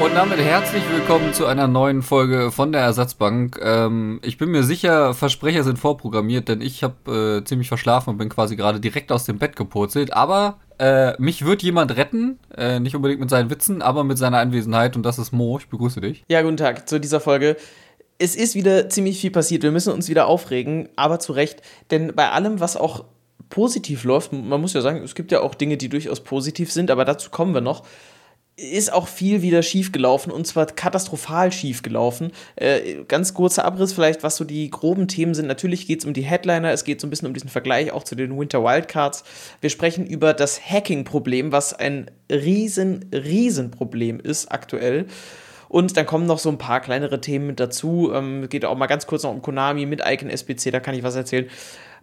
Und 0.00 0.14
damit 0.14 0.38
herzlich 0.38 0.82
willkommen 0.90 1.34
zu 1.34 1.44
einer 1.44 1.68
neuen 1.68 2.00
Folge 2.00 2.50
von 2.50 2.72
der 2.72 2.80
Ersatzbank. 2.80 3.60
Ähm, 3.62 4.18
ich 4.24 4.38
bin 4.38 4.50
mir 4.50 4.62
sicher, 4.62 5.12
Versprecher 5.12 5.62
sind 5.62 5.78
vorprogrammiert, 5.78 6.48
denn 6.48 6.62
ich 6.62 6.82
habe 6.82 7.42
äh, 7.42 7.44
ziemlich 7.44 7.68
verschlafen 7.68 8.08
und 8.08 8.16
bin 8.16 8.30
quasi 8.30 8.56
gerade 8.56 8.80
direkt 8.80 9.12
aus 9.12 9.24
dem 9.24 9.38
Bett 9.38 9.56
gepurzelt. 9.56 10.14
Aber 10.14 10.56
äh, 10.78 11.20
mich 11.20 11.44
wird 11.44 11.62
jemand 11.62 11.94
retten, 11.98 12.38
äh, 12.56 12.80
nicht 12.80 12.96
unbedingt 12.96 13.20
mit 13.20 13.28
seinen 13.28 13.50
Witzen, 13.50 13.82
aber 13.82 14.02
mit 14.02 14.16
seiner 14.16 14.38
Anwesenheit 14.38 14.96
und 14.96 15.02
das 15.02 15.18
ist 15.18 15.32
Mo. 15.32 15.58
Ich 15.58 15.68
begrüße 15.68 16.00
dich. 16.00 16.24
Ja, 16.30 16.40
guten 16.40 16.56
Tag 16.56 16.88
zu 16.88 16.98
dieser 16.98 17.20
Folge. 17.20 17.58
Es 18.18 18.36
ist 18.36 18.54
wieder 18.54 18.88
ziemlich 18.88 19.20
viel 19.20 19.30
passiert. 19.30 19.62
Wir 19.62 19.70
müssen 19.70 19.92
uns 19.92 20.08
wieder 20.08 20.28
aufregen, 20.28 20.88
aber 20.96 21.18
zu 21.18 21.34
Recht, 21.34 21.60
denn 21.90 22.14
bei 22.16 22.30
allem, 22.30 22.58
was 22.58 22.78
auch 22.78 23.04
positiv 23.50 24.04
läuft, 24.04 24.32
man 24.32 24.62
muss 24.62 24.72
ja 24.72 24.80
sagen, 24.80 25.02
es 25.02 25.14
gibt 25.14 25.30
ja 25.30 25.40
auch 25.40 25.54
Dinge, 25.54 25.76
die 25.76 25.90
durchaus 25.90 26.20
positiv 26.20 26.72
sind, 26.72 26.90
aber 26.90 27.04
dazu 27.04 27.28
kommen 27.28 27.52
wir 27.52 27.60
noch 27.60 27.82
ist 28.60 28.92
auch 28.92 29.08
viel 29.08 29.42
wieder 29.42 29.62
schief 29.62 29.90
gelaufen 29.90 30.30
und 30.30 30.46
zwar 30.46 30.66
katastrophal 30.66 31.50
schief 31.50 31.82
gelaufen. 31.82 32.32
Äh, 32.56 33.04
ganz 33.08 33.32
kurzer 33.32 33.64
Abriss 33.64 33.92
vielleicht, 33.92 34.22
was 34.22 34.36
so 34.36 34.44
die 34.44 34.70
groben 34.70 35.08
Themen 35.08 35.34
sind. 35.34 35.46
Natürlich 35.46 35.86
geht 35.86 36.00
es 36.00 36.04
um 36.04 36.12
die 36.12 36.22
Headliner, 36.22 36.70
es 36.70 36.84
geht 36.84 37.00
so 37.00 37.06
ein 37.06 37.10
bisschen 37.10 37.28
um 37.28 37.34
diesen 37.34 37.48
Vergleich 37.48 37.92
auch 37.92 38.04
zu 38.04 38.14
den 38.14 38.38
Winter 38.38 38.62
Wildcards. 38.62 39.24
Wir 39.60 39.70
sprechen 39.70 40.06
über 40.06 40.34
das 40.34 40.60
Hacking-Problem, 40.60 41.52
was 41.52 41.72
ein 41.72 42.10
riesen, 42.30 43.06
riesen 43.12 43.70
Problem 43.70 44.20
ist 44.20 44.52
aktuell. 44.52 45.06
Und 45.68 45.96
dann 45.96 46.04
kommen 46.04 46.26
noch 46.26 46.40
so 46.40 46.48
ein 46.48 46.58
paar 46.58 46.80
kleinere 46.80 47.20
Themen 47.20 47.46
mit 47.46 47.60
dazu. 47.60 48.12
Ähm, 48.12 48.48
geht 48.48 48.64
auch 48.64 48.76
mal 48.76 48.88
ganz 48.88 49.06
kurz 49.06 49.22
noch 49.22 49.30
um 49.30 49.40
Konami 49.40 49.86
mit 49.86 50.02
Icon 50.04 50.28
SBC, 50.28 50.72
da 50.72 50.80
kann 50.80 50.94
ich 50.94 51.04
was 51.04 51.14
erzählen. 51.14 51.48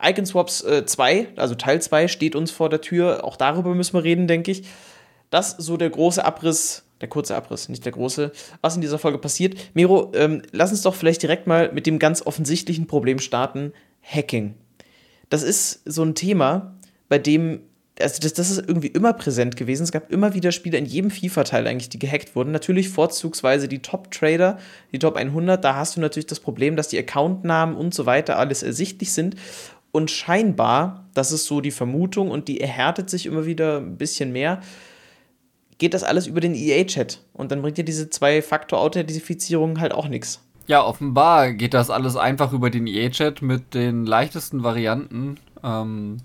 Icon 0.02 0.26
Swaps 0.26 0.66
2, 0.86 1.14
äh, 1.14 1.28
also 1.36 1.56
Teil 1.56 1.82
2, 1.82 2.08
steht 2.08 2.36
uns 2.36 2.50
vor 2.50 2.70
der 2.70 2.82
Tür. 2.82 3.24
Auch 3.24 3.36
darüber 3.36 3.76
müssen 3.76 3.94
wir 3.94 4.04
reden, 4.04 4.28
denke 4.28 4.52
ich. 4.52 4.64
Das 5.30 5.52
so 5.52 5.78
der 5.78 5.90
große 5.90 6.24
Abriss, 6.24 6.84
der 7.02 7.10
kurze 7.10 7.36
Abriss, 7.36 7.70
nicht 7.70 7.86
der 7.86 7.92
große, 7.92 8.32
was 8.62 8.76
in 8.76 8.82
dieser 8.82 9.00
Folge 9.00 9.18
passiert. 9.18 9.56
Miro, 9.74 10.12
ähm, 10.16 10.42
lass 10.52 10.72
uns 10.72 10.82
doch 10.82 10.96
vielleicht 10.96 11.22
direkt 11.22 11.48
mal 11.48 11.72
mit 11.74 11.86
dem 11.86 12.00
ganz 12.00 12.26
offensichtlichen 12.26 12.88
Problem 12.88 13.20
starten: 13.20 13.74
Hacking. 14.02 14.56
Das 15.30 15.44
ist 15.44 15.82
so 15.86 16.04
ein 16.04 16.16
Thema, 16.16 16.76
bei 17.10 17.20
dem 17.20 17.62
also 18.00 18.20
das, 18.22 18.34
das, 18.34 18.52
ist 18.52 18.60
irgendwie 18.68 18.88
immer 18.88 19.14
präsent 19.14 19.56
gewesen. 19.56 19.84
Es 19.84 19.92
gab 19.92 20.12
immer 20.12 20.34
wieder 20.34 20.52
Spiele 20.52 20.78
in 20.78 20.86
jedem 20.86 21.10
FIFA-Teil 21.10 21.66
eigentlich, 21.68 21.90
die 21.90 22.00
gehackt 22.00 22.36
wurden. 22.36 22.52
Natürlich 22.52 22.90
vorzugsweise 22.90 23.68
die 23.68 23.82
Top-Trader, 23.82 24.58
die 24.92 25.00
Top 25.00 25.16
100. 25.16 25.64
Da 25.64 25.76
hast 25.76 25.96
du 25.96 26.02
natürlich 26.02 26.28
das 26.28 26.40
Problem, 26.40 26.76
dass 26.76 26.90
die 26.90 27.00
Accountnamen 27.00 27.76
und 27.76 27.94
so 27.94 28.06
weiter 28.06 28.38
alles 28.38 28.64
ersichtlich 28.64 29.14
sind. 29.14 29.36
Und 29.92 30.12
scheinbar, 30.12 31.08
das 31.14 31.32
ist 31.32 31.46
so 31.46 31.62
die 31.62 31.72
Vermutung 31.72 32.30
und 32.30 32.48
die 32.48 32.62
erhärtet 32.62 33.10
sich 33.10 33.26
immer 33.26 33.46
wieder 33.46 33.78
ein 33.78 33.98
bisschen 33.98 34.32
mehr, 34.32 34.62
geht 35.78 35.94
das 35.94 36.04
alles 36.04 36.28
über 36.28 36.40
den 36.40 36.56
EA-Chat. 36.56 37.22
Und 37.34 37.52
dann 37.52 37.62
bringt 37.62 37.78
dir 37.78 37.86
diese 37.86 38.10
Zwei-Faktor-Authentifizierung 38.10 39.80
halt 39.80 39.94
auch 39.94 40.08
nichts. 40.08 40.42
Ja, 40.68 40.84
offenbar 40.84 41.54
geht 41.54 41.74
das 41.74 41.90
alles 41.90 42.18
einfach 42.18 42.52
über 42.52 42.70
den 42.70 42.88
EA-Chat 42.88 43.42
mit 43.42 43.74
den 43.74 44.06
leichtesten 44.06 44.64
Varianten. 44.64 45.38
Ähm, 45.64 46.18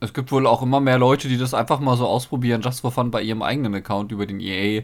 es 0.00 0.14
gibt 0.14 0.32
wohl 0.32 0.46
auch 0.46 0.62
immer 0.62 0.80
mehr 0.80 0.98
Leute, 0.98 1.28
die 1.28 1.38
das 1.38 1.54
einfach 1.54 1.78
mal 1.78 1.96
so 1.96 2.06
ausprobieren, 2.06 2.62
just 2.62 2.80
for 2.80 2.90
fun 2.90 3.10
bei 3.10 3.22
ihrem 3.22 3.42
eigenen 3.42 3.74
Account 3.74 4.10
über 4.10 4.26
den 4.26 4.40
EA 4.40 4.82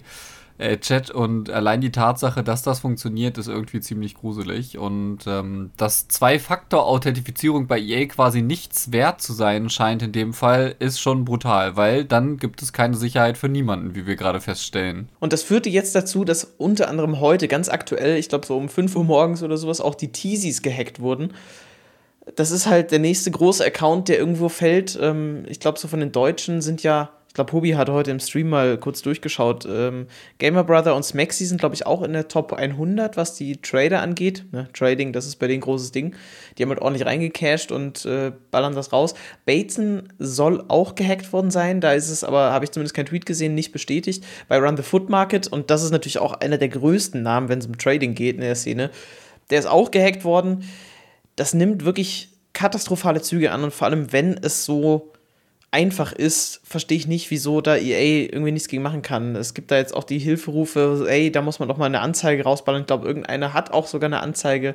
äh, 0.58 0.76
Chat 0.78 1.10
und 1.10 1.50
allein 1.50 1.80
die 1.80 1.92
Tatsache, 1.92 2.42
dass 2.42 2.62
das 2.62 2.80
funktioniert, 2.80 3.38
ist 3.38 3.48
irgendwie 3.48 3.80
ziemlich 3.80 4.14
gruselig. 4.14 4.76
Und 4.76 5.20
ähm, 5.26 5.70
dass 5.76 6.08
Zwei-Faktor-Authentifizierung 6.08 7.66
bei 7.66 7.78
EA 7.80 8.06
quasi 8.06 8.42
nichts 8.42 8.92
wert 8.92 9.22
zu 9.22 9.32
sein 9.32 9.70
scheint 9.70 10.02
in 10.02 10.12
dem 10.12 10.34
Fall, 10.34 10.74
ist 10.78 11.00
schon 11.00 11.24
brutal, 11.24 11.76
weil 11.76 12.04
dann 12.04 12.36
gibt 12.36 12.60
es 12.60 12.72
keine 12.72 12.96
Sicherheit 12.96 13.38
für 13.38 13.48
niemanden, 13.48 13.94
wie 13.94 14.06
wir 14.06 14.16
gerade 14.16 14.40
feststellen. 14.40 15.08
Und 15.20 15.32
das 15.32 15.42
führte 15.42 15.70
jetzt 15.70 15.94
dazu, 15.94 16.24
dass 16.24 16.54
unter 16.58 16.88
anderem 16.88 17.20
heute 17.20 17.48
ganz 17.48 17.68
aktuell, 17.68 18.18
ich 18.18 18.28
glaube 18.28 18.46
so 18.46 18.56
um 18.56 18.68
5 18.68 18.96
Uhr 18.96 19.04
morgens 19.04 19.42
oder 19.42 19.56
sowas, 19.56 19.80
auch 19.80 19.94
die 19.94 20.12
Teasies 20.12 20.62
gehackt 20.62 21.00
wurden 21.00 21.32
das 22.36 22.50
ist 22.50 22.66
halt 22.66 22.90
der 22.90 22.98
nächste 22.98 23.30
große 23.30 23.64
Account, 23.64 24.08
der 24.08 24.18
irgendwo 24.18 24.50
fällt. 24.50 24.98
Ähm, 25.00 25.44
ich 25.48 25.60
glaube, 25.60 25.78
so 25.78 25.88
von 25.88 26.00
den 26.00 26.12
Deutschen 26.12 26.60
sind 26.60 26.82
ja 26.82 27.10
glaube, 27.38 27.52
Hobi 27.52 27.70
hat 27.70 27.88
heute 27.88 28.10
im 28.10 28.18
Stream 28.18 28.48
mal 28.48 28.78
kurz 28.78 29.00
durchgeschaut. 29.02 29.64
Ähm, 29.70 30.08
Gamer 30.38 30.64
Brother 30.64 30.96
und 30.96 31.04
Smaxy 31.04 31.46
sind, 31.46 31.58
glaube 31.58 31.76
ich, 31.76 31.86
auch 31.86 32.02
in 32.02 32.12
der 32.12 32.26
Top 32.26 32.52
100, 32.52 33.16
was 33.16 33.36
die 33.36 33.62
Trader 33.62 34.02
angeht. 34.02 34.44
Ne? 34.50 34.68
Trading, 34.72 35.12
das 35.12 35.26
ist 35.26 35.36
bei 35.36 35.46
denen 35.46 35.60
großes 35.60 35.92
Ding. 35.92 36.16
Die 36.56 36.62
haben 36.64 36.70
halt 36.70 36.80
ordentlich 36.80 37.06
reingecashed 37.06 37.70
und 37.70 38.04
äh, 38.06 38.32
ballern 38.50 38.74
das 38.74 38.92
raus. 38.92 39.14
Bateson 39.46 40.12
soll 40.18 40.64
auch 40.66 40.96
gehackt 40.96 41.32
worden 41.32 41.52
sein. 41.52 41.80
Da 41.80 41.92
ist 41.92 42.10
es 42.10 42.24
aber, 42.24 42.50
habe 42.50 42.64
ich 42.64 42.72
zumindest 42.72 42.94
keinen 42.94 43.06
Tweet 43.06 43.24
gesehen, 43.24 43.54
nicht 43.54 43.70
bestätigt. 43.70 44.24
Bei 44.48 44.58
Run 44.58 44.76
the 44.76 44.82
Foot 44.82 45.08
Market, 45.08 45.46
und 45.46 45.70
das 45.70 45.84
ist 45.84 45.92
natürlich 45.92 46.18
auch 46.18 46.34
einer 46.40 46.58
der 46.58 46.70
größten 46.70 47.22
Namen, 47.22 47.48
wenn 47.48 47.60
es 47.60 47.66
um 47.66 47.78
Trading 47.78 48.14
geht 48.14 48.34
in 48.34 48.42
der 48.42 48.56
Szene, 48.56 48.90
der 49.50 49.60
ist 49.60 49.66
auch 49.66 49.92
gehackt 49.92 50.24
worden. 50.24 50.64
Das 51.36 51.54
nimmt 51.54 51.84
wirklich 51.84 52.30
katastrophale 52.52 53.22
Züge 53.22 53.52
an 53.52 53.62
und 53.62 53.72
vor 53.72 53.86
allem, 53.86 54.12
wenn 54.12 54.36
es 54.42 54.64
so 54.64 55.12
einfach 55.70 56.12
ist, 56.12 56.60
verstehe 56.64 56.96
ich 56.96 57.06
nicht, 57.06 57.30
wieso 57.30 57.60
da 57.60 57.76
EA 57.76 58.28
irgendwie 58.32 58.52
nichts 58.52 58.68
gegen 58.68 58.82
machen 58.82 59.02
kann. 59.02 59.36
Es 59.36 59.52
gibt 59.52 59.70
da 59.70 59.76
jetzt 59.76 59.94
auch 59.94 60.04
die 60.04 60.18
Hilferufe, 60.18 61.06
ey, 61.08 61.30
da 61.30 61.42
muss 61.42 61.58
man 61.58 61.68
doch 61.68 61.76
mal 61.76 61.86
eine 61.86 62.00
Anzeige 62.00 62.42
rausballern. 62.44 62.82
Ich 62.82 62.86
glaube, 62.86 63.06
irgendeiner 63.06 63.52
hat 63.52 63.72
auch 63.72 63.86
sogar 63.86 64.08
eine 64.08 64.20
Anzeige 64.20 64.74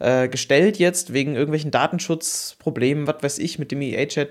äh, 0.00 0.28
gestellt 0.28 0.78
jetzt, 0.78 1.14
wegen 1.14 1.34
irgendwelchen 1.34 1.70
Datenschutzproblemen, 1.70 3.06
was 3.06 3.22
weiß 3.22 3.38
ich, 3.38 3.58
mit 3.58 3.72
dem 3.72 3.80
EA-Chat. 3.80 4.30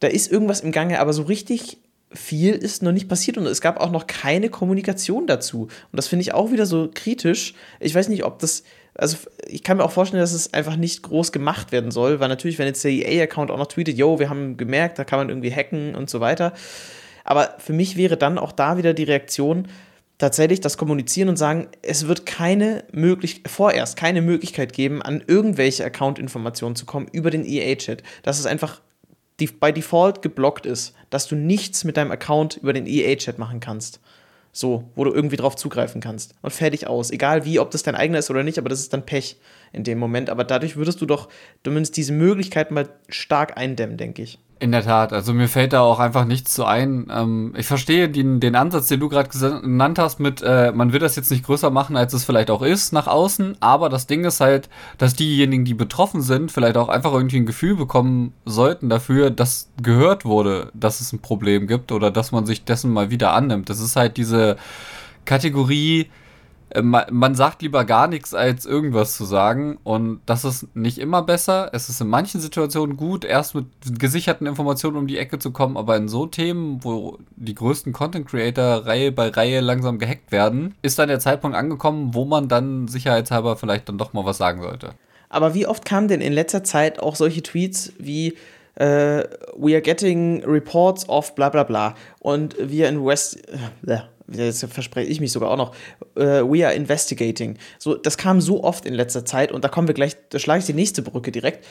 Da 0.00 0.08
ist 0.08 0.30
irgendwas 0.30 0.60
im 0.60 0.72
Gange, 0.72 0.98
aber 1.00 1.12
so 1.12 1.22
richtig 1.22 1.78
viel 2.10 2.54
ist 2.54 2.82
noch 2.82 2.92
nicht 2.92 3.08
passiert 3.08 3.36
und 3.36 3.46
es 3.46 3.60
gab 3.60 3.80
auch 3.80 3.90
noch 3.90 4.06
keine 4.06 4.48
Kommunikation 4.48 5.26
dazu. 5.26 5.62
Und 5.62 5.70
das 5.92 6.08
finde 6.08 6.22
ich 6.22 6.34
auch 6.34 6.50
wieder 6.50 6.66
so 6.66 6.90
kritisch. 6.92 7.54
Ich 7.80 7.94
weiß 7.94 8.08
nicht, 8.08 8.24
ob 8.24 8.38
das 8.38 8.64
also 8.98 9.16
ich 9.46 9.62
kann 9.62 9.78
mir 9.78 9.84
auch 9.84 9.92
vorstellen, 9.92 10.20
dass 10.20 10.32
es 10.32 10.52
einfach 10.52 10.76
nicht 10.76 11.02
groß 11.02 11.32
gemacht 11.32 11.72
werden 11.72 11.90
soll, 11.90 12.20
weil 12.20 12.28
natürlich, 12.28 12.58
wenn 12.58 12.66
jetzt 12.66 12.84
der 12.84 12.90
EA-Account 12.90 13.50
auch 13.50 13.56
noch 13.56 13.68
tweetet, 13.68 13.96
yo, 13.96 14.18
wir 14.18 14.28
haben 14.28 14.56
gemerkt, 14.56 14.98
da 14.98 15.04
kann 15.04 15.20
man 15.20 15.28
irgendwie 15.28 15.54
hacken 15.54 15.94
und 15.94 16.10
so 16.10 16.20
weiter. 16.20 16.52
Aber 17.24 17.54
für 17.58 17.72
mich 17.72 17.96
wäre 17.96 18.16
dann 18.16 18.38
auch 18.38 18.52
da 18.52 18.76
wieder 18.76 18.94
die 18.94 19.04
Reaktion, 19.04 19.68
tatsächlich 20.18 20.60
das 20.60 20.76
kommunizieren 20.76 21.28
und 21.28 21.36
sagen, 21.36 21.68
es 21.82 22.08
wird 22.08 22.26
keine 22.26 22.84
Möglichkeit, 22.90 23.50
vorerst 23.50 23.96
keine 23.96 24.20
Möglichkeit 24.20 24.72
geben, 24.72 25.00
an 25.00 25.22
irgendwelche 25.24 25.84
Account-Informationen 25.84 26.74
zu 26.74 26.84
kommen 26.84 27.06
über 27.12 27.30
den 27.30 27.44
EA-Chat. 27.46 28.02
Dass 28.24 28.40
es 28.40 28.46
einfach 28.46 28.80
die, 29.38 29.46
bei 29.46 29.70
Default 29.70 30.22
geblockt 30.22 30.66
ist, 30.66 30.94
dass 31.10 31.28
du 31.28 31.36
nichts 31.36 31.84
mit 31.84 31.96
deinem 31.96 32.10
Account 32.10 32.56
über 32.56 32.72
den 32.72 32.86
EA-Chat 32.86 33.38
machen 33.38 33.60
kannst. 33.60 34.00
So, 34.58 34.90
wo 34.96 35.04
du 35.04 35.12
irgendwie 35.12 35.36
drauf 35.36 35.54
zugreifen 35.54 36.00
kannst. 36.00 36.34
Und 36.42 36.50
fertig 36.50 36.88
aus. 36.88 37.12
Egal 37.12 37.44
wie, 37.44 37.60
ob 37.60 37.70
das 37.70 37.84
dein 37.84 37.94
eigener 37.94 38.18
ist 38.18 38.28
oder 38.28 38.42
nicht, 38.42 38.58
aber 38.58 38.68
das 38.68 38.80
ist 38.80 38.92
dann 38.92 39.06
Pech 39.06 39.36
in 39.72 39.84
dem 39.84 40.00
Moment. 40.00 40.30
Aber 40.30 40.42
dadurch 40.42 40.74
würdest 40.74 41.00
du 41.00 41.06
doch 41.06 41.28
zumindest 41.62 41.96
diese 41.96 42.12
Möglichkeit 42.12 42.72
mal 42.72 42.88
stark 43.08 43.56
eindämmen, 43.56 43.96
denke 43.96 44.22
ich. 44.22 44.40
In 44.60 44.72
der 44.72 44.82
Tat, 44.82 45.12
also 45.12 45.32
mir 45.32 45.46
fällt 45.46 45.72
da 45.72 45.82
auch 45.82 46.00
einfach 46.00 46.24
nichts 46.24 46.52
zu 46.52 46.64
ein. 46.64 47.06
Ähm, 47.14 47.54
ich 47.56 47.66
verstehe 47.66 48.08
den, 48.08 48.40
den 48.40 48.56
Ansatz, 48.56 48.88
den 48.88 48.98
du 48.98 49.08
gerade 49.08 49.28
genannt 49.28 50.00
hast, 50.00 50.18
mit 50.18 50.42
äh, 50.42 50.72
man 50.72 50.92
will 50.92 50.98
das 50.98 51.14
jetzt 51.14 51.30
nicht 51.30 51.44
größer 51.44 51.70
machen, 51.70 51.96
als 51.96 52.12
es 52.12 52.24
vielleicht 52.24 52.50
auch 52.50 52.62
ist 52.62 52.92
nach 52.92 53.06
außen, 53.06 53.56
aber 53.60 53.88
das 53.88 54.08
Ding 54.08 54.24
ist 54.24 54.40
halt, 54.40 54.68
dass 54.96 55.14
diejenigen, 55.14 55.64
die 55.64 55.74
betroffen 55.74 56.22
sind, 56.22 56.50
vielleicht 56.50 56.76
auch 56.76 56.88
einfach 56.88 57.12
irgendwie 57.12 57.36
ein 57.36 57.46
Gefühl 57.46 57.76
bekommen 57.76 58.32
sollten 58.44 58.88
dafür, 58.88 59.30
dass 59.30 59.70
gehört 59.80 60.24
wurde, 60.24 60.72
dass 60.74 61.00
es 61.00 61.12
ein 61.12 61.20
Problem 61.20 61.68
gibt 61.68 61.92
oder 61.92 62.10
dass 62.10 62.32
man 62.32 62.44
sich 62.44 62.64
dessen 62.64 62.92
mal 62.92 63.10
wieder 63.10 63.34
annimmt. 63.34 63.70
Das 63.70 63.78
ist 63.78 63.94
halt 63.94 64.16
diese 64.16 64.56
Kategorie, 65.24 66.08
man 66.82 67.34
sagt 67.34 67.62
lieber 67.62 67.84
gar 67.84 68.08
nichts, 68.08 68.34
als 68.34 68.66
irgendwas 68.66 69.16
zu 69.16 69.24
sagen. 69.24 69.78
Und 69.84 70.20
das 70.26 70.44
ist 70.44 70.74
nicht 70.76 70.98
immer 70.98 71.22
besser. 71.22 71.70
Es 71.72 71.88
ist 71.88 72.00
in 72.00 72.08
manchen 72.08 72.40
Situationen 72.40 72.96
gut, 72.96 73.24
erst 73.24 73.54
mit 73.54 73.66
gesicherten 73.98 74.46
Informationen 74.46 74.96
um 74.96 75.06
die 75.06 75.18
Ecke 75.18 75.38
zu 75.38 75.50
kommen. 75.50 75.76
Aber 75.76 75.96
in 75.96 76.08
so 76.08 76.26
Themen, 76.26 76.84
wo 76.84 77.18
die 77.36 77.54
größten 77.54 77.92
Content 77.92 78.28
Creator 78.28 78.86
Reihe 78.86 79.12
bei 79.12 79.28
Reihe 79.28 79.60
langsam 79.60 79.98
gehackt 79.98 80.30
werden, 80.30 80.74
ist 80.82 80.98
dann 80.98 81.08
der 81.08 81.20
Zeitpunkt 81.20 81.56
angekommen, 81.56 82.14
wo 82.14 82.24
man 82.24 82.48
dann 82.48 82.86
sicherheitshalber 82.88 83.56
vielleicht 83.56 83.88
dann 83.88 83.98
doch 83.98 84.12
mal 84.12 84.24
was 84.24 84.38
sagen 84.38 84.62
sollte. 84.62 84.90
Aber 85.30 85.54
wie 85.54 85.66
oft 85.66 85.84
kamen 85.84 86.08
denn 86.08 86.20
in 86.20 86.32
letzter 86.32 86.64
Zeit 86.64 87.00
auch 87.00 87.16
solche 87.16 87.42
Tweets 87.42 87.92
wie 87.98 88.36
Uh, 88.80 89.24
we 89.56 89.74
are 89.74 89.80
getting 89.82 90.44
reports 90.44 91.08
of 91.08 91.34
bla 91.34 91.48
bla 91.48 91.64
bla. 91.64 91.96
Und 92.20 92.54
wir 92.60 92.88
in 92.88 93.04
West, 93.04 93.42
äh, 93.48 93.98
jetzt 94.32 94.64
verspreche 94.64 95.10
ich 95.10 95.20
mich 95.20 95.32
sogar 95.32 95.50
auch 95.50 95.56
noch, 95.56 95.74
uh, 96.16 96.50
we 96.50 96.64
are 96.66 96.74
investigating. 96.74 97.56
So, 97.78 97.94
das 97.94 98.18
kam 98.18 98.40
so 98.40 98.62
oft 98.64 98.84
in 98.84 98.94
letzter 98.94 99.24
Zeit 99.24 99.52
und 99.52 99.64
da 99.64 99.68
kommen 99.68 99.88
wir 99.88 99.94
gleich, 99.94 100.16
da 100.30 100.38
schlage 100.38 100.60
ich 100.60 100.66
die 100.66 100.74
nächste 100.74 101.02
Brücke 101.02 101.32
direkt. 101.32 101.64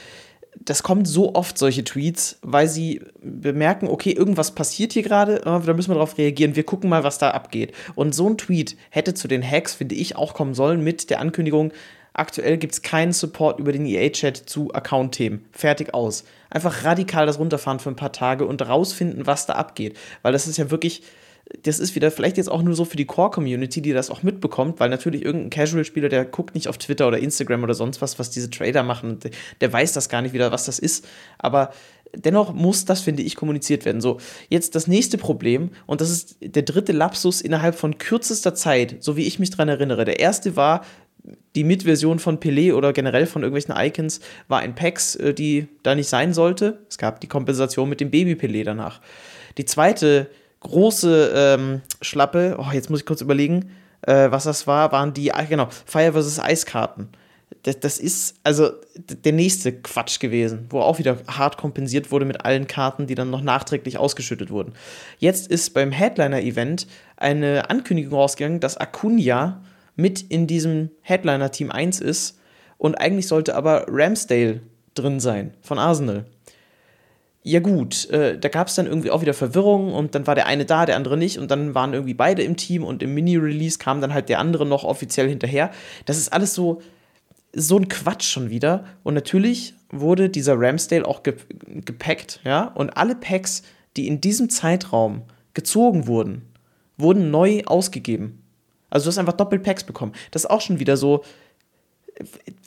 Das 0.60 0.82
kommt 0.82 1.08
so 1.08 1.36
oft, 1.36 1.58
solche 1.58 1.84
Tweets, 1.84 2.40
weil 2.42 2.68
sie 2.68 3.02
bemerken, 3.22 3.88
okay, 3.88 4.12
irgendwas 4.12 4.56
passiert 4.56 4.94
hier 4.94 5.04
gerade, 5.04 5.40
da 5.44 5.60
müssen 5.60 5.92
wir 5.92 5.96
darauf 5.96 6.18
reagieren, 6.18 6.56
wir 6.56 6.64
gucken 6.64 6.90
mal, 6.90 7.04
was 7.04 7.20
da 7.20 7.30
abgeht. 7.30 7.74
Und 7.94 8.16
so 8.16 8.28
ein 8.28 8.40
Tweet 8.40 8.76
hätte 8.90 9.14
zu 9.14 9.28
den 9.28 9.48
Hacks, 9.48 9.76
finde 9.76 9.94
ich, 9.94 10.16
auch 10.16 10.34
kommen 10.34 10.56
sollen 10.56 10.84
mit 10.84 11.12
der 11.12 11.20
Ankündigung, 11.20 11.72
aktuell 12.14 12.58
gibt 12.58 12.74
es 12.74 12.82
keinen 12.82 13.14
Support 13.14 13.60
über 13.60 13.72
den 13.72 13.86
EA-Chat 13.86 14.36
zu 14.36 14.74
Account-Themen. 14.74 15.46
Fertig 15.52 15.94
aus. 15.94 16.24
Einfach 16.50 16.84
radikal 16.84 17.28
das 17.28 17.38
runterfahren 17.38 17.80
für 17.80 17.90
ein 17.90 17.96
paar 17.96 18.12
Tage 18.12 18.48
und 18.48 18.68
rausfinden, 18.68 19.28
was 19.28 19.46
da 19.46 19.54
abgeht. 19.54 19.96
Weil 20.24 20.34
das 20.34 20.48
ist 20.48 20.58
ja 20.58 20.72
wirklich 20.72 21.04
das 21.64 21.80
ist 21.80 21.96
wieder 21.96 22.12
vielleicht 22.12 22.38
jetzt 22.38 22.50
auch 22.52 22.62
nur 22.62 22.76
so 22.76 22.86
für 22.86 22.98
die 22.98 23.06
Core-Community, 23.06 23.82
die 23.82 23.94
das 23.94 24.10
auch 24.10 24.24
mitbekommt, 24.24 24.80
weil 24.80 24.90
natürlich 24.90 25.24
irgendein 25.24 25.50
Casual-Spieler, 25.50 26.10
der 26.10 26.26
guckt 26.26 26.56
nicht 26.56 26.68
auf 26.68 26.78
Twitter 26.78 27.08
oder 27.08 27.20
Instagram 27.20 27.64
oder 27.64 27.74
sonst 27.74 28.02
was, 28.02 28.20
was 28.20 28.30
diese 28.30 28.50
Trader 28.50 28.84
machen, 28.84 29.20
der, 29.62 29.74
weiß 29.74 29.94
das 29.94 30.10
gar 30.10 30.22
nicht 30.22 30.34
wieder, 30.34 30.52
was 30.52 30.66
das 30.66 30.80
ist. 30.80 31.08
Aber 31.38 31.72
dennoch 32.14 32.54
muss 32.54 32.86
das, 32.86 33.02
finde 33.02 33.24
ich, 33.24 33.36
kommuniziert 33.36 33.86
werden. 33.86 34.02
So, 34.02 34.20
jetzt 34.50 34.76
das 34.76 34.88
nächste 34.88 35.18
Problem, 35.18 35.72
und 35.86 36.02
das 36.02 36.10
ist 36.10 36.38
der 36.42 36.64
dritte 36.64 36.92
Lapsus 36.92 37.42
innerhalb 37.42 37.76
von 37.76 37.98
kürzester 37.98 38.54
Zeit, 38.54 38.98
so 39.00 39.16
wie 39.16 39.26
ich 39.26 39.40
mich 39.40 39.50
dran 39.50 39.70
erinnere. 39.70 40.04
Der 40.04 40.20
erste 40.20 40.56
war, 40.56 40.84
die 41.56 41.64
Mid-Version 41.64 42.20
von 42.20 42.40
Pelé 42.40 42.74
oder 42.74 42.94
generell 42.94 43.26
von 43.26 43.44
irgendwelchen 43.44 43.76
Icons 43.78 44.22
war 44.48 44.60
ein 44.60 44.76
PAX, 44.76 45.16
äh, 45.16 45.34
die 45.34 45.68
da 45.84 45.96
nicht 45.96 46.08
sein 46.08 46.34
sollte. 46.34 46.86
Es 46.90 46.98
gab 46.98 47.22
die 47.22 47.28
Kompensation 47.28 47.90
mit 47.90 48.00
dem 48.00 48.12
Baby-Pelé 48.12 48.64
danach. 48.64 49.02
Die 49.58 49.66
zweite 49.66 50.30
große 50.68 51.32
ähm, 51.36 51.82
Schlappe, 52.02 52.58
oh, 52.60 52.72
jetzt 52.72 52.90
muss 52.90 53.00
ich 53.00 53.06
kurz 53.06 53.22
überlegen, 53.22 53.72
äh, 54.02 54.32
was 54.32 54.44
das 54.44 54.68
war, 54.68 54.92
waren 54.92 55.14
die, 55.14 55.34
ah, 55.34 55.44
genau, 55.44 55.68
Fire 55.86 56.14
vs. 56.14 56.40
Eiskarten. 56.40 57.10
Das, 57.64 57.80
das 57.80 57.98
ist 57.98 58.36
also 58.44 58.72
der 58.96 59.34
nächste 59.34 59.74
Quatsch 59.74 60.20
gewesen, 60.20 60.68
wo 60.70 60.82
auch 60.82 61.00
wieder 61.00 61.18
hart 61.28 61.58
kompensiert 61.58 62.12
wurde 62.12 62.26
mit 62.26 62.46
allen 62.46 62.68
Karten, 62.68 63.08
die 63.08 63.16
dann 63.16 63.30
noch 63.30 63.42
nachträglich 63.42 63.98
ausgeschüttet 63.98 64.52
wurden. 64.52 64.74
Jetzt 65.18 65.48
ist 65.48 65.74
beim 65.74 65.92
Headliner-Event 65.92 66.88
eine 67.16 67.70
Ankündigung 67.70 68.14
rausgegangen, 68.14 68.60
dass 68.60 68.78
Acuna 68.78 69.64
mit 69.96 70.22
in 70.22 70.48
diesem 70.48 70.92
Headliner-Team 71.02 71.72
1 71.72 72.00
ist 72.02 72.40
und 72.78 72.96
eigentlich 72.96 73.28
sollte 73.28 73.56
aber 73.56 73.86
Ramsdale 73.90 74.62
drin 74.94 75.20
sein 75.20 75.54
von 75.62 75.80
Arsenal. 75.80 76.26
Ja 77.50 77.62
gut, 77.62 78.10
äh, 78.10 78.38
da 78.38 78.50
gab 78.50 78.68
es 78.68 78.76
dann 78.76 78.88
irgendwie 78.88 79.10
auch 79.10 79.22
wieder 79.22 79.34
Verwirrung 79.34 79.94
und 79.94 80.16
dann 80.16 80.28
war 80.28 80.36
der 80.36 80.48
eine 80.48 80.66
da, 80.66 80.86
der 80.86 80.98
andere 80.98 81.16
nicht 81.16 81.40
und 81.40 81.50
dann 81.50 81.74
waren 81.74 81.94
irgendwie 81.94 82.14
beide 82.14 82.44
im 82.44 82.58
Team 82.58 82.84
und 82.84 83.02
im 83.02 83.14
Mini-Release 83.14 83.78
kam 83.78 84.02
dann 84.02 84.14
halt 84.14 84.28
der 84.28 84.40
andere 84.40 84.66
noch 84.66 84.84
offiziell 84.84 85.30
hinterher. 85.30 85.72
Das 86.06 86.18
ist 86.18 86.34
alles 86.34 86.54
so, 86.54 86.82
so 87.54 87.78
ein 87.78 87.88
Quatsch 87.88 88.26
schon 88.26 88.50
wieder 88.50 88.84
und 89.04 89.14
natürlich 89.14 89.76
wurde 89.90 90.30
dieser 90.30 90.60
Ramsdale 90.60 91.08
auch 91.08 91.24
ge 91.24 91.36
gepackt, 91.86 92.42
ja, 92.44 92.66
und 92.66 92.98
alle 92.98 93.16
Packs, 93.16 93.64
die 93.96 94.08
in 94.08 94.20
diesem 94.20 94.50
Zeitraum 94.50 95.22
gezogen 95.54 96.06
wurden, 96.06 96.42
wurden 96.98 97.32
neu 97.32 97.64
ausgegeben. 97.66 98.44
Also 98.90 99.06
du 99.06 99.12
hast 99.12 99.20
einfach 99.20 99.38
Doppelpacks 99.38 99.86
bekommen. 99.86 100.12
Das 100.32 100.44
ist 100.44 100.50
auch 100.50 100.60
schon 100.60 100.82
wieder 100.82 100.98
so, 100.98 101.24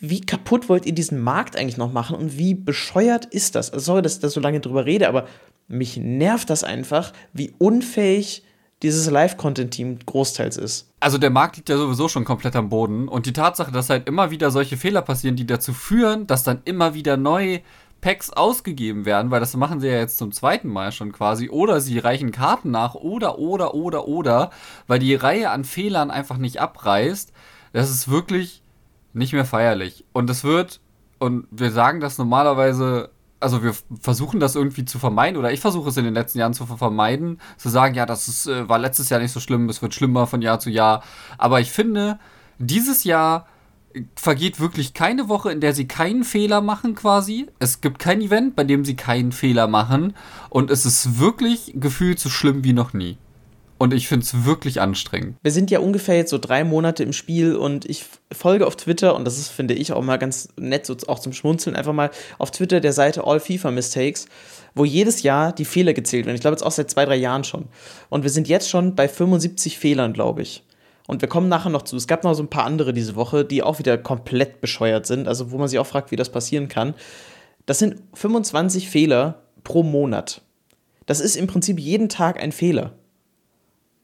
wie 0.01 0.21
kaputt 0.21 0.69
wollt 0.69 0.87
ihr 0.87 0.95
diesen 0.95 1.21
Markt 1.21 1.57
eigentlich 1.57 1.77
noch 1.77 1.93
machen 1.93 2.17
und 2.17 2.39
wie 2.39 2.55
bescheuert 2.55 3.27
ist 3.27 3.55
das? 3.55 3.73
Also 3.73 3.87
sorry, 3.87 4.03
dass 4.03 4.15
ich 4.15 4.21
da 4.21 4.29
so 4.29 4.41
lange 4.41 4.61
drüber 4.61 4.87
rede, 4.87 5.09
aber 5.09 5.27
mich 5.69 5.97
nervt 5.97 6.51
das 6.51 6.65
einfach, 6.65 7.13
wie 7.33 7.53
unfähig 7.59 8.45
dieses 8.83 9.11
Live-Content-Team 9.11 9.99
großteils 10.07 10.57
ist. 10.57 10.91
Also 11.01 11.19
der 11.19 11.31
Markt 11.31 11.57
liegt 11.57 11.69
ja 11.69 11.77
sowieso 11.77 12.09
schon 12.09 12.25
komplett 12.25 12.57
am 12.57 12.71
Boden 12.71 13.09
und 13.09 13.27
die 13.27 13.33
Tatsache, 13.33 13.71
dass 13.71 13.91
halt 13.91 14.09
immer 14.09 14.31
wieder 14.31 14.51
solche 14.51 14.77
Fehler 14.77 15.03
passieren, 15.03 15.37
die 15.37 15.47
dazu 15.47 15.73
führen, 15.73 16.27
dass 16.27 16.45
dann 16.45 16.63
immer 16.65 16.95
wieder 16.95 17.17
neue 17.17 17.61
Packs 18.01 18.31
ausgegeben 18.31 19.05
werden, 19.05 19.31
weil 19.31 19.41
das 19.41 19.55
machen 19.57 19.81
sie 19.81 19.89
ja 19.89 19.99
jetzt 19.99 20.17
zum 20.17 20.33
zweiten 20.33 20.69
Mal 20.69 20.93
schon 20.93 21.13
quasi, 21.13 21.51
oder 21.51 21.81
sie 21.81 21.99
reichen 21.99 22.33
Karten 22.33 22.71
nach, 22.71 22.95
oder, 22.95 23.39
oder, 23.39 23.75
oder, 23.75 24.09
oder, 24.09 24.51
weil 24.87 24.99
die 24.99 25.15
Reihe 25.15 25.51
an 25.51 25.65
Fehlern 25.65 26.11
einfach 26.11 26.39
nicht 26.39 26.61
abreißt. 26.61 27.33
Das 27.75 27.91
ist 27.91 28.11
wirklich 28.11 28.63
nicht 29.13 29.33
mehr 29.33 29.45
feierlich. 29.45 30.05
Und 30.13 30.31
es 30.31 30.45
wird, 30.45 30.81
und 31.19 31.47
wir 31.51 31.71
sagen 31.71 32.01
das 32.01 32.19
normalerweise, 32.19 33.11
also 33.41 33.63
wir 33.63 33.75
versuchen 34.01 34.41
das 34.41 34.55
irgendwie 34.55 34.85
zu 34.85 34.99
vermeiden, 34.99 35.39
oder 35.39 35.53
ich 35.53 35.61
versuche 35.61 35.89
es 35.89 35.97
in 35.97 36.05
den 36.05 36.15
letzten 36.15 36.39
Jahren 36.39 36.55
zu 36.55 36.67
vermeiden, 36.67 37.41
zu 37.57 37.69
sagen, 37.69 37.95
ja, 37.95 38.07
das 38.07 38.29
ist, 38.29 38.47
äh, 38.47 38.69
war 38.69 38.79
letztes 38.79 39.09
Jahr 39.09 39.21
nicht 39.21 39.33
so 39.33 39.41
schlimm, 39.41 39.69
es 39.69 39.83
wird 39.83 39.95
schlimmer 39.95 40.27
von 40.27 40.43
Jahr 40.43 40.61
zu 40.61 40.71
Jahr. 40.71 41.03
Aber 41.39 41.61
ich 41.61 41.71
finde, 41.71 42.19
dieses 42.59 43.05
Jahr 43.05 43.47
vergeht 44.15 44.61
wirklich 44.61 44.95
keine 44.95 45.29
Woche, 45.29 45.51
in 45.51 45.61
der 45.61 45.75
sie 45.75 45.89
keinen 45.89 46.25
Fehler 46.25 46.61
machen 46.61 46.95
quasi. 46.95 47.49
Es 47.59 47.81
gibt 47.81 47.99
kein 47.99 48.21
Event, 48.21 48.55
bei 48.55 48.65
dem 48.65 48.85
sie 48.85 48.95
keinen 48.95 49.33
Fehler 49.33 49.67
machen. 49.67 50.15
Und 50.49 50.71
es 50.71 50.87
ist 50.87 51.19
wirklich 51.19 51.73
gefühlt 51.75 52.21
so 52.21 52.29
schlimm 52.29 52.63
wie 52.63 52.73
noch 52.73 52.93
nie. 52.93 53.19
Und 53.81 53.95
ich 53.95 54.09
finde 54.09 54.25
es 54.25 54.45
wirklich 54.45 54.79
anstrengend. 54.83 55.39
Wir 55.43 55.53
sind 55.53 55.71
ja 55.71 55.79
ungefähr 55.79 56.15
jetzt 56.15 56.29
so 56.29 56.37
drei 56.37 56.65
Monate 56.65 57.03
im 57.03 57.15
Spiel 57.15 57.57
und 57.57 57.87
ich 57.89 58.05
folge 58.31 58.67
auf 58.67 58.77
Twitter, 58.77 59.17
und 59.17 59.25
das 59.25 59.39
ist, 59.39 59.49
finde 59.49 59.73
ich, 59.73 59.95
auch 59.95 60.03
mal 60.03 60.19
ganz 60.19 60.51
nett, 60.59 60.85
so 60.85 60.95
auch 61.07 61.19
zum 61.19 61.33
Schmunzeln, 61.33 61.75
einfach 61.75 61.95
mal 61.95 62.11
auf 62.37 62.51
Twitter 62.51 62.81
der 62.81 62.93
Seite 62.93 63.25
All 63.25 63.41
FIFA 63.41 63.71
Mistakes, 63.71 64.27
wo 64.75 64.85
jedes 64.85 65.23
Jahr 65.23 65.55
die 65.55 65.65
Fehler 65.65 65.95
gezählt 65.95 66.27
werden. 66.27 66.35
Ich 66.35 66.43
glaube 66.43 66.57
jetzt 66.57 66.63
auch 66.63 66.73
seit 66.73 66.91
zwei, 66.91 67.07
drei 67.07 67.17
Jahren 67.17 67.43
schon. 67.43 67.69
Und 68.11 68.23
wir 68.23 68.29
sind 68.29 68.49
jetzt 68.49 68.69
schon 68.69 68.97
bei 68.97 69.09
75 69.09 69.79
Fehlern, 69.79 70.13
glaube 70.13 70.43
ich. 70.43 70.63
Und 71.07 71.23
wir 71.23 71.31
kommen 71.31 71.49
nachher 71.49 71.71
noch 71.71 71.81
zu. 71.81 71.97
Es 71.97 72.07
gab 72.07 72.23
noch 72.23 72.35
so 72.35 72.43
ein 72.43 72.51
paar 72.51 72.67
andere 72.67 72.93
diese 72.93 73.17
Woche, 73.17 73.47
die 73.47 73.63
auch 73.63 73.79
wieder 73.79 73.97
komplett 73.97 74.61
bescheuert 74.61 75.07
sind, 75.07 75.27
also 75.27 75.53
wo 75.53 75.57
man 75.57 75.69
sich 75.69 75.79
auch 75.79 75.87
fragt, 75.87 76.11
wie 76.11 76.17
das 76.17 76.29
passieren 76.29 76.69
kann. 76.69 76.93
Das 77.65 77.79
sind 77.79 77.97
25 78.13 78.91
Fehler 78.91 79.41
pro 79.65 79.83
Monat. 79.83 80.43
Das 81.07 81.21
ist 81.21 81.37
im 81.37 81.47
Prinzip 81.47 81.81
jeden 81.81 82.11
Tag 82.11 82.43
ein 82.43 82.53
Fehler. 82.53 82.93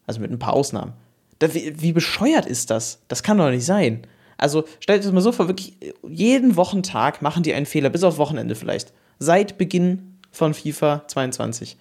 Also 0.06 0.20
mit 0.20 0.30
ein 0.30 0.38
paar 0.38 0.54
Ausnahmen. 0.54 0.92
Da, 1.38 1.52
wie, 1.52 1.80
wie, 1.80 1.92
bescheuert 1.92 2.46
ist 2.46 2.70
das? 2.70 3.00
Das 3.08 3.22
kann 3.22 3.38
doch 3.38 3.50
nicht 3.50 3.66
sein. 3.66 4.06
Also 4.38 4.64
stellt 4.80 5.00
euch 5.00 5.06
das 5.06 5.12
mal 5.12 5.20
so 5.20 5.32
vor, 5.32 5.48
wirklich 5.48 5.74
jeden 6.06 6.56
Wochentag 6.56 7.22
machen 7.22 7.42
die 7.42 7.54
einen 7.54 7.66
Fehler, 7.66 7.90
bis 7.90 8.04
auf 8.04 8.18
Wochenende 8.18 8.54
vielleicht. 8.54 8.92
Seit 9.18 9.58
Beginn 9.58 10.18
von 10.30 10.54
FIFA 10.54 11.04
22. 11.08 11.76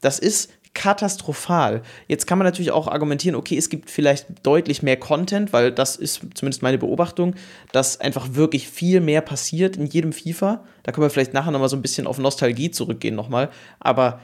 Das 0.00 0.18
ist 0.18 0.50
katastrophal. 0.76 1.82
Jetzt 2.06 2.26
kann 2.26 2.36
man 2.36 2.44
natürlich 2.44 2.70
auch 2.70 2.86
argumentieren, 2.86 3.34
okay, 3.34 3.56
es 3.56 3.70
gibt 3.70 3.90
vielleicht 3.90 4.26
deutlich 4.42 4.82
mehr 4.82 4.98
Content, 4.98 5.54
weil 5.54 5.72
das 5.72 5.96
ist 5.96 6.20
zumindest 6.34 6.62
meine 6.62 6.76
Beobachtung, 6.76 7.34
dass 7.72 7.98
einfach 7.98 8.34
wirklich 8.34 8.68
viel 8.68 9.00
mehr 9.00 9.22
passiert 9.22 9.78
in 9.78 9.86
jedem 9.86 10.12
FIFA. 10.12 10.62
Da 10.82 10.92
können 10.92 11.06
wir 11.06 11.10
vielleicht 11.10 11.32
nachher 11.32 11.50
nochmal 11.50 11.70
so 11.70 11.76
ein 11.76 11.82
bisschen 11.82 12.06
auf 12.06 12.18
Nostalgie 12.18 12.70
zurückgehen 12.70 13.14
nochmal. 13.14 13.48
Aber 13.80 14.20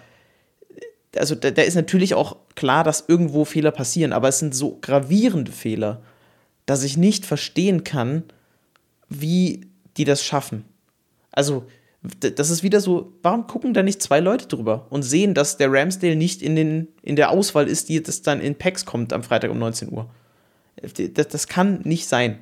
also 1.16 1.34
da, 1.34 1.50
da 1.50 1.62
ist 1.62 1.74
natürlich 1.74 2.14
auch 2.14 2.36
klar, 2.54 2.84
dass 2.84 3.04
irgendwo 3.06 3.44
Fehler 3.44 3.70
passieren, 3.70 4.12
aber 4.12 4.28
es 4.28 4.38
sind 4.38 4.54
so 4.54 4.78
gravierende 4.80 5.52
Fehler, 5.52 6.02
dass 6.66 6.84
ich 6.84 6.96
nicht 6.96 7.26
verstehen 7.26 7.84
kann, 7.84 8.24
wie 9.08 9.66
die 9.96 10.04
das 10.04 10.24
schaffen. 10.24 10.64
Also, 11.32 11.66
das 12.18 12.50
ist 12.50 12.62
wieder 12.62 12.80
so, 12.80 13.12
warum 13.22 13.46
gucken 13.46 13.74
da 13.74 13.82
nicht 13.82 14.02
zwei 14.02 14.18
Leute 14.18 14.48
drüber 14.48 14.86
und 14.90 15.02
sehen, 15.02 15.34
dass 15.34 15.56
der 15.56 15.72
Ramsdale 15.72 16.16
nicht 16.16 16.42
in, 16.42 16.56
den, 16.56 16.88
in 17.02 17.14
der 17.14 17.30
Auswahl 17.30 17.68
ist, 17.68 17.88
die 17.88 18.02
das 18.02 18.22
dann 18.22 18.40
in 18.40 18.56
Packs 18.56 18.84
kommt 18.84 19.12
am 19.12 19.22
Freitag 19.22 19.50
um 19.50 19.58
19 19.58 19.92
Uhr? 19.92 20.10
Das, 21.14 21.28
das 21.28 21.46
kann 21.46 21.80
nicht 21.84 22.08
sein. 22.08 22.38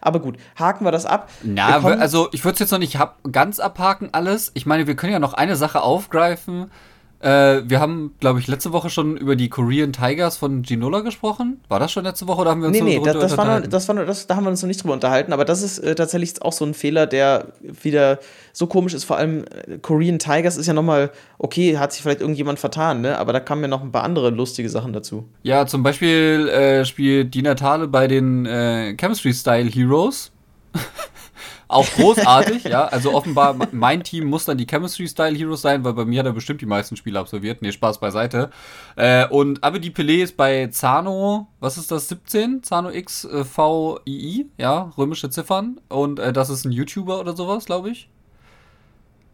Aber 0.00 0.20
gut, 0.20 0.36
haken 0.56 0.84
wir 0.84 0.92
das 0.92 1.06
ab. 1.06 1.30
Na, 1.42 1.80
also 1.80 2.28
ich 2.32 2.44
würde 2.44 2.54
es 2.54 2.60
jetzt 2.60 2.70
noch 2.70 2.78
nicht 2.78 2.98
ganz 3.32 3.58
abhaken 3.58 4.10
alles. 4.12 4.52
Ich 4.54 4.66
meine, 4.66 4.86
wir 4.86 4.94
können 4.94 5.12
ja 5.12 5.18
noch 5.18 5.34
eine 5.34 5.56
Sache 5.56 5.80
aufgreifen, 5.82 6.70
äh, 7.22 7.62
wir 7.64 7.78
haben, 7.78 8.14
glaube 8.18 8.40
ich, 8.40 8.48
letzte 8.48 8.72
Woche 8.72 8.90
schon 8.90 9.16
über 9.16 9.36
die 9.36 9.48
Korean 9.48 9.92
Tigers 9.92 10.36
von 10.36 10.62
Ginola 10.62 11.00
gesprochen. 11.00 11.60
War 11.68 11.78
das 11.78 11.92
schon 11.92 12.04
letzte 12.04 12.26
Woche 12.26 12.40
oder 12.40 12.50
haben 12.50 12.62
wir 12.62 12.68
uns 12.68 12.76
nee, 12.76 12.98
nee, 12.98 13.00
das, 13.02 13.16
das 13.16 13.36
war 13.36 13.60
noch, 13.60 13.66
das 13.66 13.86
war 13.86 13.94
noch, 13.94 14.04
das, 14.04 14.26
da 14.26 14.34
haben 14.34 14.44
wir 14.44 14.50
uns 14.50 14.60
noch 14.60 14.66
nicht 14.66 14.82
drüber 14.82 14.94
unterhalten, 14.94 15.32
aber 15.32 15.44
das 15.44 15.62
ist 15.62 15.78
äh, 15.78 15.94
tatsächlich 15.94 16.42
auch 16.42 16.52
so 16.52 16.64
ein 16.64 16.74
Fehler, 16.74 17.06
der 17.06 17.52
wieder 17.60 18.18
so 18.52 18.66
komisch 18.66 18.92
ist. 18.92 19.04
Vor 19.04 19.18
allem 19.18 19.44
äh, 19.44 19.78
Korean 19.78 20.18
Tigers 20.18 20.56
ist 20.56 20.66
ja 20.66 20.72
nochmal, 20.72 21.12
okay, 21.38 21.78
hat 21.78 21.92
sich 21.92 22.02
vielleicht 22.02 22.20
irgendjemand 22.20 22.58
vertan, 22.58 23.02
ne? 23.02 23.16
aber 23.18 23.32
da 23.32 23.38
kamen 23.38 23.62
ja 23.62 23.68
noch 23.68 23.82
ein 23.82 23.92
paar 23.92 24.02
andere 24.02 24.30
lustige 24.30 24.68
Sachen 24.68 24.92
dazu. 24.92 25.28
Ja, 25.44 25.66
zum 25.66 25.84
Beispiel 25.84 26.48
äh, 26.48 26.84
spielt 26.84 27.34
die 27.34 27.42
Natale 27.42 27.86
bei 27.86 28.08
den 28.08 28.46
äh, 28.46 28.96
Chemistry 28.96 29.32
Style 29.32 29.70
Heroes. 29.70 30.32
Auch 31.72 31.86
großartig, 31.86 32.64
ja. 32.64 32.84
Also 32.84 33.14
offenbar, 33.14 33.56
mein 33.72 34.02
Team 34.04 34.26
muss 34.26 34.44
dann 34.44 34.58
die 34.58 34.66
Chemistry-Style 34.66 35.36
Heroes 35.36 35.62
sein, 35.62 35.84
weil 35.84 35.94
bei 35.94 36.04
mir 36.04 36.20
hat 36.20 36.26
er 36.26 36.32
bestimmt 36.32 36.60
die 36.60 36.66
meisten 36.66 36.96
Spiele 36.96 37.18
absolviert. 37.18 37.62
Nee, 37.62 37.72
Spaß 37.72 37.98
beiseite. 37.98 38.50
Äh, 38.96 39.26
und 39.28 39.64
Abedi 39.64 39.88
Pelé 39.88 40.22
ist 40.22 40.36
bei 40.36 40.66
Zano, 40.68 41.48
was 41.60 41.78
ist 41.78 41.90
das, 41.90 42.08
17? 42.08 42.62
Zano 42.62 42.90
X 42.90 43.24
äh, 43.24 43.44
VII, 43.44 44.50
ja, 44.58 44.92
römische 44.98 45.30
Ziffern. 45.30 45.80
Und 45.88 46.18
äh, 46.18 46.32
das 46.32 46.50
ist 46.50 46.64
ein 46.64 46.72
YouTuber 46.72 47.18
oder 47.18 47.34
sowas, 47.34 47.64
glaube 47.64 47.90
ich. 47.90 48.08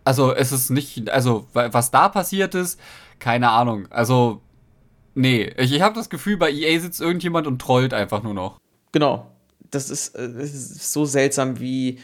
Also 0.05 0.33
es 0.33 0.53
ist 0.53 0.71
nicht, 0.71 1.11
also 1.11 1.47
was 1.53 1.91
da 1.91 2.09
passiert 2.09 2.55
ist, 2.55 2.81
keine 3.19 3.51
Ahnung. 3.51 3.89
Also, 3.91 4.41
nee, 5.15 5.53
ich, 5.59 5.73
ich 5.73 5.83
habe 5.83 5.95
das 5.95 6.09
Gefühl, 6.09 6.37
bei 6.37 6.51
EA 6.51 6.81
sitzt 6.81 7.01
irgendjemand 7.01 7.47
und 7.47 7.61
trollt 7.61 7.93
einfach 7.93 8.23
nur 8.23 8.33
noch. 8.33 8.59
Genau. 8.93 9.31
Das 9.71 9.91
ist, 9.91 10.15
äh, 10.15 10.33
das 10.33 10.55
ist 10.55 10.93
so 10.93 11.05
seltsam, 11.05 11.61
wie 11.61 11.99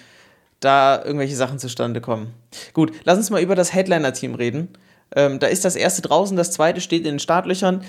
da 0.64 1.02
irgendwelche 1.04 1.36
Sachen 1.36 1.58
zustande 1.58 2.00
kommen. 2.00 2.32
Gut, 2.72 2.92
lass 3.04 3.18
uns 3.18 3.30
mal 3.30 3.42
über 3.42 3.54
das 3.54 3.72
Headliner-Team 3.74 4.34
reden. 4.34 4.68
Ähm, 5.14 5.38
da 5.38 5.46
ist 5.46 5.64
das 5.64 5.76
erste 5.76 6.02
draußen, 6.02 6.36
das 6.36 6.50
zweite 6.50 6.80
steht 6.80 7.04
in 7.04 7.14
den 7.14 7.18
Startlöchern. 7.18 7.84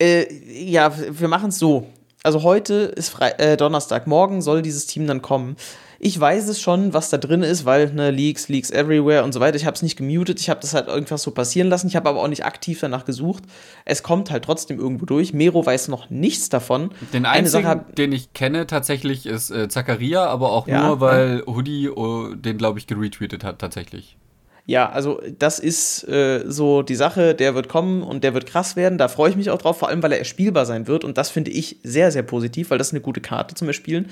Äh, 0.00 0.26
ja, 0.64 0.92
wir 0.96 1.28
machen 1.28 1.48
es 1.48 1.58
so. 1.58 1.86
Also 2.22 2.42
heute 2.42 2.74
ist 2.74 3.10
Fre 3.10 3.38
äh, 3.38 3.56
Donnerstag, 3.56 4.06
morgen 4.06 4.42
soll 4.42 4.62
dieses 4.62 4.86
Team 4.86 5.06
dann 5.06 5.22
kommen. 5.22 5.56
Ich 5.98 6.18
weiß 6.18 6.48
es 6.48 6.60
schon, 6.60 6.92
was 6.92 7.10
da 7.10 7.18
drin 7.18 7.42
ist, 7.42 7.64
weil 7.64 7.92
ne, 7.92 8.10
Leaks, 8.10 8.48
Leaks 8.48 8.70
everywhere 8.70 9.24
und 9.24 9.32
so 9.32 9.40
weiter. 9.40 9.56
Ich 9.56 9.66
habe 9.66 9.74
es 9.74 9.82
nicht 9.82 9.96
gemutet, 9.96 10.40
ich 10.40 10.50
habe 10.50 10.60
das 10.60 10.74
halt 10.74 10.88
irgendwas 10.88 11.22
so 11.22 11.30
passieren 11.30 11.68
lassen. 11.68 11.86
Ich 11.88 11.96
habe 11.96 12.08
aber 12.08 12.22
auch 12.22 12.28
nicht 12.28 12.44
aktiv 12.44 12.78
danach 12.80 13.04
gesucht. 13.04 13.44
Es 13.84 14.02
kommt 14.02 14.30
halt 14.30 14.44
trotzdem 14.44 14.78
irgendwo 14.78 15.06
durch. 15.06 15.32
Mero 15.32 15.64
weiß 15.64 15.88
noch 15.88 16.10
nichts 16.10 16.48
davon. 16.48 16.90
Den 17.12 17.24
einzigen, 17.26 17.64
Sache, 17.64 17.84
den 17.96 18.12
ich 18.12 18.32
kenne 18.32 18.66
tatsächlich, 18.66 19.26
ist 19.26 19.50
äh, 19.50 19.68
Zacharia, 19.68 20.26
aber 20.26 20.52
auch 20.52 20.68
ja, 20.68 20.86
nur, 20.86 21.00
weil 21.00 21.42
ja. 21.46 21.54
Hoodie 21.54 21.88
oh, 21.88 22.34
den, 22.34 22.58
glaube 22.58 22.78
ich, 22.78 22.86
geretweetet 22.86 23.44
hat 23.44 23.58
tatsächlich. 23.58 24.16
Ja, 24.68 24.90
also 24.90 25.20
das 25.38 25.60
ist 25.60 26.08
äh, 26.08 26.42
so 26.44 26.82
die 26.82 26.96
Sache, 26.96 27.36
der 27.36 27.54
wird 27.54 27.68
kommen 27.68 28.02
und 28.02 28.24
der 28.24 28.34
wird 28.34 28.46
krass 28.46 28.74
werden. 28.74 28.98
Da 28.98 29.06
freue 29.06 29.30
ich 29.30 29.36
mich 29.36 29.48
auch 29.50 29.58
drauf, 29.58 29.78
vor 29.78 29.88
allem 29.88 30.02
weil 30.02 30.12
er 30.12 30.24
spielbar 30.24 30.66
sein 30.66 30.88
wird. 30.88 31.04
Und 31.04 31.18
das 31.18 31.30
finde 31.30 31.52
ich 31.52 31.78
sehr, 31.84 32.10
sehr 32.10 32.24
positiv, 32.24 32.70
weil 32.70 32.78
das 32.78 32.88
ist 32.88 32.92
eine 32.92 33.00
gute 33.00 33.20
Karte 33.20 33.54
zum 33.54 33.68
Erspielen. 33.68 34.10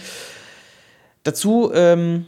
Dazu 1.24 1.72
ähm, 1.74 2.26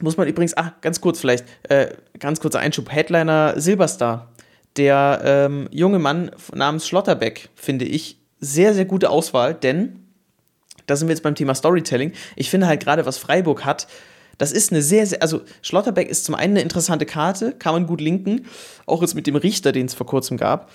muss 0.00 0.16
man 0.16 0.28
übrigens, 0.28 0.56
ah, 0.56 0.74
ganz 0.80 1.00
kurz 1.00 1.20
vielleicht, 1.20 1.44
äh, 1.68 1.94
ganz 2.18 2.40
kurzer 2.40 2.60
Einschub, 2.60 2.92
Headliner 2.92 3.54
Silberstar. 3.56 4.32
Der 4.76 5.20
ähm, 5.24 5.68
junge 5.72 5.98
Mann 5.98 6.30
namens 6.54 6.86
Schlotterbeck, 6.86 7.48
finde 7.54 7.84
ich, 7.84 8.18
sehr, 8.38 8.74
sehr 8.74 8.84
gute 8.84 9.10
Auswahl, 9.10 9.54
denn, 9.54 10.04
da 10.86 10.94
sind 10.94 11.08
wir 11.08 11.14
jetzt 11.14 11.22
beim 11.22 11.34
Thema 11.34 11.54
Storytelling, 11.54 12.12
ich 12.36 12.50
finde 12.50 12.68
halt 12.68 12.84
gerade, 12.84 13.04
was 13.04 13.18
Freiburg 13.18 13.64
hat, 13.64 13.88
das 14.36 14.52
ist 14.52 14.70
eine 14.70 14.82
sehr, 14.82 15.04
sehr, 15.04 15.20
also 15.20 15.42
Schlotterbeck 15.62 16.08
ist 16.08 16.24
zum 16.24 16.36
einen 16.36 16.52
eine 16.52 16.62
interessante 16.62 17.06
Karte, 17.06 17.52
kann 17.52 17.74
man 17.74 17.86
gut 17.86 18.00
linken, 18.00 18.46
auch 18.86 19.02
jetzt 19.02 19.14
mit 19.14 19.26
dem 19.26 19.34
Richter, 19.34 19.72
den 19.72 19.86
es 19.86 19.94
vor 19.94 20.06
kurzem 20.06 20.36
gab. 20.36 20.70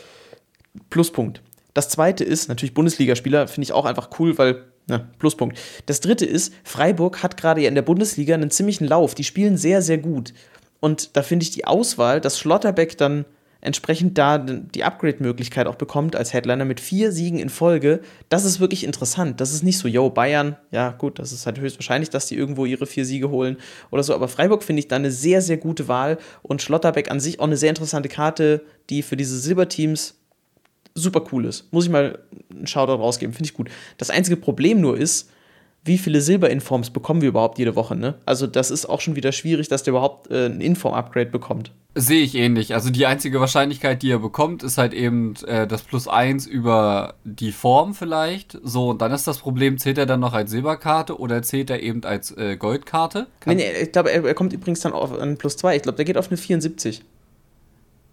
Pluspunkt. 0.89 1.41
Das 1.73 1.87
zweite 1.87 2.23
ist 2.25 2.49
natürlich 2.49 2.73
Bundesligaspieler, 2.73 3.47
finde 3.47 3.63
ich 3.63 3.71
auch 3.71 3.85
einfach 3.85 4.09
cool, 4.19 4.37
weil 4.37 4.65
ja, 4.89 5.07
Pluspunkt. 5.19 5.57
Das 5.85 5.99
dritte 5.99 6.25
ist, 6.25 6.53
Freiburg 6.63 7.23
hat 7.23 7.37
gerade 7.37 7.61
ja 7.61 7.69
in 7.69 7.75
der 7.75 7.81
Bundesliga 7.81 8.33
einen 8.33 8.51
ziemlichen 8.51 8.87
Lauf. 8.87 9.15
Die 9.15 9.23
spielen 9.23 9.57
sehr, 9.57 9.81
sehr 9.81 9.97
gut. 9.97 10.33
Und 10.79 11.15
da 11.15 11.23
finde 11.23 11.43
ich 11.43 11.51
die 11.51 11.65
Auswahl, 11.65 12.19
dass 12.19 12.39
Schlotterbeck 12.39 12.97
dann 12.97 13.25
entsprechend 13.63 14.17
da 14.17 14.37
die 14.37 14.83
Upgrade-Möglichkeit 14.83 15.67
auch 15.67 15.75
bekommt 15.75 16.17
als 16.17 16.33
Headliner 16.33 16.65
mit 16.65 16.81
vier 16.81 17.13
Siegen 17.13 17.39
in 17.39 17.47
Folge, 17.47 18.01
das 18.27 18.43
ist 18.43 18.59
wirklich 18.59 18.83
interessant. 18.83 19.39
Das 19.39 19.53
ist 19.53 19.63
nicht 19.63 19.77
so, 19.77 19.87
yo, 19.87 20.09
Bayern, 20.09 20.57
ja 20.71 20.91
gut, 20.91 21.17
das 21.17 21.31
ist 21.31 21.45
halt 21.45 21.59
höchstwahrscheinlich, 21.59 22.09
dass 22.09 22.25
die 22.25 22.35
irgendwo 22.35 22.65
ihre 22.65 22.85
vier 22.85 23.05
Siege 23.05 23.29
holen 23.29 23.55
oder 23.89 24.03
so. 24.03 24.13
Aber 24.13 24.27
Freiburg 24.27 24.63
finde 24.63 24.81
ich 24.81 24.89
da 24.89 24.97
eine 24.97 25.11
sehr, 25.11 25.41
sehr 25.41 25.57
gute 25.57 25.87
Wahl 25.87 26.17
und 26.41 26.61
Schlotterbeck 26.61 27.09
an 27.09 27.21
sich 27.21 27.39
auch 27.39 27.45
eine 27.45 27.55
sehr 27.55 27.69
interessante 27.69 28.09
Karte, 28.09 28.63
die 28.89 29.01
für 29.01 29.15
diese 29.15 29.39
Silberteams 29.39 30.15
super 30.95 31.23
cool 31.31 31.45
ist. 31.45 31.71
Muss 31.71 31.85
ich 31.85 31.91
mal 31.91 32.19
einen 32.51 32.67
Shoutout 32.67 33.01
rausgeben, 33.01 33.33
finde 33.33 33.49
ich 33.49 33.53
gut. 33.53 33.69
Das 33.97 34.09
einzige 34.09 34.37
Problem 34.37 34.81
nur 34.81 34.97
ist, 34.97 35.29
wie 35.85 35.97
viele 35.97 36.21
Silberinforms 36.21 36.91
bekommen 36.91 37.21
wir 37.21 37.29
überhaupt 37.29 37.59
jede 37.59 37.75
Woche, 37.75 37.95
ne? 37.95 38.15
Also 38.25 38.47
das 38.47 38.71
ist 38.71 38.85
auch 38.85 39.01
schon 39.01 39.15
wieder 39.15 39.33
schwierig, 39.33 39.67
dass 39.67 39.83
der 39.83 39.91
überhaupt 39.91 40.31
äh, 40.31 40.45
ein 40.45 40.61
Inform-Upgrade 40.61 41.29
bekommt. 41.29 41.71
Sehe 41.95 42.23
ich 42.23 42.35
ähnlich. 42.35 42.73
Also 42.73 42.89
die 42.89 43.05
einzige 43.05 43.39
Wahrscheinlichkeit, 43.39 44.01
die 44.01 44.09
er 44.09 44.19
bekommt, 44.19 44.63
ist 44.63 44.77
halt 44.77 44.93
eben 44.93 45.35
äh, 45.45 45.67
das 45.67 45.83
Plus 45.83 46.07
1 46.07 46.47
über 46.47 47.15
die 47.23 47.51
Form 47.51 47.93
vielleicht. 47.93 48.57
So, 48.63 48.89
und 48.91 49.01
dann 49.01 49.11
ist 49.11 49.27
das 49.27 49.39
Problem, 49.39 49.77
zählt 49.77 49.97
er 49.97 50.05
dann 50.05 50.21
noch 50.21 50.33
als 50.33 50.51
Silberkarte 50.51 51.19
oder 51.19 51.43
zählt 51.43 51.69
er 51.69 51.83
eben 51.83 52.03
als 52.03 52.35
äh, 52.35 52.55
Goldkarte? 52.55 53.27
Kann 53.41 53.57
nee, 53.57 53.63
nee, 53.71 53.83
ich 53.83 53.91
glaube, 53.91 54.11
er, 54.11 54.23
er, 54.23 54.33
kommt 54.33 54.53
übrigens 54.53 54.79
dann 54.79 54.93
auf 54.93 55.11
ein 55.19 55.37
Plus 55.37 55.57
2. 55.57 55.75
Ich 55.75 55.81
glaube, 55.83 55.97
der 55.97 56.05
geht 56.05 56.17
auf 56.17 56.29
eine 56.29 56.37
74. 56.37 57.03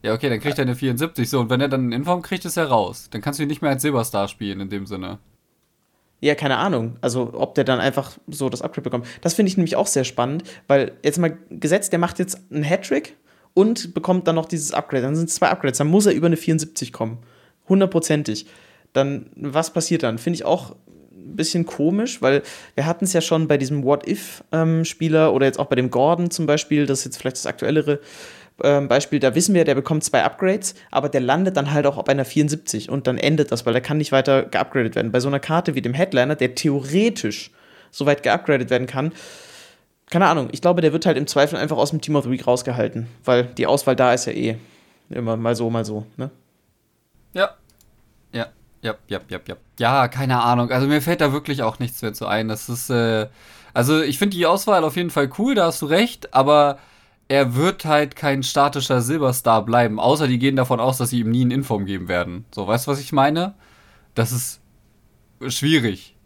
Ja, 0.02 0.14
okay, 0.14 0.30
dann 0.30 0.40
kriegt 0.40 0.58
er 0.58 0.62
eine 0.62 0.74
74. 0.74 1.28
So, 1.28 1.40
und 1.40 1.50
wenn 1.50 1.60
er 1.60 1.68
dann 1.68 1.80
einen 1.82 1.92
Inform 1.92 2.22
kriegt, 2.22 2.44
ist 2.44 2.56
er 2.56 2.66
raus. 2.66 3.08
Dann 3.10 3.20
kannst 3.20 3.38
du 3.38 3.42
ihn 3.42 3.48
nicht 3.48 3.62
mehr 3.62 3.70
als 3.70 3.82
Silberstar 3.82 4.28
spielen 4.28 4.60
in 4.60 4.70
dem 4.70 4.86
Sinne. 4.86 5.18
Ja, 6.20 6.34
keine 6.34 6.56
Ahnung. 6.56 6.96
Also, 7.00 7.32
ob 7.34 7.54
der 7.54 7.64
dann 7.64 7.80
einfach 7.80 8.18
so 8.26 8.48
das 8.48 8.62
Upgrade 8.62 8.82
bekommt. 8.82 9.06
Das 9.20 9.34
finde 9.34 9.48
ich 9.48 9.56
nämlich 9.56 9.76
auch 9.76 9.86
sehr 9.86 10.04
spannend, 10.04 10.44
weil 10.68 10.92
jetzt 11.02 11.18
mal 11.18 11.36
gesetzt, 11.50 11.92
der 11.92 11.98
macht 11.98 12.18
jetzt 12.18 12.40
einen 12.50 12.62
Hattrick 12.62 13.16
und 13.54 13.94
bekommt 13.94 14.26
dann 14.26 14.34
noch 14.34 14.46
dieses 14.46 14.72
Upgrade. 14.72 15.02
Dann 15.02 15.16
sind 15.16 15.28
es 15.28 15.34
zwei 15.34 15.48
Upgrades. 15.48 15.78
Dann 15.78 15.88
muss 15.88 16.06
er 16.06 16.12
über 16.12 16.26
eine 16.26 16.36
74 16.36 16.92
kommen. 16.92 17.18
Hundertprozentig. 17.68 18.46
Dann, 18.92 19.30
was 19.34 19.72
passiert 19.72 20.02
dann? 20.02 20.18
Finde 20.18 20.36
ich 20.36 20.44
auch 20.44 20.76
ein 21.12 21.36
bisschen 21.36 21.64
komisch, 21.64 22.20
weil 22.22 22.42
wir 22.74 22.86
hatten 22.86 23.04
es 23.04 23.12
ja 23.12 23.20
schon 23.20 23.48
bei 23.48 23.56
diesem 23.56 23.84
What-If-Spieler 23.84 25.28
ähm, 25.28 25.34
oder 25.34 25.46
jetzt 25.46 25.58
auch 25.58 25.66
bei 25.66 25.76
dem 25.76 25.90
Gordon 25.90 26.30
zum 26.30 26.46
Beispiel, 26.46 26.86
das 26.86 27.00
ist 27.00 27.04
jetzt 27.06 27.16
vielleicht 27.18 27.36
das 27.36 27.46
aktuellere 27.46 28.00
ähm, 28.62 28.88
Beispiel, 28.88 29.20
da 29.20 29.34
wissen 29.34 29.54
wir, 29.54 29.64
der 29.64 29.74
bekommt 29.74 30.04
zwei 30.04 30.22
Upgrades, 30.22 30.74
aber 30.90 31.08
der 31.08 31.20
landet 31.20 31.56
dann 31.56 31.72
halt 31.72 31.86
auch 31.86 31.96
auf 31.96 32.08
einer 32.08 32.24
74 32.24 32.88
und 32.88 33.06
dann 33.06 33.18
endet 33.18 33.52
das, 33.52 33.66
weil 33.66 33.72
der 33.72 33.82
kann 33.82 33.98
nicht 33.98 34.12
weiter 34.12 34.44
geupgradet 34.44 34.94
werden. 34.94 35.12
Bei 35.12 35.20
so 35.20 35.28
einer 35.28 35.40
Karte 35.40 35.74
wie 35.74 35.82
dem 35.82 35.94
Headliner, 35.94 36.36
der 36.36 36.54
theoretisch 36.54 37.50
so 37.90 38.06
weit 38.06 38.22
geupgradet 38.22 38.70
werden 38.70 38.86
kann, 38.86 39.12
keine 40.10 40.26
Ahnung, 40.26 40.48
ich 40.50 40.60
glaube, 40.60 40.80
der 40.80 40.92
wird 40.92 41.06
halt 41.06 41.16
im 41.16 41.26
Zweifel 41.28 41.56
einfach 41.56 41.76
aus 41.76 41.90
dem 41.90 42.00
Team 42.00 42.16
of 42.16 42.24
the 42.24 42.30
Week 42.30 42.46
rausgehalten, 42.46 43.06
weil 43.24 43.44
die 43.44 43.66
Auswahl 43.66 43.94
da 43.94 44.12
ist 44.12 44.26
ja 44.26 44.32
eh 44.32 44.56
immer 45.08 45.36
mal 45.36 45.54
so, 45.54 45.70
mal 45.70 45.84
so, 45.84 46.04
ne? 46.16 46.30
Ja. 47.32 47.50
Ja, 48.32 48.46
ja, 48.82 48.94
ja, 49.08 49.20
ja, 49.28 49.38
ja. 49.46 49.56
Ja, 49.78 50.08
keine 50.08 50.42
Ahnung. 50.42 50.70
Also 50.70 50.86
mir 50.86 51.00
fällt 51.00 51.20
da 51.20 51.32
wirklich 51.32 51.62
auch 51.62 51.78
nichts 51.78 52.02
mehr 52.02 52.12
zu 52.12 52.26
ein. 52.26 52.48
Das 52.48 52.68
ist, 52.68 52.90
äh, 52.90 53.28
also 53.72 54.00
ich 54.00 54.18
finde 54.18 54.36
die 54.36 54.46
Auswahl 54.46 54.84
auf 54.84 54.96
jeden 54.96 55.10
Fall 55.10 55.30
cool, 55.38 55.54
da 55.54 55.66
hast 55.66 55.80
du 55.82 55.86
recht, 55.86 56.34
aber 56.34 56.78
er 57.30 57.54
wird 57.54 57.84
halt 57.84 58.16
kein 58.16 58.42
statischer 58.42 59.00
Silberstar 59.02 59.64
bleiben, 59.64 60.00
außer 60.00 60.26
die 60.26 60.40
gehen 60.40 60.56
davon 60.56 60.80
aus, 60.80 60.98
dass 60.98 61.10
sie 61.10 61.20
ihm 61.20 61.30
nie 61.30 61.42
einen 61.42 61.52
Inform 61.52 61.86
geben 61.86 62.08
werden. 62.08 62.44
So, 62.52 62.66
weißt 62.66 62.88
du, 62.88 62.90
was 62.90 62.98
ich 62.98 63.12
meine? 63.12 63.54
Das 64.16 64.32
ist 64.32 64.60
schwierig. 65.46 66.16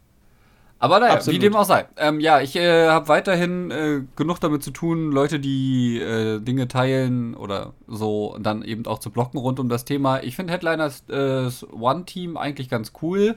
Aber 0.78 1.00
naja, 1.00 1.12
Absolut. 1.12 1.36
wie 1.38 1.44
dem 1.44 1.56
auch 1.56 1.66
sei. 1.66 1.84
Ähm, 1.98 2.20
ja, 2.20 2.40
ich 2.40 2.56
äh, 2.56 2.88
habe 2.88 3.08
weiterhin 3.08 3.70
äh, 3.70 4.00
genug 4.16 4.40
damit 4.40 4.62
zu 4.62 4.70
tun, 4.70 5.12
Leute, 5.12 5.40
die 5.40 6.00
äh, 6.00 6.40
Dinge 6.40 6.68
teilen 6.68 7.34
oder 7.34 7.74
so, 7.86 8.38
dann 8.40 8.62
eben 8.62 8.86
auch 8.86 8.98
zu 8.98 9.10
blocken 9.10 9.36
rund 9.38 9.60
um 9.60 9.68
das 9.68 9.84
Thema. 9.84 10.22
Ich 10.22 10.36
finde 10.36 10.54
Headliners 10.54 11.04
äh, 11.10 11.50
One-Team 11.70 12.38
eigentlich 12.38 12.70
ganz 12.70 12.92
cool. 13.02 13.36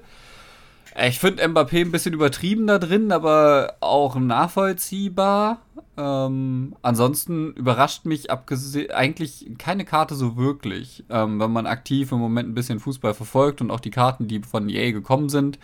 Ich 1.08 1.20
finde 1.20 1.48
Mbappé 1.48 1.82
ein 1.82 1.92
bisschen 1.92 2.14
übertrieben 2.14 2.68
da 2.68 2.80
drin, 2.80 3.12
aber 3.12 3.76
auch 3.82 4.16
nachvollziehbar. 4.16 5.62
Ähm, 5.98 6.76
ansonsten 6.84 7.54
überrascht 7.54 8.06
mich 8.06 8.30
eigentlich 8.32 9.50
keine 9.58 9.84
Karte 9.84 10.16
so 10.16 10.38
wirklich, 10.38 11.04
ähm, 11.10 11.40
wenn 11.40 11.52
man 11.52 11.66
aktiv 11.66 12.12
im 12.12 12.20
Moment 12.20 12.50
ein 12.50 12.54
bisschen 12.54 12.80
Fußball 12.80 13.16
verfolgt 13.16 13.62
und 13.62 13.72
auch 13.72 13.80
die 13.80 13.90
Karten, 13.90 14.28
die 14.28 14.42
von 14.42 14.70
EA 14.70 14.92
gekommen 14.92 15.30
sind. 15.30 15.58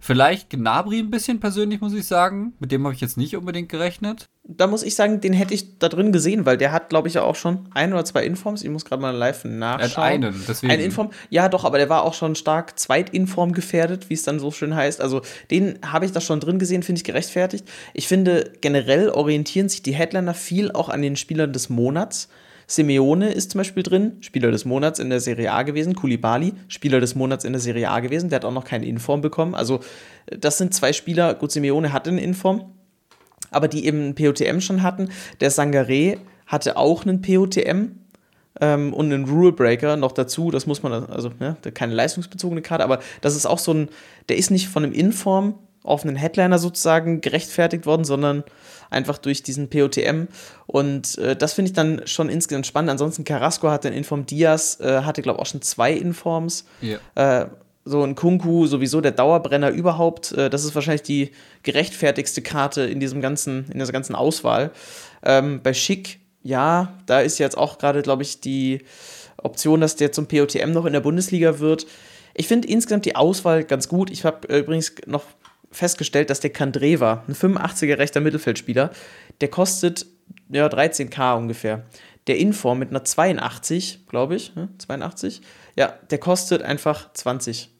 Vielleicht 0.00 0.48
Gnabry 0.48 0.98
ein 0.98 1.10
bisschen 1.10 1.40
persönlich, 1.40 1.80
muss 1.80 1.92
ich 1.92 2.06
sagen. 2.06 2.54
Mit 2.58 2.72
dem 2.72 2.84
habe 2.84 2.94
ich 2.94 3.02
jetzt 3.02 3.18
nicht 3.18 3.36
unbedingt 3.36 3.68
gerechnet. 3.68 4.28
Da 4.42 4.66
muss 4.66 4.82
ich 4.82 4.94
sagen, 4.94 5.20
den 5.20 5.34
hätte 5.34 5.52
ich 5.52 5.78
da 5.78 5.90
drin 5.90 6.10
gesehen, 6.10 6.46
weil 6.46 6.56
der 6.56 6.72
hat, 6.72 6.88
glaube 6.88 7.06
ich, 7.06 7.14
ja 7.14 7.22
auch 7.22 7.36
schon 7.36 7.68
ein 7.74 7.92
oder 7.92 8.04
zwei 8.04 8.24
Informs. 8.24 8.64
Ich 8.64 8.70
muss 8.70 8.86
gerade 8.86 9.02
mal 9.02 9.14
live 9.14 9.44
nachschauen. 9.44 9.78
Er 9.78 9.88
hat 9.88 9.98
einen, 9.98 10.44
deswegen. 10.48 10.72
Ein 10.72 10.80
Inform. 10.80 11.10
Ja, 11.28 11.50
doch, 11.50 11.64
aber 11.64 11.76
der 11.76 11.90
war 11.90 12.02
auch 12.02 12.14
schon 12.14 12.34
stark 12.34 12.78
Zweitinform 12.78 13.52
gefährdet, 13.52 14.08
wie 14.08 14.14
es 14.14 14.22
dann 14.22 14.40
so 14.40 14.50
schön 14.50 14.74
heißt. 14.74 15.02
Also 15.02 15.20
den 15.50 15.78
habe 15.84 16.06
ich 16.06 16.12
da 16.12 16.20
schon 16.22 16.40
drin 16.40 16.58
gesehen, 16.58 16.82
finde 16.82 17.00
ich 17.00 17.04
gerechtfertigt. 17.04 17.68
Ich 17.92 18.08
finde, 18.08 18.52
generell 18.62 19.10
orientieren 19.10 19.68
sich 19.68 19.82
die 19.82 19.94
Headliner 19.94 20.34
viel 20.34 20.72
auch 20.72 20.88
an 20.88 21.02
den 21.02 21.16
Spielern 21.16 21.52
des 21.52 21.68
Monats. 21.68 22.28
Simeone 22.70 23.32
ist 23.32 23.50
zum 23.50 23.58
Beispiel 23.58 23.82
drin, 23.82 24.18
Spieler 24.20 24.52
des 24.52 24.64
Monats 24.64 25.00
in 25.00 25.10
der 25.10 25.18
Serie 25.18 25.50
A 25.52 25.64
gewesen. 25.64 25.96
Kulibali, 25.96 26.52
Spieler 26.68 27.00
des 27.00 27.16
Monats 27.16 27.44
in 27.44 27.52
der 27.52 27.60
Serie 27.60 27.90
A 27.90 27.98
gewesen. 27.98 28.30
Der 28.30 28.36
hat 28.36 28.44
auch 28.44 28.52
noch 28.52 28.64
keine 28.64 28.86
Inform 28.86 29.22
bekommen. 29.22 29.56
Also, 29.56 29.80
das 30.26 30.58
sind 30.58 30.72
zwei 30.72 30.92
Spieler. 30.92 31.34
Gut, 31.34 31.50
Simeone 31.50 31.92
hatte 31.92 32.10
eine 32.10 32.20
Inform, 32.20 32.72
aber 33.50 33.66
die 33.66 33.86
eben 33.86 34.10
ein 34.10 34.14
POTM 34.14 34.60
schon 34.60 34.84
hatten. 34.84 35.08
Der 35.40 35.50
Sangaré 35.50 36.18
hatte 36.46 36.76
auch 36.76 37.04
einen 37.04 37.20
POTM. 37.22 37.96
Ähm, 38.60 38.92
und 38.92 39.12
einen 39.12 39.24
Rule 39.24 39.52
Breaker 39.52 39.96
noch 39.96 40.10
dazu, 40.10 40.50
das 40.50 40.66
muss 40.66 40.82
man, 40.82 40.92
also 40.92 41.30
ne, 41.38 41.56
keine 41.72 41.94
leistungsbezogene 41.94 42.62
Karte, 42.62 42.82
aber 42.82 42.98
das 43.20 43.36
ist 43.36 43.46
auch 43.46 43.60
so 43.60 43.72
ein, 43.72 43.88
der 44.28 44.38
ist 44.38 44.50
nicht 44.50 44.68
von 44.68 44.82
einem 44.82 44.92
Inform 44.92 45.54
auf 45.82 46.04
einen 46.04 46.16
Headliner 46.16 46.58
sozusagen 46.58 47.20
gerechtfertigt 47.20 47.86
worden, 47.86 48.04
sondern 48.04 48.44
einfach 48.90 49.18
durch 49.18 49.42
diesen 49.42 49.70
POTM. 49.70 50.26
Und 50.66 51.16
äh, 51.18 51.36
das 51.36 51.54
finde 51.54 51.70
ich 51.70 51.74
dann 51.74 52.02
schon 52.06 52.28
insgesamt 52.28 52.66
spannend. 52.66 52.90
Ansonsten 52.90 53.24
Carrasco 53.24 53.70
hatte 53.70 53.88
einen 53.88 53.96
Inform, 53.96 54.26
Diaz 54.26 54.78
äh, 54.80 55.02
hatte, 55.02 55.22
glaube 55.22 55.38
ich, 55.38 55.42
auch 55.42 55.50
schon 55.50 55.62
zwei 55.62 55.92
Informs. 55.92 56.64
Yeah. 56.82 57.00
Äh, 57.14 57.46
so 57.84 58.02
ein 58.02 58.14
Kunku, 58.14 58.66
sowieso 58.66 59.00
der 59.00 59.12
Dauerbrenner 59.12 59.70
überhaupt. 59.70 60.32
Äh, 60.32 60.50
das 60.50 60.64
ist 60.64 60.74
wahrscheinlich 60.74 61.02
die 61.02 61.30
gerechtfertigste 61.62 62.42
Karte 62.42 62.82
in 62.82 63.00
diesem 63.00 63.20
ganzen, 63.20 63.66
in 63.70 63.78
dieser 63.78 63.92
ganzen 63.92 64.14
Auswahl. 64.14 64.72
Ähm, 65.22 65.60
bei 65.62 65.72
Schick, 65.72 66.20
ja, 66.42 66.94
da 67.06 67.20
ist 67.20 67.38
jetzt 67.38 67.56
auch 67.56 67.78
gerade, 67.78 68.02
glaube 68.02 68.22
ich, 68.22 68.40
die 68.40 68.82
Option, 69.38 69.80
dass 69.80 69.96
der 69.96 70.12
zum 70.12 70.26
POTM 70.26 70.72
noch 70.72 70.84
in 70.84 70.92
der 70.92 71.00
Bundesliga 71.00 71.58
wird. 71.58 71.86
Ich 72.34 72.48
finde 72.48 72.68
insgesamt 72.68 73.06
die 73.06 73.16
Auswahl 73.16 73.64
ganz 73.64 73.88
gut. 73.88 74.10
Ich 74.10 74.24
habe 74.24 74.46
übrigens 74.56 74.94
noch 75.06 75.24
festgestellt, 75.70 76.30
dass 76.30 76.40
der 76.40 76.50
Kandreva, 76.50 77.24
ein 77.28 77.34
85er 77.34 77.98
rechter 77.98 78.20
Mittelfeldspieler, 78.20 78.90
der 79.40 79.48
kostet 79.48 80.06
ja 80.48 80.66
13k 80.66 81.36
ungefähr. 81.36 81.86
Der 82.26 82.38
Inform 82.38 82.78
mit 82.78 82.90
einer 82.90 83.04
82, 83.04 84.06
glaube 84.08 84.36
ich, 84.36 84.52
82, 84.78 85.42
ja, 85.76 85.94
der 86.10 86.18
kostet 86.18 86.62
einfach 86.62 87.12
20. 87.12 87.70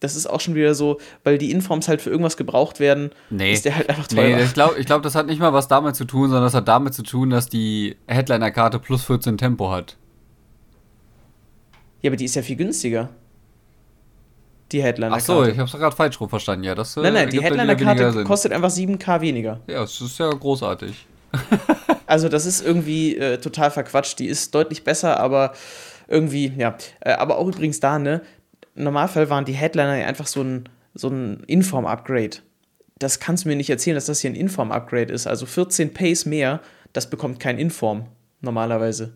das 0.00 0.14
ist 0.14 0.26
auch 0.26 0.40
schon 0.40 0.54
wieder 0.54 0.74
so, 0.74 1.00
weil 1.24 1.38
die 1.38 1.50
Informs 1.50 1.88
halt 1.88 2.00
für 2.00 2.10
irgendwas 2.10 2.36
gebraucht 2.36 2.78
werden, 2.78 3.10
nee. 3.30 3.52
ist 3.52 3.64
der 3.64 3.76
halt 3.76 3.88
einfach 3.88 4.06
teuer. 4.06 4.36
Nee, 4.36 4.44
ich 4.44 4.54
glaube, 4.54 4.78
ich 4.78 4.86
glaub, 4.86 5.02
das 5.02 5.14
hat 5.14 5.26
nicht 5.26 5.40
mal 5.40 5.52
was 5.52 5.68
damit 5.68 5.96
zu 5.96 6.04
tun, 6.04 6.28
sondern 6.28 6.44
das 6.44 6.54
hat 6.54 6.68
damit 6.68 6.94
zu 6.94 7.02
tun, 7.02 7.30
dass 7.30 7.48
die 7.48 7.96
Headliner-Karte 8.06 8.78
plus 8.78 9.04
14 9.04 9.36
Tempo 9.38 9.70
hat. 9.70 9.96
Ja, 12.00 12.10
aber 12.10 12.16
die 12.16 12.26
ist 12.26 12.36
ja 12.36 12.42
viel 12.42 12.56
günstiger. 12.56 13.10
Die 14.72 14.82
Headliner-Karte. 14.82 15.32
Ach 15.32 15.44
so, 15.44 15.44
ich 15.44 15.58
hab's 15.58 15.72
gerade 15.72 15.96
falsch 15.96 16.20
rum 16.20 16.28
verstanden, 16.28 16.64
ja. 16.64 16.74
Das, 16.74 16.94
nein, 16.96 17.14
nein, 17.14 17.28
äh, 17.28 17.30
die 17.30 17.42
Headliner-Karte 17.42 18.24
kostet 18.24 18.52
einfach 18.52 18.70
7k 18.70 19.20
weniger. 19.20 19.60
Ja, 19.66 19.80
das 19.80 20.00
ist 20.00 20.18
ja 20.18 20.28
großartig. 20.30 21.06
also, 22.06 22.28
das 22.28 22.46
ist 22.46 22.64
irgendwie 22.64 23.16
äh, 23.16 23.38
total 23.38 23.70
verquatscht. 23.70 24.18
Die 24.18 24.26
ist 24.26 24.54
deutlich 24.54 24.84
besser, 24.84 25.18
aber 25.20 25.52
irgendwie, 26.06 26.52
ja. 26.56 26.76
Äh, 27.00 27.12
aber 27.12 27.38
auch 27.38 27.48
übrigens 27.48 27.80
da, 27.80 27.98
ne? 27.98 28.22
Im 28.74 28.84
Normalfall 28.84 29.30
waren 29.30 29.44
die 29.44 29.54
Headliner 29.54 29.96
ja 29.96 30.06
einfach 30.06 30.26
so 30.26 30.42
ein, 30.42 30.68
so 30.94 31.08
ein 31.08 31.42
Inform-Upgrade. 31.46 32.38
Das 32.98 33.20
kannst 33.20 33.44
du 33.44 33.48
mir 33.48 33.56
nicht 33.56 33.70
erzählen, 33.70 33.94
dass 33.94 34.06
das 34.06 34.20
hier 34.20 34.30
ein 34.30 34.36
Inform-Upgrade 34.36 35.12
ist. 35.12 35.26
Also 35.26 35.46
14 35.46 35.94
Pace 35.94 36.26
mehr, 36.26 36.60
das 36.92 37.10
bekommt 37.10 37.40
kein 37.40 37.58
Inform 37.58 38.06
normalerweise. 38.40 39.14